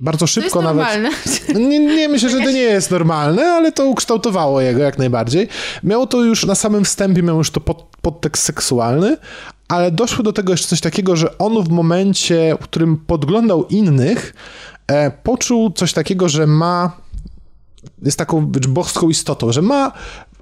[0.00, 0.76] bardzo To jest szybko nawet...
[0.76, 1.10] normalne.
[1.68, 5.48] Nie, nie myślę, że to nie jest normalne, ale to ukształtowało jego jak najbardziej.
[5.82, 9.16] Miało to już na samym wstępie, miał już to pod, podtekst seksualny,
[9.68, 14.34] ale doszło do tego jeszcze coś takiego, że on w momencie, w którym podglądał innych,
[14.86, 16.92] e, poczuł coś takiego, że ma
[18.02, 19.92] jest taką boską istotą, że ma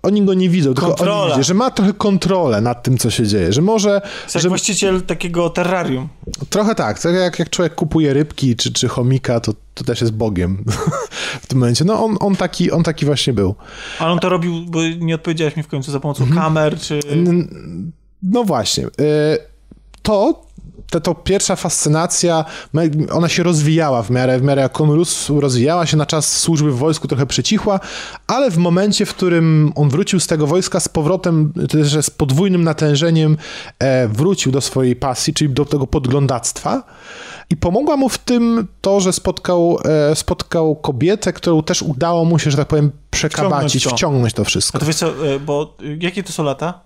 [0.08, 1.22] oni go nie widzą, tylko Kontrola.
[1.22, 4.42] oni widzą, że ma trochę kontrolę nad tym, co się dzieje, że może, Jest jak
[4.42, 6.08] że właściciel takiego terrarium.
[6.50, 6.98] Trochę tak.
[7.02, 10.64] tak jak, jak człowiek kupuje rybki czy, czy chomika, to, to też jest Bogiem
[11.42, 11.84] w tym momencie.
[11.84, 13.54] No on, on, taki, on taki właśnie był.
[13.98, 16.40] Ale on to robił, bo nie odpowiedziałeś mi w końcu, za pomocą Mhm.
[16.42, 17.00] kamer, czy...
[18.22, 18.86] No właśnie.
[18.86, 18.88] y,
[20.02, 20.42] To,
[20.90, 22.44] to, to pierwsza fascynacja,
[23.12, 26.72] ona się rozwijała w miarę, w miarę jak on rósł, rozwijała się na czas służby
[26.72, 27.80] w wojsku, trochę przycichła,
[28.26, 32.64] ale w momencie, w którym on wrócił z tego wojska z powrotem, też z podwójnym
[32.64, 33.36] natężeniem,
[33.78, 36.82] e, wrócił do swojej pasji, czyli do tego podglądactwa.
[37.50, 39.78] I pomogła mu w tym to, że spotkał,
[40.10, 43.96] e, spotkał kobietę, którą też udało mu się, że tak powiem, przekabacić, Wciągnąć to.
[43.96, 44.78] wciągnąć to A wszystko.
[44.78, 46.80] to wiesz co, e, bo e, jakie to są lata?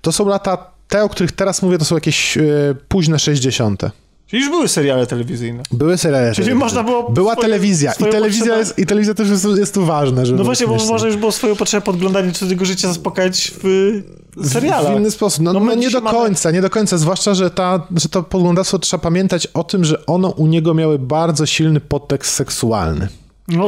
[0.00, 2.42] To są lata, te, o których teraz mówię, to są jakieś e,
[2.88, 3.82] późne 60.
[4.26, 5.62] Czyli już były seriale telewizyjne.
[5.72, 6.34] Były seriale.
[6.34, 7.90] Czyli można było Była swoje- telewizja.
[7.90, 10.66] I swoje telewizja, potrzeby- jest, I telewizja też jest, jest tu ważna, żeby No właśnie,
[10.66, 14.02] bo można już było swoją potrzebę podglądania cudzego życia zaspokajać w
[14.48, 14.94] serialach.
[14.94, 15.42] W inny sposób.
[15.44, 16.98] No, No no, nie do mamy- końca, nie do końca.
[16.98, 20.98] Zwłaszcza, że, ta, że to podglądactwo trzeba pamiętać o tym, że ono u niego miały
[20.98, 23.08] bardzo silny podtekst seksualny.
[23.48, 23.66] No,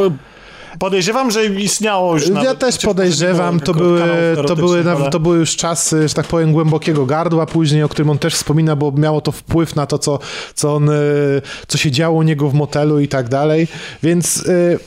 [0.78, 4.00] podejrzewam, że istniało już Ja nawet, też przecież podejrzewam, to były,
[4.46, 8.10] to, były, ale- to były już czasy, że tak powiem, głębokiego gardła później, o którym
[8.10, 10.18] on też wspomina, bo miało to wpływ na to, co,
[10.54, 13.68] co, on, y, co się działo u niego w motelu i tak dalej,
[14.02, 14.36] więc...
[14.46, 14.78] y,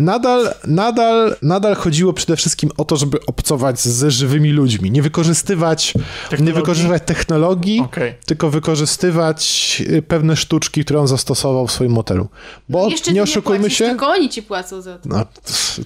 [0.00, 4.90] Nadal, nadal, nadal chodziło przede wszystkim o to, żeby obcować ze żywymi ludźmi.
[4.90, 6.54] Nie wykorzystywać nie Technologii?
[6.54, 8.14] wykorzystywać technologii, Okej.
[8.26, 12.28] tylko wykorzystywać y, pewne sztuczki, które on zastosował w swoim motelu.
[12.68, 13.84] Bo Jeszcze nie oszukujmy płacisz, się.
[13.84, 15.08] Tylko oni ci płacą za to.
[15.08, 15.26] No,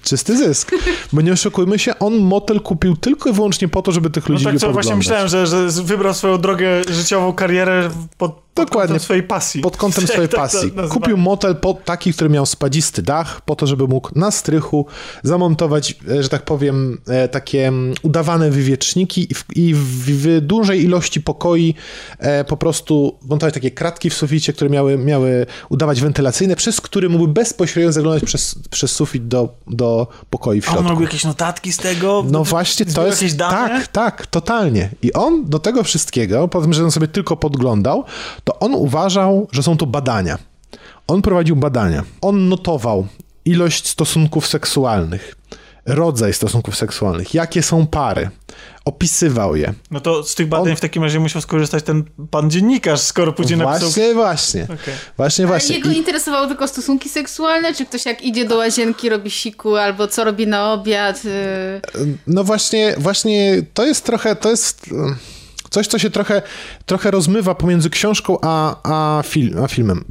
[0.02, 0.70] czysty zysk.
[1.12, 4.32] Bo nie oszukujmy się, on motel kupił tylko i wyłącznie po to, żeby tych No
[4.32, 8.88] ludzi tak, co właśnie myślałem, że, że wybrał swoją drogę życiową, karierę pod Dokładnie.
[8.88, 9.60] kątem swojej pasji.
[9.60, 10.72] Pod kątem swojej tak to pasji.
[10.90, 14.86] Kupił motel po, taki, który miał spadzisty dach, po to, żeby mógł na strychu
[15.22, 20.84] zamontować, e, że tak powiem, e, takie mm, udawane wywieczniki i w, i w, dużej
[20.84, 21.74] ilości pokoi
[22.18, 27.08] e, po prostu montować takie kratki w suficie, które miały, miały udawać wentylacyjne, przez które
[27.08, 30.90] mógłby bezpośrednio zaglądać przez, przez sufit do, do pokoi w A on środku.
[30.90, 32.24] robił jakieś notatki z tego?
[32.30, 33.38] No właśnie, to jest...
[33.38, 34.90] Tak, tak, totalnie.
[35.02, 38.04] I on do tego wszystkiego, po tym, że on sobie tylko podglądał,
[38.44, 40.38] to on uważał, że są to badania.
[41.06, 42.02] On prowadził badania.
[42.20, 43.06] On notował
[43.44, 45.34] ilość stosunków seksualnych,
[45.86, 48.30] rodzaj stosunków seksualnych, jakie są pary.
[48.84, 49.74] Opisywał je.
[49.90, 53.32] No to z tych badań On- w takim razie musiał skorzystać ten pan dziennikarz, skoro
[53.32, 53.88] później napisał...
[53.88, 54.64] Właśnie, właśnie.
[54.64, 54.94] Okej.
[55.16, 55.76] Właśnie, Ale właśnie.
[55.76, 60.08] jego I, interesowały tylko stosunki seksualne, czy ktoś jak idzie do łazienki, robi siku, albo
[60.08, 61.22] co robi na obiad?
[61.24, 61.80] y,
[62.26, 64.86] no właśnie, właśnie to jest trochę, to jest
[65.74, 66.42] coś, co się trochę,
[66.86, 68.76] trochę rozmywa pomiędzy książką a,
[69.18, 70.04] a, fil, a filmem.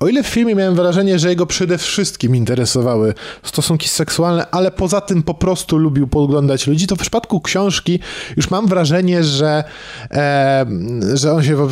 [0.00, 5.00] O ile w filmie miałem wrażenie, że jego przede wszystkim interesowały stosunki seksualne, ale poza
[5.00, 8.00] tym po prostu lubił podglądać ludzi, to w przypadku książki
[8.36, 9.64] już mam wrażenie, że,
[10.10, 10.66] e,
[11.14, 11.68] że on się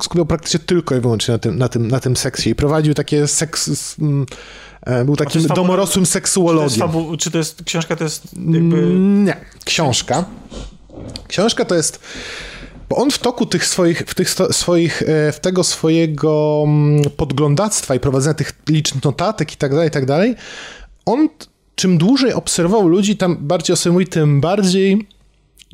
[0.00, 3.26] skupiał praktycznie tylko i wyłącznie na tym, na tym, na tym seksie i prowadził takie
[3.26, 3.68] seks...
[3.68, 4.26] s- m,
[4.82, 6.78] e, Był takim domorosłym Czy to, seksuologiem.
[6.78, 7.16] fabu...
[7.16, 8.76] czy to jest książka, to jest jakby...
[8.78, 10.24] Mm, Nie, książka.
[11.28, 12.00] Książka to jest.
[12.88, 17.10] Bo on w toku tych swoich, w tych sto, swoich, e, w tego swojego mm,
[17.16, 20.34] podglądactwa i prowadzenia tych licznych notatek i tak dalej, i tak dalej,
[21.06, 21.28] on
[21.74, 25.08] czym dłużej obserwował ludzi, tam bardziej o tym bardziej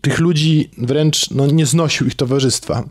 [0.03, 2.85] tych ludzi wręcz no, nie znosił ich towarzystwa.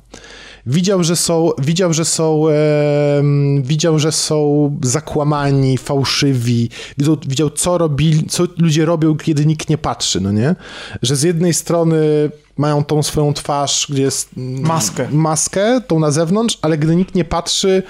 [0.65, 7.77] Widział, że są, widział, że są, em, widział, że są zakłamani, fałszywi, widział, widział co,
[7.77, 10.55] robili, co ludzie robią, kiedy nikt nie patrzy, no nie?
[11.01, 15.07] Że z jednej strony mają tą swoją twarz, gdzie jest mm, Maskę.
[15.11, 17.83] maskę, tą na zewnątrz, ale gdy nikt nie patrzy,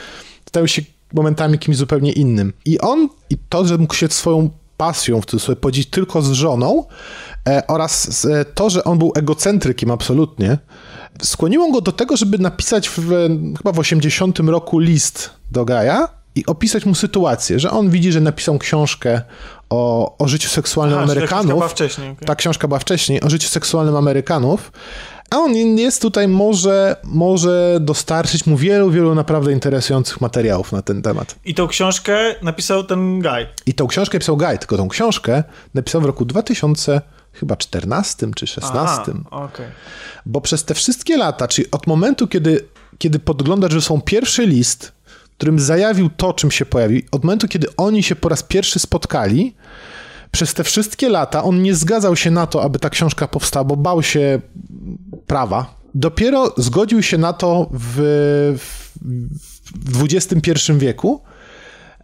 [0.45, 0.82] stają się
[1.13, 2.53] momentami kimś zupełnie innym.
[2.65, 6.84] I on, i to, że mógł się swoją pasją w cudzysłowie podzielić tylko z żoną
[7.49, 10.57] e, oraz z, e, to, że on był egocentrykiem absolutnie,
[11.22, 13.01] skłoniło go do tego, żeby napisać w,
[13.57, 18.22] chyba w 80 roku list do Gaja i opisać mu sytuację, że on widzi, że
[18.22, 19.22] napisał książkę
[19.69, 21.59] o, o życiu seksualnym Aha, czyli ta książka Amerykanów.
[21.59, 22.28] była wcześniej, okej.
[22.28, 24.72] Ta książka była wcześniej, o życiu seksualnym Amerykanów,
[25.30, 31.01] a on jest tutaj, może, może dostarczyć mu wielu, wielu naprawdę interesujących materiałów na ten
[31.01, 31.36] temat.
[31.45, 33.47] I tą książkę napisał ten guy.
[33.65, 35.43] I tą książkę pisał Guy, tylko tą książkę
[35.74, 37.01] napisał w roku 2000,
[37.34, 39.01] chyba 14 czy 16.
[39.01, 39.67] Aha, okej.
[40.25, 42.67] Bo przez te wszystkie lata, czyli od momentu, kiedy,
[42.97, 44.91] kiedy podglądasz, że są pierwszy list,
[45.38, 49.55] którym zajawił to, czym się pojawił, od momentu, kiedy oni się po raz pierwszy spotkali,
[50.32, 53.75] przez te wszystkie lata on nie zgadzał się na to, aby ta książka powstała, bo
[53.77, 54.41] bał się
[55.27, 55.75] prawa.
[55.95, 57.95] Dopiero zgodził się na to w,
[58.57, 58.91] w,
[59.91, 61.21] w XXI wieku.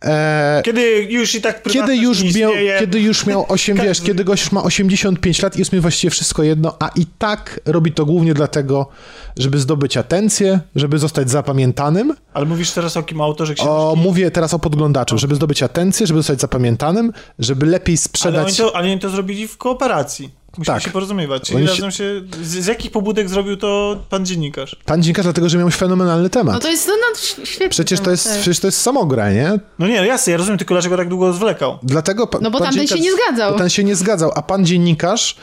[0.06, 4.52] E, Kiedy już i tak kiedy już, miał, kiedy już miał 8, wiesz, kiedy już
[4.52, 8.34] ma 85 lat i jest mi właściwie wszystko jedno, a i tak robi to głównie
[8.34, 8.90] dlatego,
[9.38, 12.14] żeby zdobyć atencję, żeby zostać zapamiętanym.
[12.34, 13.70] Ale mówisz teraz o kim autorze książki?
[13.72, 18.48] O, mówię teraz o podglądaczu, żeby zdobyć atencję, żeby zostać zapamiętanym, żeby lepiej ale, sprzedać.
[18.48, 20.37] oni to, ale oni to zrobili w kooperacji.
[20.58, 20.84] Musimy Tak.
[20.84, 21.44] się porozumiewać.
[21.44, 22.22] Czyli razem się...
[22.44, 24.76] Z, z jakich pobudek zrobił to pan dziennikarz?
[24.86, 26.54] Pan dziennikarz dlatego, że miał fenomenalny temat.
[26.56, 28.34] No to jest no, no, świetny Przecież to temat, jest, tak.
[28.42, 29.60] przecież to jest samograj, nie?
[29.80, 31.80] No nie, jasne, ja rozumiem, tylko dlaczego tak długo zwlekał.
[31.84, 33.52] Dlatego pa, No bo pan tamten się nie zgadzał.
[33.52, 35.36] Bo ten się nie zgadzał, a pan dziennikarz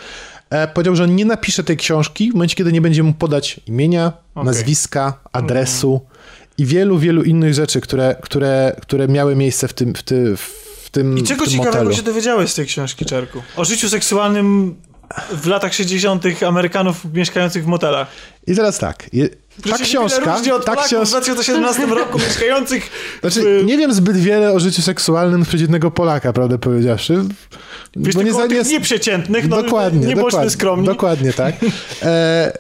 [0.51, 4.13] e, powiedział, że nie napisze tej książki w momencie, kiedy nie będzie mu podać imienia,
[4.35, 4.47] Okej.
[4.47, 6.01] nazwiska, adresu
[6.59, 10.89] i wielu, wielu innych rzeczy, które, które, które miały miejsce w tym, w ty, w
[10.91, 11.97] tym, I czego tym ciekawego motelu.
[11.97, 13.43] się dowiedziałeś z tej książki, Czarku?
[13.57, 14.75] O życiu seksualnym
[15.33, 16.25] w latach 60.
[16.47, 18.09] Amerykanów mieszkających w motelach.
[18.47, 19.29] I teraz tak, je,
[19.71, 22.91] ta książka, od ta Polaków w książka, 2017 roku mieszkających
[23.21, 23.65] znaczy w...
[23.65, 27.25] nie wiem zbyt wiele o życiu seksualnym przeciętnego Polaka, prawdę powiedziawszy.
[27.97, 30.87] Wiesz, bo tylko za- nieprzeciętnych, no dokładnie, nie dokładnie, skromni.
[30.87, 31.55] Dokładnie, tak.
[32.03, 32.53] E,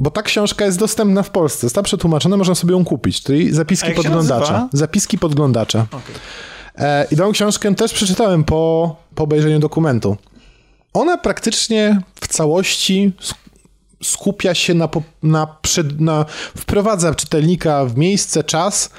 [0.00, 3.92] bo ta książka jest dostępna w Polsce, została przetłumaczona, można sobie ją kupić, czyli zapiski
[3.92, 4.68] podglądacza.
[4.72, 5.86] Zapiski podglądacza.
[5.90, 6.14] Okej.
[6.78, 10.16] E, I tą książkę też przeczytałem po, po obejrzeniu dokumentu.
[10.94, 13.34] Ona praktycznie w całości sk-
[14.02, 14.88] skupia się na,
[15.22, 16.24] na, przed, na
[16.56, 18.90] wprowadza czytelnika w miejsce, czas,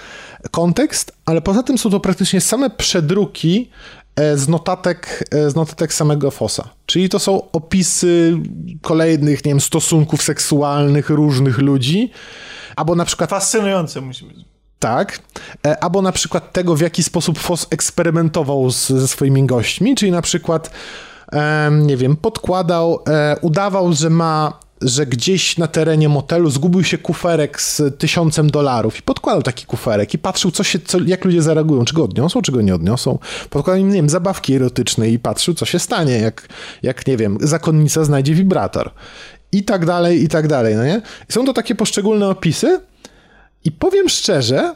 [0.51, 3.69] kontekst, ale poza tym są to praktycznie same przedruki
[4.15, 6.69] e, z notatek, e, z notatek samego Fossa.
[6.85, 8.37] Czyli to są opisy
[8.81, 12.11] kolejnych, nie wiem, stosunków seksualnych różnych ludzi,
[12.75, 14.37] albo na przykład Fascynujące musi być.
[14.79, 15.19] tak.
[15.67, 20.11] E, Albo na przykład tego, w jaki sposób Foss eksperymentował z, ze swoimi gośćmi, czyli
[20.11, 20.71] na przykład,
[21.71, 27.61] nie wiem, podkładał, e, udawał, że ma, że gdzieś na terenie motelu zgubił się kuferek
[27.61, 31.85] z tysiącem dolarów i podkładał taki kuferek i patrzył, co się, co, jak ludzie zareagują,
[31.85, 33.19] czy go odniosą, czy go nie odniosą.
[33.49, 36.47] Podkładał im, nie wiem, zabawki erotyczne i patrzył, co się stanie, jak,
[36.83, 38.91] jak nie wiem, zakonnica znajdzie wibrator.
[39.51, 41.01] I tak dalej, i tak dalej, no nie?
[41.29, 42.79] I są to takie poszczególne opisy,
[43.65, 44.75] i powiem szczerze,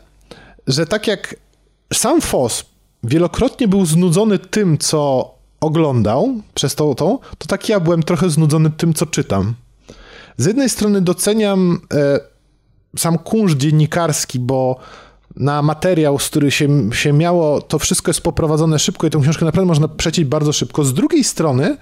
[0.68, 1.36] że tak jak
[1.94, 2.66] sam Foss
[3.04, 5.32] wielokrotnie był znudzony tym, co
[5.62, 9.54] oglądał przez to, to, to tak ja byłem trochę znudzony tym, co czytam.
[10.38, 12.20] Z jednej strony doceniam e,
[12.98, 14.80] sam kunszt dziennikarski, bo
[15.36, 19.46] na materiał, z który się, się miało, to wszystko jest poprowadzone szybko i tę książkę
[19.46, 20.84] naprawdę można przecieć bardzo szybko.
[20.84, 21.78] Z drugiej strony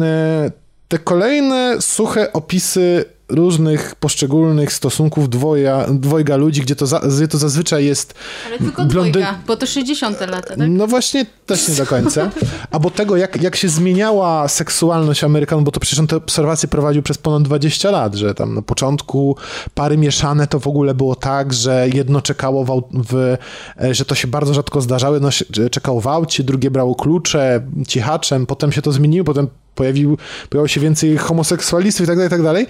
[0.00, 0.50] e,
[0.88, 7.38] te kolejne suche opisy różnych poszczególnych stosunków dwoja, dwojga ludzi, gdzie to, za, gdzie to
[7.38, 8.14] zazwyczaj jest...
[8.46, 10.68] Ale tylko blondy- dwojga, bo to 60 lata, tak?
[10.68, 12.30] No właśnie, też nie do końca.
[12.70, 17.02] Albo tego, jak, jak się zmieniała seksualność Amerykanów, bo to przecież on te obserwacje prowadził
[17.02, 19.36] przez ponad 20 lat, że tam na początku
[19.74, 23.36] pary mieszane to w ogóle było tak, że jedno czekało w, w
[23.80, 25.30] e, że to się bardzo rzadko zdarzało, jedno
[25.70, 30.18] czekało w aucie, drugie brało klucze cichaczem, potem się to zmieniło, potem pojawił,
[30.50, 32.66] pojawiło się więcej homoseksualistów i tak dalej, i tak dalej.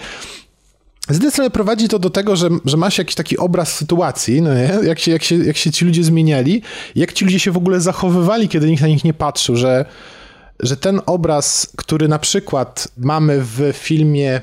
[1.09, 4.43] Z jednej strony prowadzi to do tego, że, że ma się jakiś taki obraz sytuacji,
[4.43, 4.73] no nie?
[4.83, 6.63] Jak, się, jak, się, jak się ci ludzie zmieniali,
[6.95, 9.85] jak ci ludzie się w ogóle zachowywali, kiedy nikt na nich nie patrzył, że,
[10.61, 14.41] że ten obraz, który na przykład mamy w filmie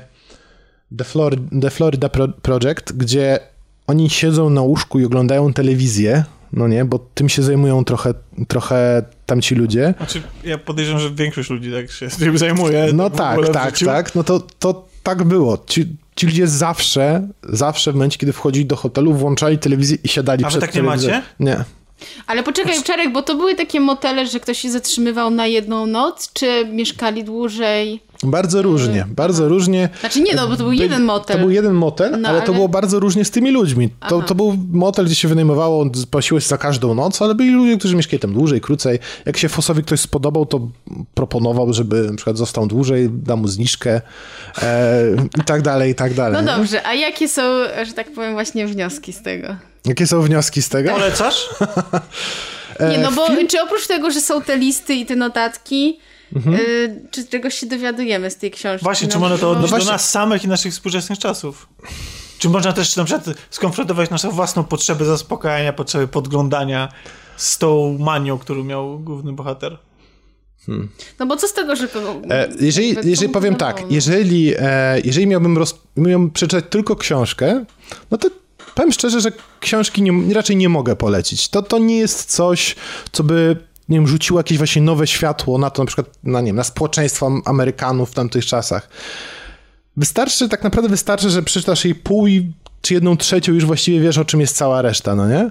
[0.98, 3.38] The, Flor The Florida Pro Project, gdzie
[3.86, 8.14] oni siedzą na łóżku i oglądają telewizję, no nie, bo tym się zajmują trochę,
[8.48, 9.94] trochę tamci ludzie.
[9.96, 12.90] Znaczy, ja podejrzewam, że większość ludzi tak się tym zajmuje.
[12.94, 14.14] No tak, tak, tak.
[14.14, 15.64] No to, to tak było.
[15.66, 20.44] Ci, ci ludzie zawsze, zawsze w momencie, kiedy wchodzili do hotelu, włączali telewizję i siadali
[20.44, 21.16] A przed tak nie telewizorem.
[21.20, 21.26] macie?
[21.40, 21.64] Nie.
[22.26, 26.32] Ale poczekaj, Czarek, bo to były takie motele, że ktoś się zatrzymywał na jedną noc,
[26.32, 28.00] czy mieszkali dłużej?
[28.22, 29.88] Bardzo różnie, bardzo różnie.
[30.00, 31.36] Znaczy nie, no, bo to był By- jeden motel.
[31.36, 33.88] To był jeden motel, No, ale, to ale- było bardzo różnie z tymi ludźmi.
[34.08, 37.78] To, to był motel, gdzie się wynajmowało, płaciło się za każdą noc, ale byli ludzie,
[37.78, 38.98] którzy mieszkali tam dłużej, krócej.
[39.26, 40.68] Jak się Fosowi ktoś spodobał, to
[41.14, 44.00] proponował, żeby na przykład został dłużej, da mu zniżkę
[44.62, 45.02] e,
[45.40, 46.32] i tak dalej, i tak dalej.
[46.32, 46.58] No nie?
[46.58, 47.42] dobrze, a jakie są,
[47.86, 49.56] że tak powiem, właśnie wnioski z tego?
[49.84, 50.90] Jakie są wnioski z tego?
[50.90, 51.48] Polecasz?
[52.90, 55.98] Nie, no bo film- czy oprócz tego, że są te listy i te notatki,
[56.34, 56.56] Mhm.
[56.56, 58.84] y, czy czegoś się dowiadujemy z tej książki?
[58.84, 61.68] Właśnie, No, czy można to odnieść właśnie- do nas samych i naszych współczesnych czasów?
[62.38, 66.88] Czy można też na przykład skonfrontować naszą własną potrzebę zaspokajania, potrzebę podglądania
[67.36, 69.78] z tą manią, którą miał główny bohater?
[71.18, 72.20] No bo co z tego, że kogo...
[72.30, 77.64] E, jeżeli, jakby jeżeli powiem tak, jeżeli, e, jeżeli miałbym, roz, miałbym przeczytać tylko książkę,
[78.10, 78.28] no to
[78.74, 81.48] powiem szczerze, że książki nie, raczej nie mogę polecić.
[81.48, 82.76] To, to nie jest coś,
[83.12, 83.56] co by
[83.88, 86.64] nie wiem, rzuciło jakieś właśnie nowe światło na to, na przykład, na, nie wiem, na
[86.64, 88.88] społeczeństwo Amerykanów w tamtych czasach.
[89.96, 94.18] Wystarczy, tak naprawdę wystarczy, że przeczytasz jej pół i czy jedną trzecią już właściwie wiesz,
[94.18, 95.50] o czym jest cała reszta, no nie?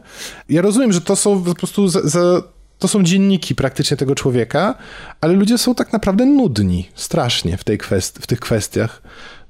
[0.50, 2.42] Ja rozumiem, że to są po prostu za, za,
[2.80, 4.76] to są dzienniki praktycznie tego człowieka,
[5.22, 9.02] ale ludzie są tak naprawdę nudni, strasznie w, tej kwest- w tych kwestiach.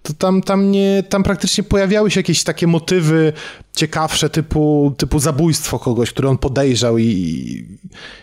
[0.06, 3.34] To tam, tam, nie, tam praktycznie pojawiały się jakieś takie motywy
[3.76, 7.68] ciekawsze, typu, typu zabójstwo kogoś, które on podejrzał i,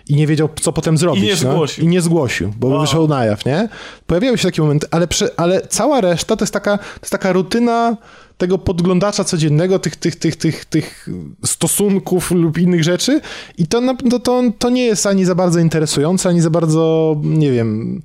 [0.08, 1.24] i nie wiedział, co potem zrobić.
[1.24, 1.36] nie no.
[1.36, 1.84] zgłosił.
[1.84, 2.80] I nie zgłosił, bo Wow.
[2.80, 3.68] wyszedł na jaw, nie?
[4.06, 7.32] Pojawiały się takie momenty, ale, przy, ale cała reszta to jest taka, to jest taka
[7.32, 7.96] rutyna
[8.38, 11.08] tego podglądacza codziennego, tych, tych, tych, tych, tych
[11.44, 13.20] stosunków lub innych rzeczy
[13.58, 13.80] i to,
[14.10, 18.02] to, to, to nie jest ani za bardzo interesujące, ani za bardzo, nie wiem, em,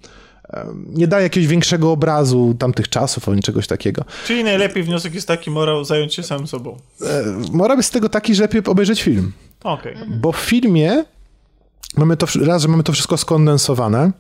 [0.88, 4.06] nie daje jakiegoś większego obrazu tamtych czasów, ani czegoś takiego.
[4.26, 6.78] Czyli najlepiej wniosek jest taki, morał zająć się samym sobą.
[7.02, 9.32] E, Morał jest z tego taki, że lepiej obejrzeć film.
[9.64, 9.96] Okej.
[10.08, 11.04] Bo w filmie
[11.98, 14.12] mamy to, raz, że mamy to wszystko skondensowane,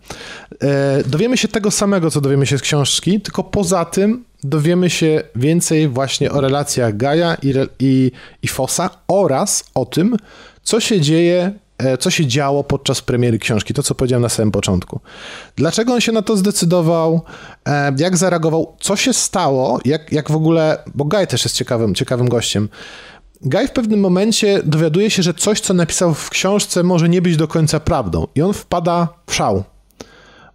[0.61, 5.23] e, dowiemy się tego samego, co dowiemy się z książki, tylko poza tym dowiemy się
[5.35, 10.17] więcej właśnie o relacjach Gaja i, i, i Fossa oraz o tym,
[10.63, 11.51] co się dzieje,
[11.99, 14.99] co się działo podczas premiery książki, to co powiedziałem na samym początku.
[15.55, 17.21] Dlaczego on się na to zdecydował,
[17.67, 21.95] e, jak zareagował, co się stało, jak, jak w ogóle, bo Gaj też jest ciekawym,
[21.95, 22.69] ciekawym gościem,
[23.41, 27.37] Guy w pewnym momencie dowiaduje się, że coś, co napisał w książce, może nie być
[27.37, 28.27] do końca prawdą.
[28.35, 29.63] I on wpada w szał,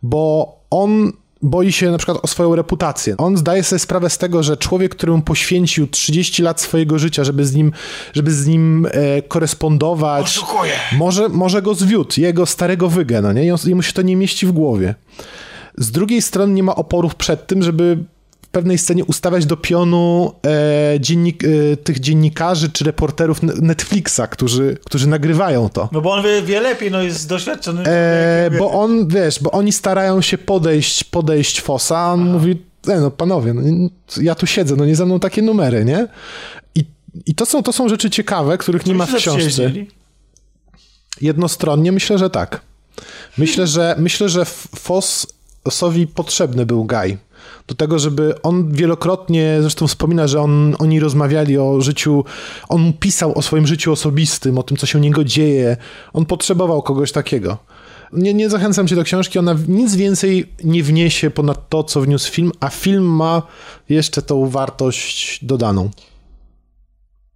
[0.02, 1.12] bo on
[1.42, 3.16] boi się na przykład o swoją reputację.
[3.16, 7.44] On zdaje sobie sprawę z tego, że człowiek, któremu poświęcił 30 lat swojego życia, żeby
[7.44, 7.72] z nim,
[8.12, 10.72] żeby z nim e, korespondować, Oszukuje.
[10.92, 13.44] może, może go zwiódł, jego starego wygę, no nie?
[13.44, 14.94] I on, jemu się to nie mieści w głowie.
[15.78, 17.98] Z drugiej strony nie ma oporów przed tym, żeby
[18.52, 25.08] pewnej scenie ustawiać do pionu e, dziennik, e, tych dziennikarzy czy reporterów Netflixa, którzy, którzy
[25.08, 25.88] nagrywają to.
[25.92, 27.82] No bo on wie, wie lepiej, no jest doświadczony.
[27.86, 33.00] E, bo on, wiesz, bo oni starają się podejść, podejść Fosa, a on mówi, e,
[33.00, 33.88] no panowie, no,
[34.20, 36.08] ja tu siedzę, no nie za mną takie numery, nie?
[36.74, 36.84] I,
[37.26, 39.72] i to, są, to są rzeczy ciekawe, których nie ma w książce.
[41.20, 42.60] Jednostronnie myślę, że tak.
[43.38, 44.44] Myślę, że myślę, że
[44.76, 47.18] Fossowi potrzebny był Guy.
[47.66, 52.24] Do tego, żeby on wielokrotnie, zresztą wspomina, że on, oni rozmawiali o życiu,
[52.68, 55.76] on pisał o swoim życiu osobistym, o tym, co się u niego dzieje.
[56.12, 57.58] On potrzebował kogoś takiego.
[58.12, 62.32] Nie, nie zachęcam cię do książki, ona nic więcej nie wniesie ponad to, co wniósł
[62.32, 63.42] film, a film ma
[63.88, 65.90] jeszcze tą wartość dodaną.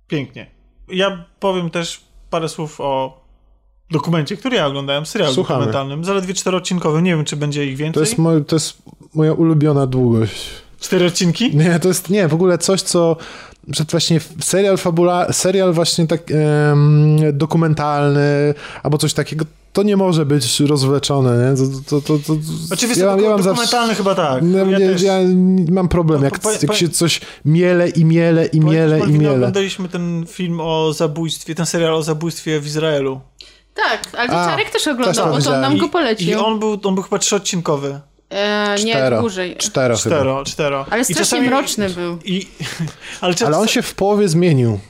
[0.06, 0.50] Pięknie.
[0.88, 2.00] Ja powiem też
[2.30, 3.25] parę słów o
[3.90, 5.58] dokumencie, który ja oglądałem, serialu Słuchamy.
[5.60, 7.94] dokumentalnym, zaledwie czteroodcinkowy, nie wiem, czy będzie ich więcej.
[7.94, 8.76] To jest, mo- to jest
[9.14, 10.48] moja ulubiona długość.
[10.80, 11.56] Cztery odcinki?
[11.56, 13.16] Nie, to jest, nie, w ogóle coś, co
[13.72, 20.26] przed właśnie serial fabula, serial właśnie tak em, dokumentalny, albo coś takiego, to nie może
[20.26, 21.56] być rozwleczone, nie?
[21.56, 22.32] To, to, to, to,
[22.72, 24.42] Oczywiście ja, ja zawsze, dokumentalny chyba tak.
[24.42, 25.02] no, ja, ja, też.
[25.02, 25.18] ja
[25.70, 29.32] mam problem, jak, Po- po- jak się coś miele i miele i miele i miele.
[29.34, 33.20] oglądaliśmy ten film o zabójstwie, ten serial o zabójstwie w Izraelu.
[33.76, 36.44] Tak, ale A, Czarek też też oglądał, to bo to nam go I polecił.
[36.44, 38.00] on był, on był chyba trzyodcinkowy.
[38.30, 39.20] E, nie, Cztero.
[39.20, 39.56] dłużej.
[39.56, 40.16] Cztero chyba.
[40.16, 40.86] Cztero, cztero.
[40.90, 42.18] Ale I strasznie czasami- mroczny był.
[42.24, 42.48] I,
[43.20, 44.80] ale, czas, Ale on się w połowie zmienił.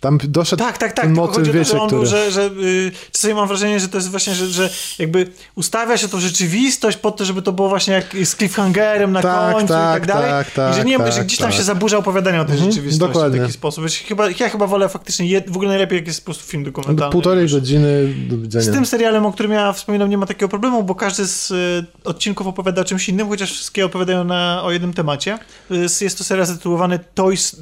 [0.00, 1.04] Tam doszedł Tak, tak, tak.
[1.04, 2.06] ten motyw, chodzi o to, że on który...
[2.06, 6.08] że, że y, czasami mam wrażenie, że to jest właśnie, że, że jakby ustawia się
[6.08, 9.98] tą rzeczywistość pod to, żeby to było właśnie jak z cliffhangerem na Tak, końcu tak,
[9.98, 10.30] i tak dalej.
[10.30, 11.56] tak, tak, I że nie, tak, że gdzieś tam tak.
[11.58, 13.38] się zaburza opowiadanie o tej Mhm, rzeczywistości dokładnie.
[13.38, 13.84] w taki sposób.
[13.84, 16.64] Wiesz, Chyba, ja chyba wolę faktycznie, jed, w ogóle najlepiej jak jest po prostu film
[16.64, 17.12] dokumentalny.
[17.12, 18.64] Półtorej godziny do widzenia.
[18.64, 21.84] Z tym serialem, o którym ja wspominam, nie ma takiego problemu, bo każdy z y,
[22.04, 25.38] odcinków opowiada o czymś innym, chociaż wszystkie opowiadają na, o jednym temacie.
[25.70, 27.58] Y, Jest to serial zatytułowany Toys y,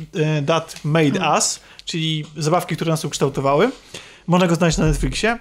[0.46, 3.70] That Made Us, czyli zabawki, które nas ukształtowały.
[4.26, 5.38] Można go znaleźć na Netflixie.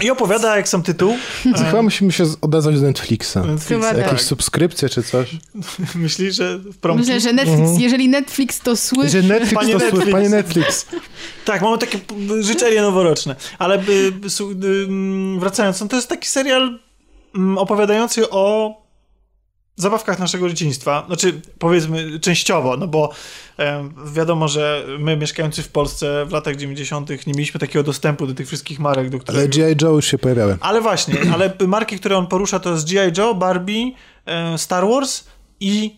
[0.00, 1.14] I opowiada, jak sam tytuł.
[1.66, 3.34] Chyba musimy się z- odezwać do Netflixa.
[3.36, 3.98] Netflixa, Chyba tak.
[3.98, 5.30] Jakieś subskrypcje czy coś?
[5.94, 7.00] Myślisz, że w promki?
[7.00, 9.10] Myślę, że Netflix, jeżeli Netflix to słyszy...
[9.10, 9.94] Że Netflix Panie to Netflix.
[9.94, 10.12] Netflix.
[10.12, 10.86] Panie Netflix.
[11.44, 11.98] Tak, mamy takie
[12.40, 13.36] życzenie noworoczne.
[13.58, 16.78] Ale by, by, su- y, mm, wracając, no to jest taki serial
[17.34, 18.74] mm, opowiadający o
[19.76, 21.04] zabawkach naszego dzieciństwa.
[21.06, 23.10] Znaczy, powiedzmy, częściowo, no bo
[24.12, 27.10] wiadomo, że my mieszkający w Polsce w latach 90.
[27.10, 29.40] nie mieliśmy takiego dostępu do tych wszystkich marek, do których...
[29.40, 29.76] Ale G.I.
[29.82, 30.56] Joe już się pojawiały.
[30.60, 33.12] Ale właśnie, ale marki, które on porusza, to jest G.I.
[33.18, 33.92] Joe, Barbie,
[34.26, 35.24] e, Star Wars
[35.60, 35.96] i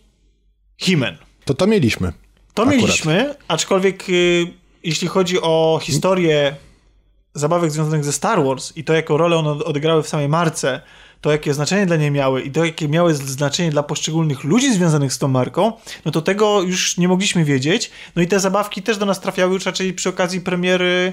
[0.82, 1.16] He-Man.
[1.44, 2.12] To to mieliśmy.
[2.54, 2.80] To Akurat.
[2.80, 4.46] mieliśmy, aczkolwiek y,
[4.84, 6.56] jeśli chodzi o historię
[7.34, 10.80] zabawek związanych ze Star Wars i to, jaką rolę one odegrały w samej marce,
[11.20, 15.12] to jakie znaczenie dla niej miały i to, jakie miały znaczenie dla poszczególnych ludzi związanych
[15.12, 15.72] z tą marką,
[16.04, 17.90] no to tego już nie mogliśmy wiedzieć.
[18.16, 21.12] No i te zabawki też do nas trafiały już raczej przy okazji premiery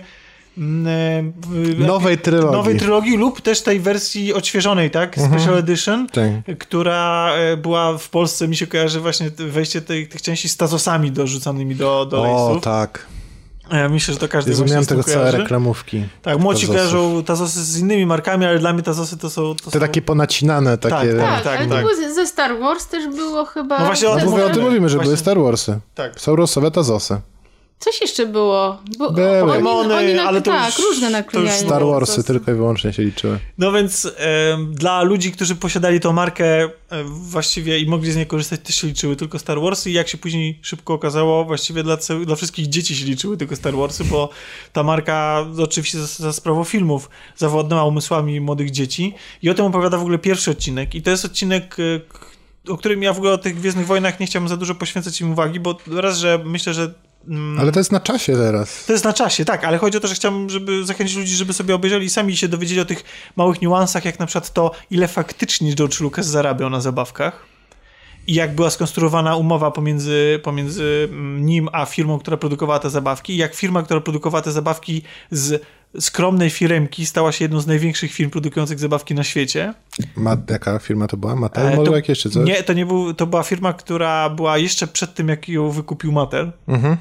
[0.57, 1.33] mm,
[1.81, 2.51] e, Nowej trylogii.
[2.57, 5.15] nowej trylogii lub też tej wersji odświeżonej, tak?
[5.19, 6.57] Special Edition Tak.
[6.57, 11.11] która e, była w Polsce, mi się kojarzy właśnie wejście tej, tych części z tazosami
[11.11, 12.63] dorzucanymi do, do O, lejsów.
[12.63, 13.05] tak.
[13.69, 15.37] E, Myślę, że to każdy Jezu, miałem tego całe kojarzy.
[15.37, 16.03] reklamówki.
[16.21, 19.55] Tak, młodzi kojarzą tazosy z innymi markami, ale dla mnie tazosy to są...
[19.55, 19.79] To Te są...
[19.79, 20.95] takie ponacinane, takie...
[20.95, 21.77] tak, Tak, tak, ale tak.
[21.77, 23.79] to było ze- Star Wars też było chyba...
[23.79, 24.69] No właśnie o tym mówię, o tym mówimy.
[24.69, 25.79] mówimy, że Właśnie- były Star Warsy.
[25.95, 26.19] Tak.
[26.19, 27.17] Są losowe tazosy.
[27.79, 28.81] Coś jeszcze było.
[28.97, 29.41] Bo, Były.
[29.41, 31.57] Oni, Pokemony, oni na, ale to tak, już- różne to naklejali.
[31.59, 33.39] już Star Warsy to- tylko i wyłącznie się liczyły.
[33.57, 34.11] No więc
[34.71, 36.69] dla ludzi, którzy posiadali tą markę e,
[37.05, 40.17] właściwie i mogli z niej korzystać, też się liczyły tylko Star Warsy i jak się
[40.17, 44.29] później szybko okazało, właściwie dla, dla wszystkich dzieci się liczyły tylko Star Warsy, bo
[44.73, 49.97] ta marka oczywiście za, za sprawą filmów zawładnęła umysłami młodych dzieci i o tym opowiada
[49.97, 52.25] w ogóle pierwszy odcinek i to jest odcinek e,
[52.71, 55.31] o którym ja w ogóle o tych Gwiezdnych Wojnach nie chciałbym za dużo poświęcać im
[55.31, 56.93] uwagi, bo raz, że myślę, że
[57.27, 58.85] mm, Ale to jest na czasie teraz.
[58.85, 61.53] to jest na czasie, tak, ale chodzi o to, że chciałbym, żeby zachęcić ludzi, żeby
[61.53, 63.03] sobie obejrzeli i sami się dowiedzieli o tych
[63.35, 67.45] małych niuansach, jak na przykład to, ile faktycznie George Lucas zarabiał na zabawkach
[68.27, 73.33] i jak była skonstruowana umowa pomiędzy, pomiędzy mm, nim a firmą, która produkowała te zabawki
[73.33, 75.63] i jak firma, która produkowała te zabawki z
[75.99, 79.73] skromnej firemki stała się jedną z największych firm produkujących zabawki na świecie.
[80.15, 81.35] Ma, jaka firma to była?
[81.35, 81.67] Mattel?
[81.67, 82.47] E, Może to- jakieś czy coś?
[82.47, 86.11] Nie, to nie był, to była firma, która była jeszcze przed tym, jak ją wykupił
[86.11, 86.51] Mattel.
[86.67, 86.97] Mhm.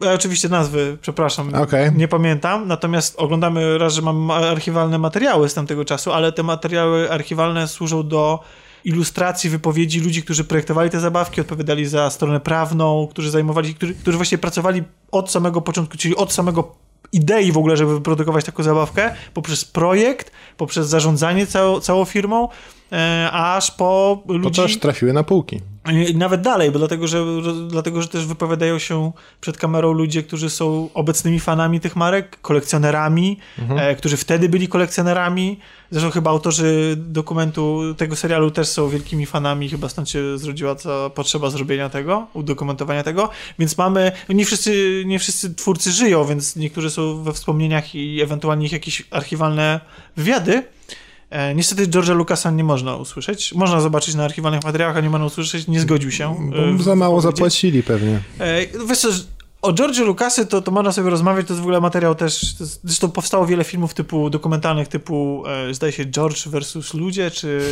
[0.00, 1.90] Ja oczywiście nazwy, przepraszam, Okej.
[1.96, 7.10] nie pamiętam, natomiast oglądamy raz, że mam archiwalne materiały z tamtego czasu, ale te materiały
[7.10, 8.40] archiwalne służą do
[8.84, 14.16] ilustracji wypowiedzi ludzi, którzy projektowali te zabawki, odpowiadali za stronę prawną, którzy zajmowali, którzy, którzy
[14.16, 16.74] właśnie pracowali od samego początku, czyli od samego
[17.12, 22.48] idei w ogóle, żeby wyprodukować taką zabawkę, poprzez projekt, poprzez zarządzanie całą, całą firmą,
[22.92, 24.62] e, aż po To ludzi...
[24.62, 25.60] też trafiły na półki.
[26.14, 27.24] Nawet dalej, bo dlatego że,
[27.68, 33.38] dlatego, że też wypowiadają się przed kamerą ludzie, którzy są obecnymi fanami tych marek, kolekcjonerami,
[33.76, 35.58] e, którzy wtedy byli kolekcjonerami.
[35.90, 41.10] Zresztą chyba autorzy dokumentu tego serialu też są wielkimi fanami, chyba stąd się zrodziła ta
[41.10, 43.30] potrzeba zrobienia tego, udokumentowania tego.
[43.58, 48.20] Więc mamy, no nie wszyscy, nie wszyscy twórcy żyją, więc niektórzy są we wspomnieniach i
[48.22, 49.80] ewentualnie ich jakieś archiwalne
[50.16, 50.62] wywiady.
[51.34, 53.54] E, niestety George'a Lucasa nie można usłyszeć.
[53.54, 55.68] Można zobaczyć na archiwalnych materiałach, a nie można usłyszeć.
[55.68, 56.50] Nie zgodził się.
[56.54, 58.20] e, Bo za mało zapłacili pewnie.
[58.40, 59.08] E, wiesz co,
[59.62, 62.64] o George'u Lucasy to, to można sobie rozmawiać, to jest w ogóle materiał też, to
[62.64, 67.62] jest, zresztą powstało wiele filmów typu dokumentalnych typu, e, zdaje się George versus ludzie, czy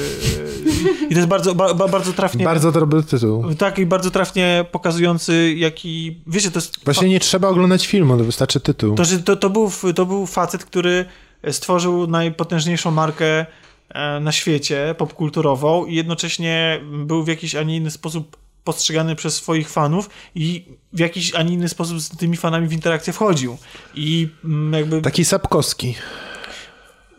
[1.02, 2.44] e, i to jest bardzo, ba, bardzo trafnie...
[2.44, 3.54] Bardzo dobry tytuł.
[3.54, 6.84] Tak, i bardzo trafnie pokazujący jaki, wiecie, to jest...
[6.84, 8.94] Właśnie nie trzeba oglądać filmu, to wystarczy tytuł.
[8.94, 11.04] To, że to, to, był, to był facet, który
[11.50, 13.46] stworzył najpotężniejszą markę
[13.88, 19.34] e, na świecie, popkulturową i jednocześnie był w jakiś, a nie inny sposób postrzegany przez
[19.34, 23.56] swoich fanów i w jakiś, a nie inny sposób z tymi fanami w interakcję wchodził.
[23.94, 25.02] I mm, jakby...
[25.02, 25.94] Taki Sapkowski.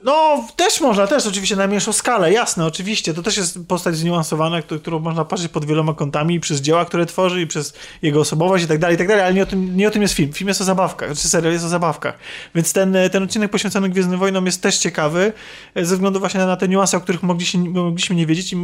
[0.03, 3.13] No, też można, też oczywiście na mniejszą skalę, jasne, oczywiście.
[3.13, 7.41] To też jest postać zniuansowana, którą można patrzeć pod wieloma kątami, przez dzieła, które tworzy,
[7.41, 9.87] i przez jego osobowość i tak dalej, i tak dalej, ale nie o tym, nie
[9.87, 10.33] o tym jest film.
[10.33, 12.17] Film jest o zabawkach, czy znaczy serial jest o zabawkach.
[12.55, 15.33] Więc ten, ten odcinek poświęcony Gwiezdnym Wojnom jest też ciekawy,
[15.75, 18.57] e, ze względu właśnie na te niuanse, o których mogliśmy, mogliśmy nie wiedzieć i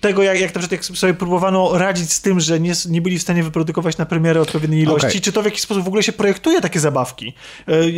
[0.00, 3.18] tego, jak, jak, na przykład, jak sobie próbowano radzić z tym, że nie, nie byli
[3.18, 5.20] w stanie wyprodukować na premierę odpowiedniej ilości, okay.
[5.20, 7.34] czy to w jakiś sposób w ogóle się projektuje takie zabawki.
[7.68, 7.90] E,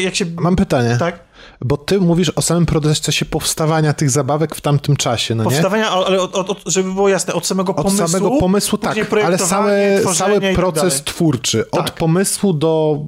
[0.00, 0.24] jak się...
[0.36, 0.96] Mam pytanie.
[0.98, 1.27] Tak?
[1.60, 5.90] Bo ty mówisz o samym procesie powstawania tych zabawek w tamtym czasie, no powstawania, nie?
[5.90, 8.04] ale od, od, żeby było jasne, od samego pomysłu.
[8.04, 9.72] Od samego pomysłu, tak, ale cały,
[10.14, 11.64] cały tak proces tak twórczy.
[11.70, 11.80] Tak.
[11.80, 12.98] Od pomysłu do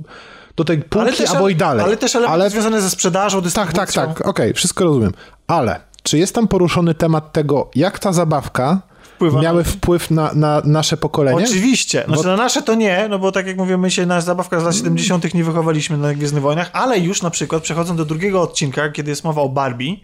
[0.56, 1.84] do tej półki też, albo i dalej.
[1.84, 2.50] Ale też elementy ale...
[2.50, 3.76] związane ze sprzedażą, dystrybucją.
[3.76, 5.12] Tak, tak, tak, okej, okay, wszystko rozumiem.
[5.46, 8.80] Ale czy jest tam poruszony temat tego, jak ta zabawka
[9.20, 9.70] wpływa miały na...
[9.70, 11.44] wpływ na, na nasze pokolenie?
[11.44, 12.04] Oczywiście.
[12.06, 12.28] Znaczy bo...
[12.28, 14.76] na nasze to nie, no bo tak jak mówię, my się na zabawkach z lat
[14.76, 15.34] 70.
[15.34, 19.24] nie wychowaliśmy na Gwiezdnych Wojnach, ale już na przykład przechodząc do drugiego odcinka, kiedy jest
[19.24, 19.96] mowa o Barbie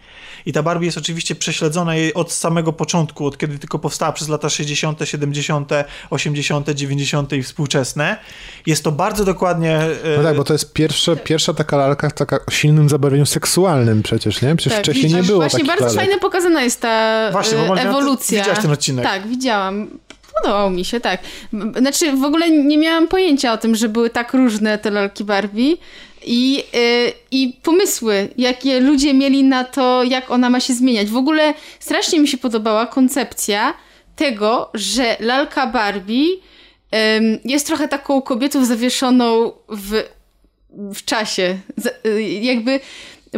[0.47, 4.29] i ta Barbie jest oczywiście prześledzona jej od samego początku, od kiedy tylko powstała przez
[4.29, 5.71] lata 60., 70.,
[6.11, 7.33] 80., 90.
[7.33, 8.17] i współczesne.
[8.67, 9.81] Jest to bardzo dokładnie...
[10.17, 14.43] No tak, bo to jest pierwsza, pierwsza taka lalka taka o silnym zabarwieniu seksualnym przecież,
[14.43, 14.57] nie?
[14.57, 16.01] Przecież tak, wcześniej nie było Właśnie bardzo lalek.
[16.01, 18.39] fajnie pokazana jest ta Właśnie, bo ewolucja.
[18.39, 19.06] Widziałeś ten odcinek.
[19.07, 19.99] Tak, widziałam.
[20.35, 21.21] Podobał mi się, tak.
[21.79, 25.77] Znaczy, w ogóle nie miałam pojęcia o tym, że były tak różne te lalki Barbie
[26.25, 31.09] i, yy, i pomysły, jakie ludzie mieli na to, jak ona ma się zmieniać.
[31.09, 33.75] W ogóle strasznie mi się podobała koncepcja
[34.17, 36.39] tego, że lalka Barbie yy,
[37.45, 40.03] jest trochę taką kobietą zawieszoną w,
[40.71, 41.59] w czasie.
[41.77, 42.81] Z, yy, jakby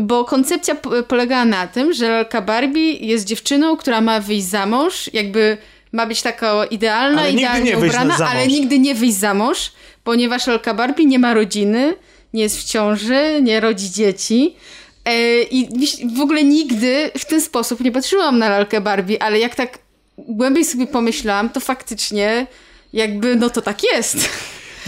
[0.00, 0.74] bo koncepcja
[1.08, 5.56] polegała na tym, że lalka Barbie jest dziewczyną, która ma wyjść za mąż, jakby
[5.92, 9.72] ma być taka idealna, ale idealnie ubrana, ale nigdy nie wyjść za mąż,
[10.04, 11.94] ponieważ lalka Barbie nie ma rodziny,
[12.32, 14.56] nie jest w ciąży, nie rodzi dzieci.
[15.04, 15.68] E, I
[16.16, 19.78] w ogóle nigdy w ten sposób nie patrzyłam na lalkę Barbie, ale jak tak
[20.18, 22.46] głębiej sobie pomyślałam, to faktycznie
[22.92, 24.28] jakby no to tak jest.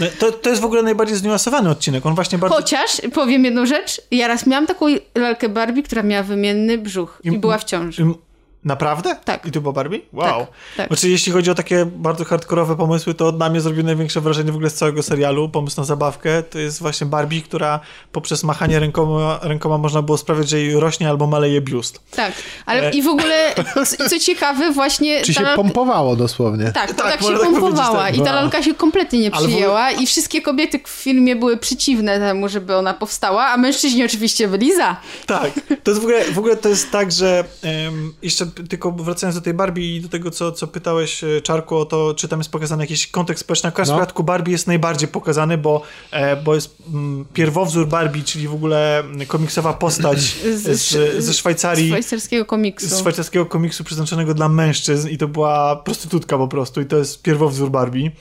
[0.01, 2.05] No, to, to jest w ogóle najbardziej zniuansowany odcinek.
[2.05, 2.55] On właśnie bardzo...
[2.55, 7.27] Chociaż, powiem jedną rzecz, ja raz miałam taką lalkę Barbie, która miała wymienny brzuch i,
[7.27, 8.03] i była w ciąży.
[8.03, 8.30] I,
[8.65, 9.15] Naprawdę?
[9.25, 9.45] Tak.
[9.45, 9.99] I to było Barbie?
[10.13, 10.39] Wow.
[10.39, 10.47] Tak,
[10.77, 10.87] tak.
[10.87, 14.55] Znaczy, jeśli chodzi o takie bardzo hardkorowe pomysły, to na mnie zrobił największe wrażenie w
[14.55, 17.79] ogóle z całego serialu, pomysł na zabawkę, to jest właśnie Barbie, która
[18.11, 22.01] poprzez machanie rękoma, rękoma można było sprawiać, że jej rośnie albo maleje biust.
[22.11, 22.33] Tak,
[22.65, 22.91] ale e...
[22.91, 23.55] i w ogóle,
[24.09, 25.21] co ciekawe, właśnie...
[25.21, 25.55] Czy się lalka...
[25.55, 26.71] pompowało dosłownie.
[26.71, 28.17] Tak, tak, tak się tak pompowała tak.
[28.17, 30.03] i ta lalka się kompletnie nie przyjęła ogóle...
[30.03, 34.75] i wszystkie kobiety w filmie były przeciwne temu, żeby ona powstała, a mężczyźni oczywiście byli
[34.75, 34.97] za.
[35.25, 35.51] Tak,
[35.83, 39.41] to jest w ogóle, w ogóle to jest tak, że um, jeszcze tylko wracając do
[39.41, 42.51] tej Barbie i do tego, co, co pytałeś, e, Czarku, o to, czy tam jest
[42.51, 43.69] pokazany jakiś kontekst społeczny.
[43.69, 43.93] Akurat no.
[43.93, 48.53] w przypadku Barbie jest najbardziej pokazany, bo, e, bo jest mm, pierwowzór Barbie, czyli w
[48.53, 50.19] ogóle komiksowa postać
[50.63, 51.85] z, z, ze Szwajcarii.
[51.85, 52.87] Z szwajcarskiego komiksu.
[52.87, 57.21] Z szwajcarskiego komiksu przeznaczonego dla mężczyzn i to była prostytutka po prostu i to jest
[57.21, 58.11] pierwowzór Barbie.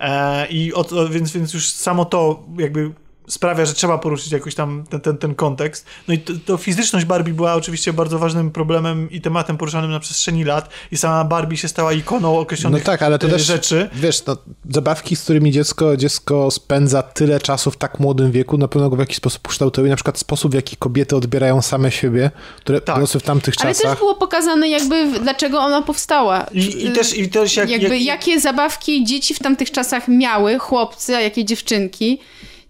[0.00, 2.90] E, I od, więc, więc już samo to jakby
[3.30, 5.86] sprawia, że trzeba poruszyć jakoś tam ten, ten, ten kontekst.
[6.08, 10.00] No i to, to, fizyczność Barbie była oczywiście bardzo ważnym problemem i tematem poruszanym na
[10.00, 13.42] przestrzeni lat i sama Barbie się stała ikoną określonych no tak, ale to e, też,
[13.42, 13.90] rzeczy.
[13.94, 14.36] Wiesz, no,
[14.70, 18.96] zabawki, z którymi dziecko, dziecko spędza tyle czasu w tak młodym wieku, na pewno go
[18.96, 23.04] w jakiś sposób kształtuje, na przykład sposób, w jaki kobiety odbierają same siebie, które tak.
[23.04, 23.84] w tamtych czasach.
[23.84, 26.46] Ale też było pokazane jakby, dlaczego ona powstała.
[26.52, 28.06] I, i też, i też jak, jakby jak...
[28.06, 32.18] jakie zabawki dzieci w tamtych czasach miały, chłopcy, a jakie dziewczynki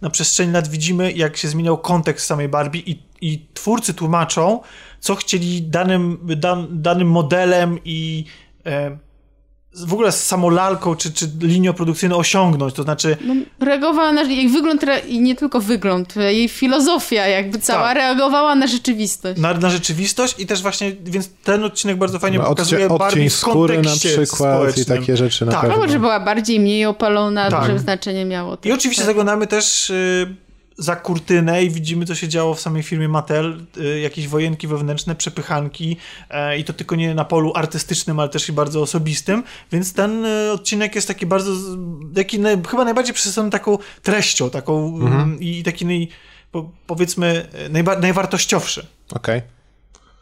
[0.00, 4.60] na przestrzeni lat widzimy, jak się zmieniał kontekst samej Barbie i, i twórcy tłumaczą,
[5.00, 8.24] co chcieli danym, dan, danym modelem i
[8.66, 8.98] e,
[9.74, 13.16] w ogóle z samą lalką czy, czy linią produkcyjną osiągnąć, to znaczy...
[13.24, 17.96] No, reagowała na jej wygląd i nie tylko wygląd, jej filozofia jakby cała tak.
[17.96, 19.40] reagowała na rzeczywistość.
[19.40, 23.30] Na, na rzeczywistość i też właśnie, więc ten odcinek bardzo fajnie no, pokazuje odcie, Barbie
[23.30, 24.82] w skóry na przykład społecznym.
[24.82, 25.60] i takie rzeczy na tak.
[25.60, 25.76] pewno.
[25.76, 27.60] Albo, że była bardziej, mniej opalona, tak.
[27.60, 28.58] duże znaczenie miało.
[28.64, 29.06] I oczywiście tak.
[29.06, 29.90] zaglądamy też...
[29.90, 30.49] Y
[30.80, 35.14] za kurtynę i widzimy, co się działo w samej firmie Mattel, y, jakieś wojenki wewnętrzne,
[35.14, 35.96] przepychanki
[36.30, 39.42] e, i to tylko nie na polu artystycznym, ale też i bardzo osobistym,
[39.72, 41.52] więc ten y, odcinek jest taki bardzo,
[42.14, 42.38] taki
[42.68, 45.34] chyba najbardziej przesycony taką treścią, taką Mhm.
[45.34, 46.08] y, i taki naj,
[46.52, 48.86] po, powiedzmy y, najba, najwartościowszy.
[49.12, 49.42] Okej.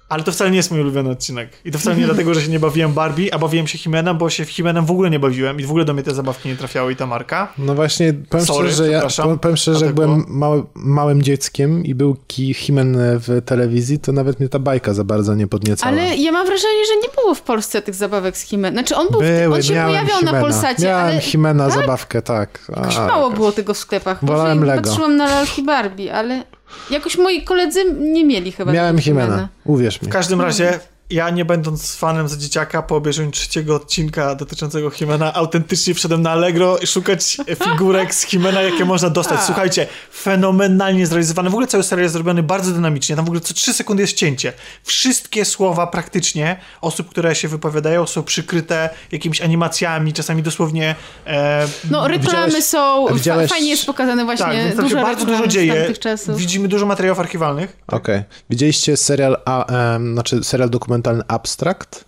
[0.09, 1.49] Ale to wcale nie jest mój ulubiony odcinek.
[1.65, 4.31] I to wcale nie dlatego, że się nie bawiłem Barbie, a bawiłem się Himenem, bo
[4.31, 6.57] się w Himenem w ogóle nie bawiłem i w ogóle do mnie te zabawki nie
[6.57, 7.53] trafiały i ta marka.
[7.59, 9.03] No właśnie, powiem Sorry, szczerze, że ja,
[9.41, 13.99] powiem- szczerze, że jak tak byłem mały, małym dzieckiem i był Ki Himen w telewizji,
[13.99, 15.93] to nawet mnie ta bajka za bardzo nie podniecała.
[15.93, 18.75] Ale ja mam wrażenie, że nie było w Polsce tych zabawek z Himen.
[18.75, 20.33] Znaczy on był, Były, on się pojawiał Himena.
[20.33, 22.73] na Polsacie, Miałem ale Himena zabawkę, tak.
[22.97, 24.25] A, mało było tego w sklepach.
[24.25, 24.83] Wolałem Lego.
[24.83, 26.45] patrzyłam na lalki Barbie, ale
[26.91, 30.09] jakoś moi koledzy nie mieli chyba Miałem Himena, uwierz mi.
[30.09, 35.35] W każdym razie, ja nie będąc fanem za dzieciaka, po obejrzeniu trzeciego odcinka dotyczącego Himena,
[35.35, 39.39] autentycznie wszedłem na Allegro i szukać figurek z Himena, jakie można dostać.
[39.41, 39.47] A.
[39.47, 41.51] Słuchajcie, fenomenalnie zrealizowany.
[41.51, 43.17] W ogóle cały serial jest zrobiony bardzo dynamicznie.
[43.17, 44.53] Tam w ogóle co trzy sekundy jest cięcie.
[44.85, 50.95] Wszystkie słowa praktycznie osób, które się wypowiadają, są przykryte jakimiś animacjami, czasami dosłownie
[51.27, 55.27] e, No reklamy Widziałeś- są, widziałeś- fa- fajnie jest pokazane właśnie tak, więc dużo bardzo
[55.27, 55.93] dużo dzieje.
[56.37, 57.77] Widzimy dużo materiałów archiwalnych.
[57.87, 58.23] Okej.
[58.51, 59.67] Widzieliście serial, a,
[60.13, 60.98] znaczy serial dokumentalny
[61.29, 62.05] Abstract?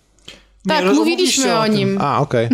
[0.67, 1.73] Tak, roz- mówiliśmy o tym.
[1.73, 1.97] nim.
[2.01, 2.49] A, okej.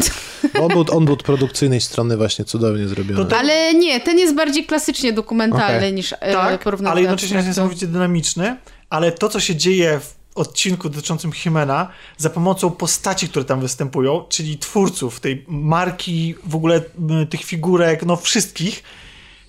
[0.61, 3.25] On, był, on był od produkcyjnej strony właśnie cudownie zrobiony.
[3.25, 5.93] To Ale nie, ten jest bardziej klasycznie dokumentalny Okej.
[5.93, 8.57] niż e, tak, porównany ale jednocześnie jest niesamowicie dynamiczny,
[8.89, 11.87] ale to, co się dzieje w odcinku dotyczącym Himena
[12.17, 16.81] za pomocą postaci, które tam występują, czyli twórców tej marki, w ogóle
[17.29, 18.83] tych figurek, no wszystkich,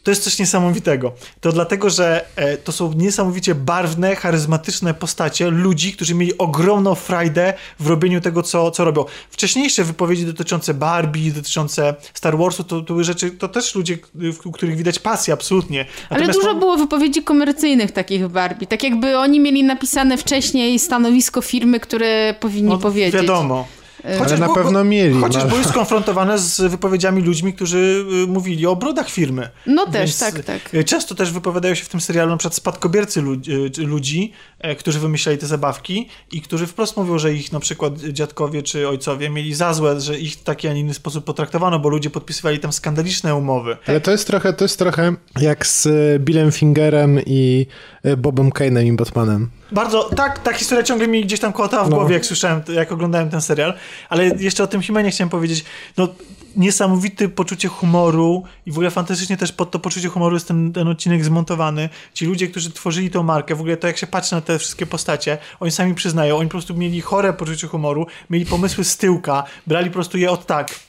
[0.09, 1.13] to jest coś niesamowitego.
[1.41, 7.55] To dlatego, że e, to są niesamowicie barwne, charyzmatyczne postacie ludzi, którzy mieli ogromną frajdę
[7.81, 9.05] w robieniu tego, co, co robią.
[9.31, 14.53] Wcześniejsze wypowiedzi dotyczące Barbie, dotyczące Star Warsu, to, to były rzeczy, to też ludzie, w
[14.53, 15.81] których widać pasję, absolutnie.
[16.11, 18.67] Ale Natomiast dużo to- było wypowiedzi komercyjnych takich w Barbie.
[18.67, 23.15] Tak jakby oni mieli napisane wcześniej stanowisko firmy, które powinni No, powiedzieć.
[23.21, 23.67] Wiadomo.
[24.05, 25.51] Ale na pewno mieli, Chociaż no.
[25.51, 29.49] były skonfrontowane z wypowiedziami ludźmi, którzy y, mówili o brodach firmy.
[29.67, 30.75] No też, Więc, tak, tak.
[30.75, 34.48] y, Często też wypowiadają się w tym serialu na przykład spadkobiercy ludzi, y, ludzi e,
[34.79, 39.31] którzy wymyślali te zabawki i którzy wprost mówią, że ich na przykład dziadkowie czy ojcowie
[39.31, 42.59] mieli za złe, że ich w taki, a nie inny sposób potraktowano, bo ludzie podpisywali
[42.59, 43.77] tam skandaliczne umowy.
[43.87, 47.67] Ale to jest trochę, to jest trochę jak z e, Billem Fingerem i
[48.03, 49.51] e, Bobem Kane'em i Batmanem.
[49.73, 51.97] Bardzo, tak, ta historia ciągle mi gdzieś tam kołatała w No.
[51.97, 53.75] głowie, jak słyszałem, jak oglądałem ten serial,
[54.09, 55.65] ale jeszcze o tym Himenie chciałem powiedzieć,
[55.97, 56.09] no
[56.57, 60.89] niesamowite poczucie humoru i w ogóle fantastycznie też pod to poczucie humoru jest ten, ten
[60.89, 61.89] odcinek zmontowany.
[62.15, 64.87] Ci ludzie, którzy tworzyli tą markę, w ogóle to jak się patrzy na te wszystkie
[64.87, 69.45] postacie, oni sami przyznają, oni po prostu mieli chore poczucie humoru, mieli pomysły z tyłka,
[69.67, 70.88] brali po prostu je od tak,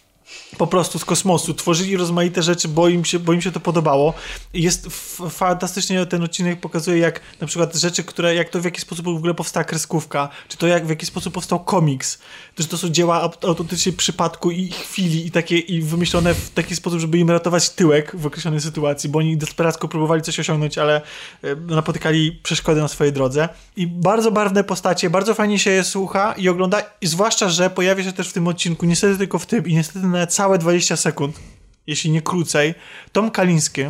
[0.58, 4.14] po prostu z kosmosu, tworzyli rozmaite rzeczy, bo im się, bo im się to podobało.
[4.54, 4.88] Jest
[5.30, 9.08] fantastycznie ten odcinek pokazuje, jak na przykład rzeczy, które, jak to w jaki sposób w
[9.08, 12.20] ogóle powstała kreskówka, czy to jak w jaki sposób powstał komiks,
[12.60, 16.76] że to są dzieła aut- autentycznie przypadku i chwili i takie i wymyślone w taki
[16.76, 21.02] sposób, żeby im ratować tyłek w określonej sytuacji, bo oni desperacko próbowali coś osiągnąć, ale
[21.44, 23.50] e, napotykali przeszkody na swojej drodze.
[23.76, 28.04] I bardzo barwne postacie, bardzo fajnie się je słucha i ogląda, i zwłaszcza, że pojawia
[28.04, 31.40] się też w tym odcinku, niestety tylko w tym i niestety na całe 20 sekund,
[31.88, 32.74] jeśli nie krócej,
[33.12, 33.82] Tom Kaliński,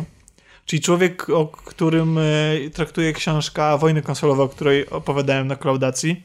[0.66, 2.22] czyli człowiek, o którym e,
[2.72, 6.22] traktuje książka Wojny konsolowe, o której opowiadałem na klaudacji.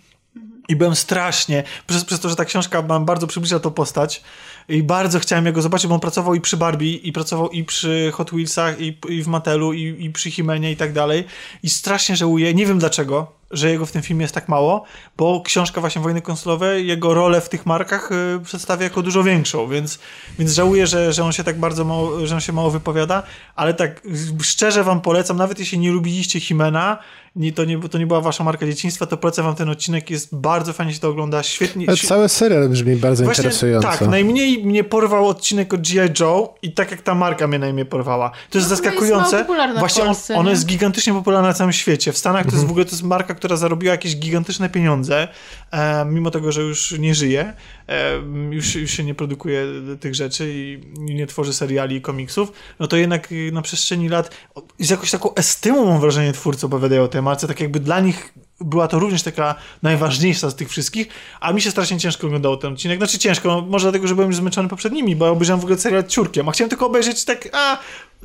[0.67, 4.23] I byłem strasznie, przez, przez to, że ta książka mam bardzo przybliża tą postać
[4.69, 8.11] i bardzo chciałem jego zobaczyć, bo on pracował i przy Barbie, i pracował i przy
[8.13, 11.23] Hot Wheelsach, i, i w Matelu, i, i przy Himenie i tak dalej.
[11.63, 14.83] I strasznie żałuję, nie wiem dlaczego, że jego w tym filmie jest tak mało,
[15.17, 19.67] bo książka właśnie Wojny konsolowe, jego rolę w tych markach y, przedstawia jako dużo większą,
[19.67, 19.99] więc,
[20.39, 23.23] więc żałuję, że, że on się tak bardzo mało, że on się mało wypowiada,
[23.55, 24.01] ale tak
[24.41, 26.97] szczerze wam polecam, nawet jeśli nie lubiliście Himena,
[27.35, 30.35] nie, to, nie, to nie była wasza marka dzieciństwa, to polecam wam ten odcinek, jest
[30.35, 31.85] bardzo fajnie się to ogląda, świetnie.
[31.87, 33.87] Ale cały serial brzmi bardzo Właśnie, interesująco.
[33.87, 36.09] tak, najmniej mnie porwał odcinek od G.I.
[36.19, 38.29] Joe i tak jak ta marka mnie najmniej porwała.
[38.29, 39.45] To jest No, jest zaskakujące.
[39.75, 42.11] w Właśnie on, ona jest gigantycznie popularna na całym świecie.
[42.13, 42.57] W Stanach to Mhm.
[42.57, 45.27] jest w ogóle to jest marka, która zarobiła jakieś gigantyczne pieniądze,
[45.71, 47.53] e, mimo tego, że już nie żyje,
[47.87, 48.11] e,
[48.51, 49.65] już, już się nie produkuje
[49.99, 54.35] tych rzeczy i, nie tworzy seriali i komiksów, no to jednak na przestrzeni lat
[54.79, 58.33] z jakąś taką estymą mam wrażenie twórcy opowiadają o tej marce, tak jakby dla nich
[58.61, 61.07] była to również taka najważniejsza z tych wszystkich,
[61.39, 62.97] a mi się strasznie ciężko oglądało ten odcinek.
[62.97, 66.49] Znaczy ciężko, może dlatego, że byłem już zmęczony poprzednimi, bo obejrzałem w ogóle serial ciurkiem,
[66.49, 67.77] a chciałem tylko obejrzeć tak, a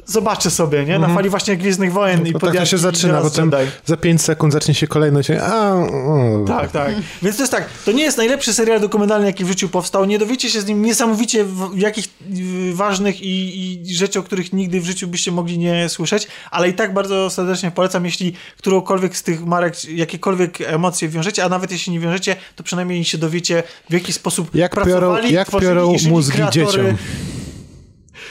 [0.07, 0.99] zobaczę sobie, nie?
[0.99, 3.71] Na fali właśnie Gwiezdnych Wojen i Bo tak to się zaczyna, tam Jedi.
[3.87, 5.31] za 5 sekund zacznie się kolejność.
[5.31, 6.45] A, o.
[6.47, 6.95] Tak, tak.
[7.23, 10.05] Więc to jest tak, to nie jest najlepszy serial dokumentalny, jaki w życiu powstał.
[10.05, 12.05] Nie dowiecie się z nim niesamowicie w, jakich
[12.73, 16.75] ważnych i, i rzeczy, o których nigdy w życiu byście mogli nie słyszeć, ale i
[16.75, 21.93] tak bardzo serdecznie polecam, jeśli którąkolwiek z tych marek, jakiekolwiek emocje wiążecie, a nawet jeśli
[21.93, 25.95] nie wiążecie, to przynajmniej się dowiecie, w jaki sposób Jak piorą- pracowali, jak tworzyli piorą
[25.95, 26.67] i żyli mózgi kreatory.
[26.67, 26.97] dzieciom.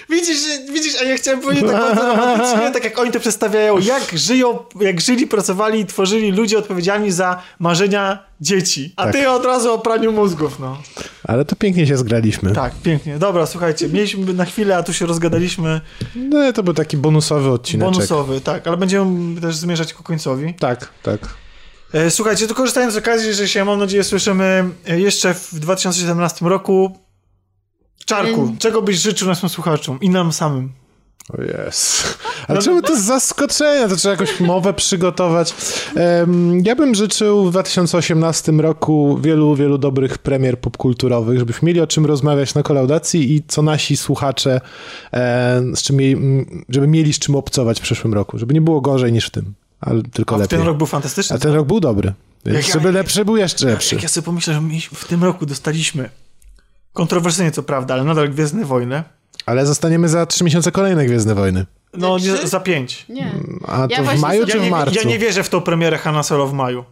[0.10, 0.38] Widzisz,
[0.74, 4.60] widzisz, a ja chciałem powiedzieć tak bardzo romantycznie, tak jak oni to przedstawiają, jak żyją,
[4.82, 8.94] jak żyli, pracowali i tworzyli ludzie odpowiedzialni za marzenia dzieci.
[8.96, 9.14] A Tak.
[9.14, 10.78] ty od razu o praniu mózgów, no.
[11.24, 12.52] Ale to pięknie się zgraliśmy.
[12.54, 13.18] Tak, pięknie.
[13.18, 15.82] Dobra, słuchajcie, mieliśmy na chwilę, a tu się rozgadaliśmy.
[16.16, 17.94] No, to był taki bonusowy odcineczek.
[17.94, 20.54] Bonusowy, tak, ale będziemy też zmierzać ku końcowi.
[20.54, 21.20] Tak, tak.
[21.94, 26.46] E, Słuchajcie, to korzystając z okazji, że się, mam nadzieję, słyszymy e, jeszcze w 2017
[26.46, 27.00] roku.
[28.10, 30.70] Czarku, czego byś życzył naszym słuchaczom i nam samym?
[31.38, 32.18] O jest.
[32.48, 33.88] Ale czemu to z zaskoczenia?
[33.88, 35.54] To trzeba jakąś mowę przygotować.
[35.96, 41.88] Em, ja bym życzył w 2018 roku wielu, wielu dobrych premier popkulturowych, żebyśmy mieli o
[41.88, 44.62] czym rozmawiać na kolaudacji i co nasi słuchacze,
[45.14, 45.98] e, z czym,
[46.70, 48.38] żeby mieli z czym obcować w przyszłym roku.
[48.38, 50.58] Żeby nie było gorzej niż w tym, ale tylko A lepiej.
[50.60, 51.36] ten rok był fantastyczny.
[51.36, 52.14] A ten rok był dobry.
[52.46, 53.96] Więc Jak ja- żeby lepszy był jeszcze lepszy.
[53.96, 56.10] Jak ja sobie pomyślę, że my w tym roku dostaliśmy
[56.94, 59.04] kontrowersyjnie co prawda, ale nadal Gwiezdne Wojny.
[59.46, 61.66] Ale zostaniemy za trzy miesiące kolejne Gwiezdne Wojny.
[61.94, 63.06] No, nie, za pięć.
[63.10, 63.32] Nie.
[63.68, 64.96] A to Ja w maju czy Ja w marcu?
[64.96, 66.84] ja nie wierzę w tą premierę Hanna Solo w maju.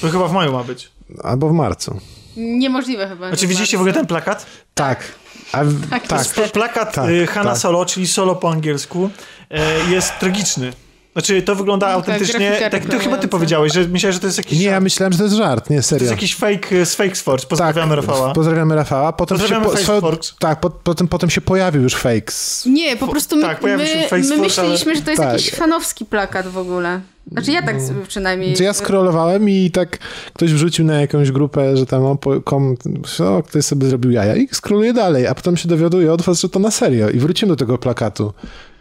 [0.00, 0.90] To chyba w maju ma być.
[1.22, 2.00] Albo w marcu.
[2.36, 3.28] Niemożliwe chyba.
[3.28, 4.46] Znaczy widzieliście w ogóle ten plakat?
[4.74, 5.04] Tak.
[5.52, 5.58] A
[5.90, 6.34] Tak, tak.
[6.34, 7.58] to jest- Plakat Tak, y, Hanna tak.
[7.58, 9.10] Solo, czyli Solo po angielsku,
[9.50, 10.72] e, jest tragiczny.
[11.12, 12.38] Znaczy, to wygląda Taka autentycznie...
[12.48, 14.58] grafika Tak, to chyba ty powiedziałeś, że myślałeś, że to jest jakiś...
[14.58, 14.82] Nie, ja żart.
[14.84, 16.02] myślałem, że to jest żart, nie, To serio.
[16.02, 17.46] jest jakiś fake z Fake Force.
[17.46, 18.32] Pozdrawiamy Rafała.
[18.32, 19.12] Pozdrawiamy Rafała.
[19.12, 22.66] Potem Pozdrawiamy się po, tak, po, potem, potem się pojawił już fakes.
[22.66, 25.32] Nie, po prostu my, tak, pojawił się my, Facebook, my myśleliśmy, że to jest Tak.
[25.32, 27.00] jakiś fanowski plakat w ogóle.
[27.32, 28.56] Znaczy ja tak sobie przynajmniej...
[28.56, 29.98] Czy ja scrollowałem i tak
[30.34, 32.76] ktoś wrzucił na jakąś grupę, że tam o, kom,
[33.20, 36.48] o, ktoś sobie zrobił jaja i scrolluję dalej, a potem się dowiaduję od was, że
[36.48, 38.32] to na serio i wróciłem do tego plakatu.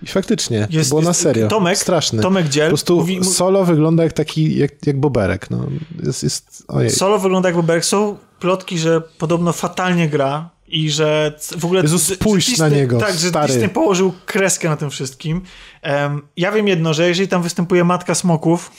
[0.04, 1.48] I faktycznie, Jest- było na jest- serio.
[1.48, 2.22] Tomek- Straszny.
[2.22, 5.50] Tomek Dziel Po prostu mówi- solo wygląda jak taki, jak, jak boberek.
[5.50, 5.66] No.
[6.04, 6.90] Jest, jest, ojej.
[6.90, 7.86] Solo wygląda jakby Berg.
[7.86, 11.82] Są plotki, że podobno fatalnie gra i że w ogóle...
[11.82, 13.48] Jezu, spójrz że na Disney- niego, Tak, że stary.
[13.54, 15.42] Disney położył kreskę na tym wszystkim.
[15.82, 18.72] Em, ja wiem jedno, że jeżeli tam występuje Matka Smoków,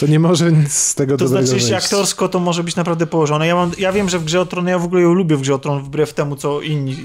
[0.00, 1.72] To nie może nic z tego to znaczy, wyjść.
[1.72, 3.46] aktorsko to może być naprawdę położone.
[3.46, 5.40] Ja, mam, ja wiem, że w Grze o Tron, ja w ogóle ją lubię w
[5.40, 6.96] Grze o Tron, wbrew temu, co inni,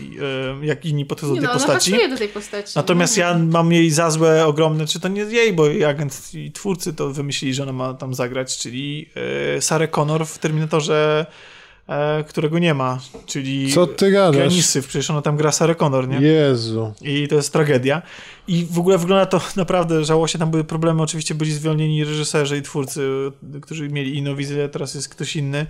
[0.62, 2.10] jak inni podchodzą Nie do no, tej ona postaci.
[2.10, 2.74] do tej postaci.
[2.76, 3.24] Natomiast no.
[3.24, 6.94] ja mam jej za złe ogromne, czy to nie jej, bo jej agent i twórcy
[6.94, 9.10] to wymyślili, że ona ma tam zagrać, czyli
[9.58, 11.26] e, Sarah Connor w Terminatorze,
[12.27, 14.53] którego nie ma, czyli Co ty gadasz?
[14.88, 16.22] Przecież ona tam gra Sarah Connor, nie?
[16.22, 16.93] Jezu.
[17.01, 18.01] I to jest tragedia.
[18.47, 20.39] I w ogóle wygląda to naprawdę żałośnie.
[20.39, 23.10] Tam były problemy, oczywiście byli zwolnieni reżyserzy i twórcy,
[23.61, 25.65] którzy mieli inną wizję, teraz jest ktoś inny.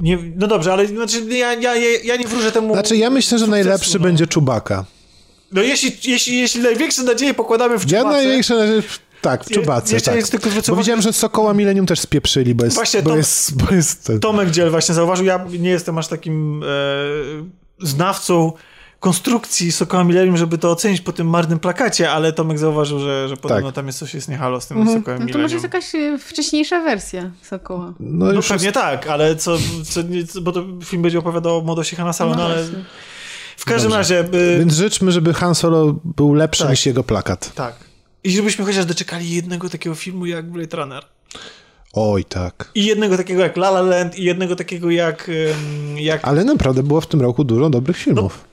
[0.00, 2.72] Nie, no dobrze, ale znaczy, ja, ja, ja, ja nie wróżę temu.
[2.74, 4.04] Znaczy, ja myślę, że sukcesu, najlepszy no.
[4.04, 4.84] będzie Czubaka.
[5.52, 8.82] No jeśli, jeśli, jeśli największe nadzieje pokładamy w Ja Czubace, największe nadzieje...
[9.20, 10.18] Tak, w Czubace, jeszcze tak.
[10.20, 12.76] jest tylko Bo widziałem, że Sokoła Millennium też spieprzyli, bo jest...
[12.76, 14.20] Właśnie bo to- jest, bo jest ten...
[14.20, 16.66] Tomek Dziel właśnie zauważył, ja nie jestem aż takim e,
[17.86, 18.52] znawcą
[19.00, 23.36] konstrukcji Sokoła Millennium, żeby to ocenić po tym marnym plakacie, ale Tomek zauważył, że, że
[23.36, 23.74] podobno Tak.
[23.74, 24.98] tam jest coś jest nie halo z tym Mhm.
[24.98, 27.94] Sokołem No to może jest jakaś e, wcześniejsza wersja Sokoła.
[28.00, 30.00] No, No już pewnie tak, ale co, co,
[30.42, 32.84] bo to film będzie opowiadał o młodości Hanna Solo, no, ale właśnie.
[33.56, 33.98] w każdym Dobrze.
[34.22, 36.70] razie, y, Więc życzmy, żeby Han Solo był lepszy Tak.
[36.70, 37.52] niż jego plakat.
[37.54, 37.85] tak.
[38.26, 41.04] I żebyśmy chociaż doczekali jednego takiego filmu jak Blade Runner.
[41.92, 42.70] Oj, tak.
[42.74, 45.30] I jednego takiego jak La La Land i jednego takiego jak,
[45.96, 48.44] jak Ale naprawdę było w tym roku dużo dobrych filmów.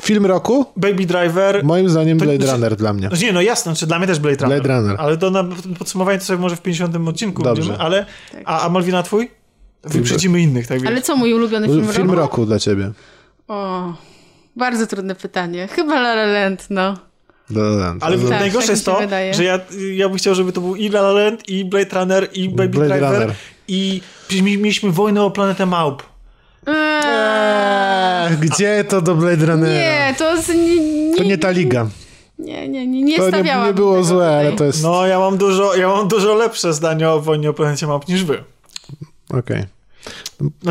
[0.00, 0.66] Film roku?
[0.76, 1.64] Baby Driver.
[1.64, 3.08] Moim zdaniem To- Blade znaczy- Runner dla mnie.
[3.12, 4.62] No nie, no jasne, czy dla mnie też Blade Runner.
[4.62, 4.96] Blade Runner.
[5.00, 5.44] Ale to na
[5.78, 7.62] podsumowanie to sobie może w 50 odcinku Dobrze.
[7.62, 8.06] będziemy, ale...
[8.32, 8.42] Tak.
[8.44, 9.30] A, a Malwina twój?
[9.84, 11.04] Wyprzedzimy innych, tak Ale wiesz.
[11.04, 12.16] co mój ulubiony film, Film roku?
[12.20, 12.90] roku dla ciebie.
[13.48, 13.82] O,
[14.56, 15.68] bardzo trudne pytanie.
[15.68, 17.09] Chyba La La Land, no.
[17.50, 18.02] La La Land.
[18.04, 19.34] Ale No, Tak, najgorsze tak mi jest to, wydaje.
[19.34, 19.60] że ja,
[19.94, 22.68] ja bym chciał, żeby to był i La La Land, i Blade Runner, i Baby
[22.68, 23.34] Blade Driver, Runner.
[23.68, 24.02] i
[24.42, 26.02] mi- mieliśmy wojnę o planetę Małp.
[26.66, 29.72] Eee, gdzie to do Blade Runnera?
[29.74, 30.76] Nie, to z, nie,
[31.10, 31.86] nie, To nie ta liga.
[32.38, 34.46] Nie, nie, nie, nie To nie, stawiałam nie było tego złe, tutaj.
[34.46, 34.82] ale to jest...
[34.82, 38.24] No, ja mam dużo, ja mam dużo lepsze zdanie o wojnie o planecie Małp niż
[38.24, 38.44] wy.
[39.38, 39.60] Okej.
[39.60, 39.66] No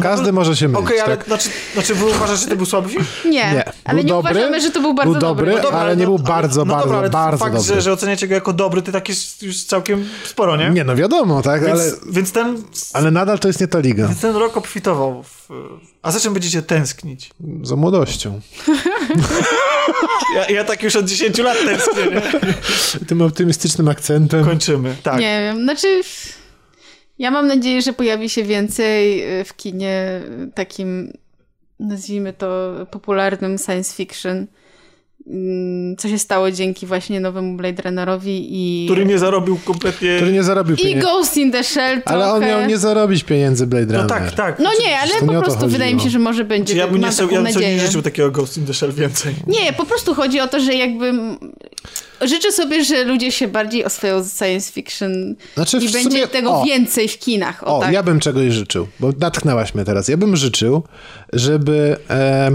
[0.02, 1.26] Każdy to- może się mylić, Okej, ale tak?
[1.26, 3.06] znaczy, znaczy wy uważacie, że to był słaby film?
[3.26, 3.64] Nie, Nie.
[3.86, 5.78] ale Był nie dobry, uważamy, że to był bardzo był dobry, dobry.
[5.78, 7.76] ale nie był bardzo, no bardzo, dobra, ale bardzo fakt, dobry.
[7.76, 10.70] Że, że oceniacie go jako dobry, to tak jest już całkiem sporo, nie?
[10.70, 14.08] Nie, no wiadomo, tak, Więc, ale, więc, ten, ale nadal to jest nie ta liga.
[14.08, 15.24] więc ten rok obfitował.
[15.24, 15.50] W,
[16.02, 17.30] a za czym będziecie tęsknić?
[17.64, 18.40] Za młodością.
[20.36, 23.06] Ja, ja tak już od 10 lat tęsknię, nie?
[23.06, 24.46] Tym optymistycznym akcentem.
[24.46, 25.20] Kończymy, tak.
[25.20, 26.02] Nie wiem, znaczy...
[27.20, 31.14] Ja mam nadzieję, że pojawi się więcej y, w kinie y, takim,
[31.80, 34.48] nazwijmy to, popularnym science fiction.
[35.28, 38.86] Mm, Co się stało dzięki właśnie nowemu Blade Runnerowi i...
[38.86, 40.16] Który nie zarobił kompletnie...
[40.16, 41.06] Który nie zarobił I pieniędzy.
[41.08, 42.24] Ghost in the Shell trochę.
[42.24, 44.10] Ale on miał nie zarobić pieniędzy Blade No Runner.
[44.10, 44.60] tak, tak.
[44.60, 45.70] No nie, ale po prostu chodziło.
[45.72, 46.76] wydaje mi się, że może będzie.
[46.76, 49.36] Ja bym nie, sobie, ja bym sobie nie życzył takiego Ghost in the Shell więcej.
[49.48, 51.14] Nie, po prostu chodzi o to, że jakby
[52.22, 56.62] życzę sobie, że ludzie się bardziej oswoją z science fiction Znaczy, i będzie sumie- tego
[56.62, 56.64] o.
[56.64, 57.64] więcej w kinach.
[57.68, 57.94] O, O, tak.
[57.94, 60.08] ja bym czegoś życzył, bo natknęłaś mnie teraz.
[60.08, 60.84] Ja bym życzył,
[61.34, 62.50] żeby e,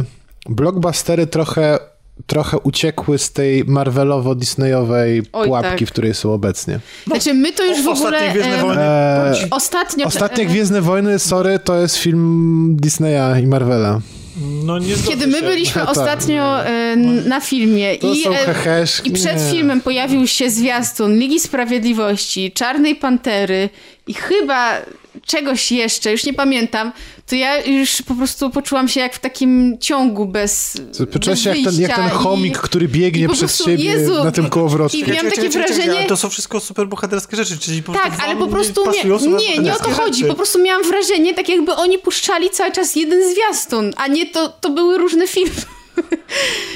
[0.49, 1.79] blockbustery trochę,
[2.27, 5.89] trochę uciekły z tej Marvelowo-Disneyowej pułapki, tak.
[5.89, 6.81] w której są obecnie.
[7.07, 8.19] Znaczy my to już w ogóle...
[8.19, 8.83] Ostatnie Gwiezdne Wojny.
[8.83, 10.07] Eee, Ostatnio...
[10.07, 14.01] Ostatnie e, Gwiezdne Wojny, sorry, to jest film Disneya i Marvela.
[14.37, 14.79] No
[15.09, 15.45] Kiedy my się.
[15.45, 15.91] byliśmy Tak.
[15.91, 16.97] ostatnio e,
[17.27, 18.25] na filmie To i,
[18.67, 19.51] e, i przed nie.
[19.51, 23.69] filmem pojawił się zwiastun Ligi Sprawiedliwości, Czarnej Pantery
[24.07, 24.77] i chyba
[25.27, 26.93] czegoś jeszcze, już nie pamiętam,
[27.27, 30.77] to ja już po prostu poczułam się jak w takim ciągu bez
[31.13, 34.33] Poczułaś bez się jak ten, jak ten chomik, i- który biegnie prostu, siebie Jezu, na
[34.33, 34.97] tym kołowrotku.
[34.99, 38.23] i miałam takie wrażenie- Ale to są wszystko super bohaterskie rzeczy, czyli po Tak, prostu
[38.25, 40.19] ale po prostu nie, nie, nie o to chodzi.
[40.19, 40.29] rzeczy.
[40.31, 44.49] Po prostu miałam wrażenie, tak jakby oni puszczali cały czas jeden zwiastun, a nie to,
[44.49, 45.51] to były różne filmy.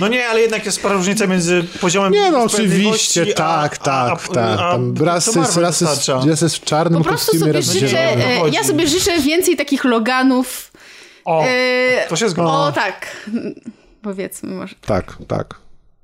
[0.01, 4.13] No nie, ale jednak jest spora różnica między poziomem Nie no, oczywiście, a- tak, tak,
[4.31, 4.61] a- tak.
[4.61, 7.53] a- Tam to raz jest, raz jest, raz jest w czarnym Po prostu kostiumie, sobie
[7.53, 8.47] raz w życzę, zielonym.
[8.47, 10.73] e, ja sobie życzę więcej takich Loganów.
[11.25, 12.51] O, e, to się zgadza.
[12.53, 13.27] O tak,
[14.03, 14.75] powiedzmy może.
[14.87, 15.55] Tak, tak.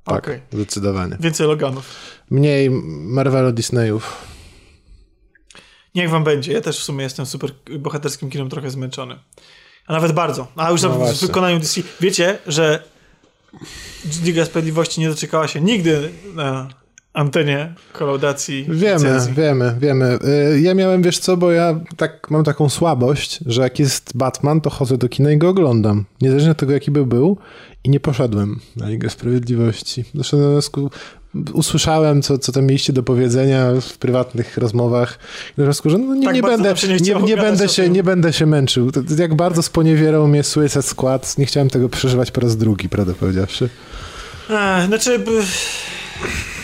[0.05, 0.41] Tak, Okej.
[0.53, 1.17] zdecydowanie.
[1.21, 1.85] Więcej Loganów.
[2.31, 4.17] Mniej Marvelo Disneyów.
[5.95, 6.53] Niech wam będzie.
[6.53, 9.19] Ja też w sumie jestem super bohaterskim kinem trochę zmęczony.
[9.87, 10.47] A nawet bardzo.
[10.57, 11.81] A już No w wykonaniu DC.
[12.01, 12.83] Wiecie, że
[14.25, 16.69] Liga Sprawiedliwości nie doczekała się nigdy na
[17.13, 18.65] antenie kolaudacji.
[18.69, 19.35] Wiemy, recenzji.
[19.35, 20.19] wiemy, wiemy.
[20.55, 24.61] Y, Ja miałem, wiesz co, bo ja tak mam taką słabość, że jak jest Batman,
[24.61, 26.05] to chodzę do kina i go oglądam.
[26.23, 27.37] Niezależnie od tego, jaki by był.
[27.85, 30.05] I nie poszedłem na Ligę Sprawiedliwości.
[30.15, 30.91] Doszedłem do wniosku,
[31.53, 35.19] usłyszałem, co, co tam mieliście do powiedzenia w prywatnych rozmowach.
[35.59, 36.89] I wniosku, że no nie, Tak nie, będę, się
[37.23, 37.93] nie będę się, tym.
[37.93, 38.91] nie będę się męczył.
[39.19, 43.69] Jak bardzo sponiewierał mnie Suicide Squad, nie chciałem tego przeżywać po raz drugi, prawdę powiedziawszy.
[44.51, 45.19] E, znaczy...
[45.19, 45.31] b-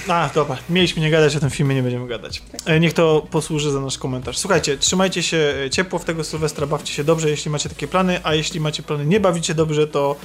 [0.08, 0.56] A, dobra.
[0.70, 2.42] Mieliśmy nie gadać o tym filmie, nie będziemy gadać.
[2.66, 4.38] E, Niech to posłuży za nasz komentarz.
[4.38, 8.34] Słuchajcie, trzymajcie się ciepło w tego Sylwestra, bawcie się dobrze, jeśli macie takie plany, a
[8.34, 10.16] jeśli macie plany nie bawić się dobrze, to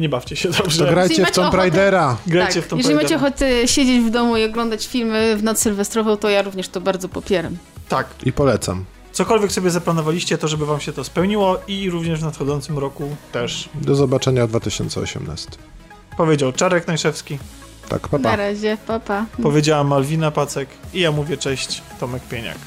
[0.00, 0.84] nie bawcie się dobrze.
[0.84, 2.16] To grajcie w Tomb Raidera.
[2.26, 5.58] Grajcie tak, w Tomb jeżeli macie ochotę siedzieć w domu i oglądać filmy w noc
[5.58, 7.56] sylwestrową, to ja również to bardzo popieram.
[7.88, 8.06] Tak.
[8.24, 8.84] I polecam.
[9.12, 13.68] Cokolwiek sobie zaplanowaliście, to żeby wam się to spełniło i również w nadchodzącym roku też.
[13.74, 15.48] Do zobaczenia w 2018.
[16.16, 17.38] Powiedział Czarek Najszewski,
[17.88, 18.18] Tak, pa, pa.
[18.18, 19.26] Na razie, pa pa.
[19.42, 22.58] powiedziała Malwina Pacek i ja mówię cześć, Tomek Pieniak.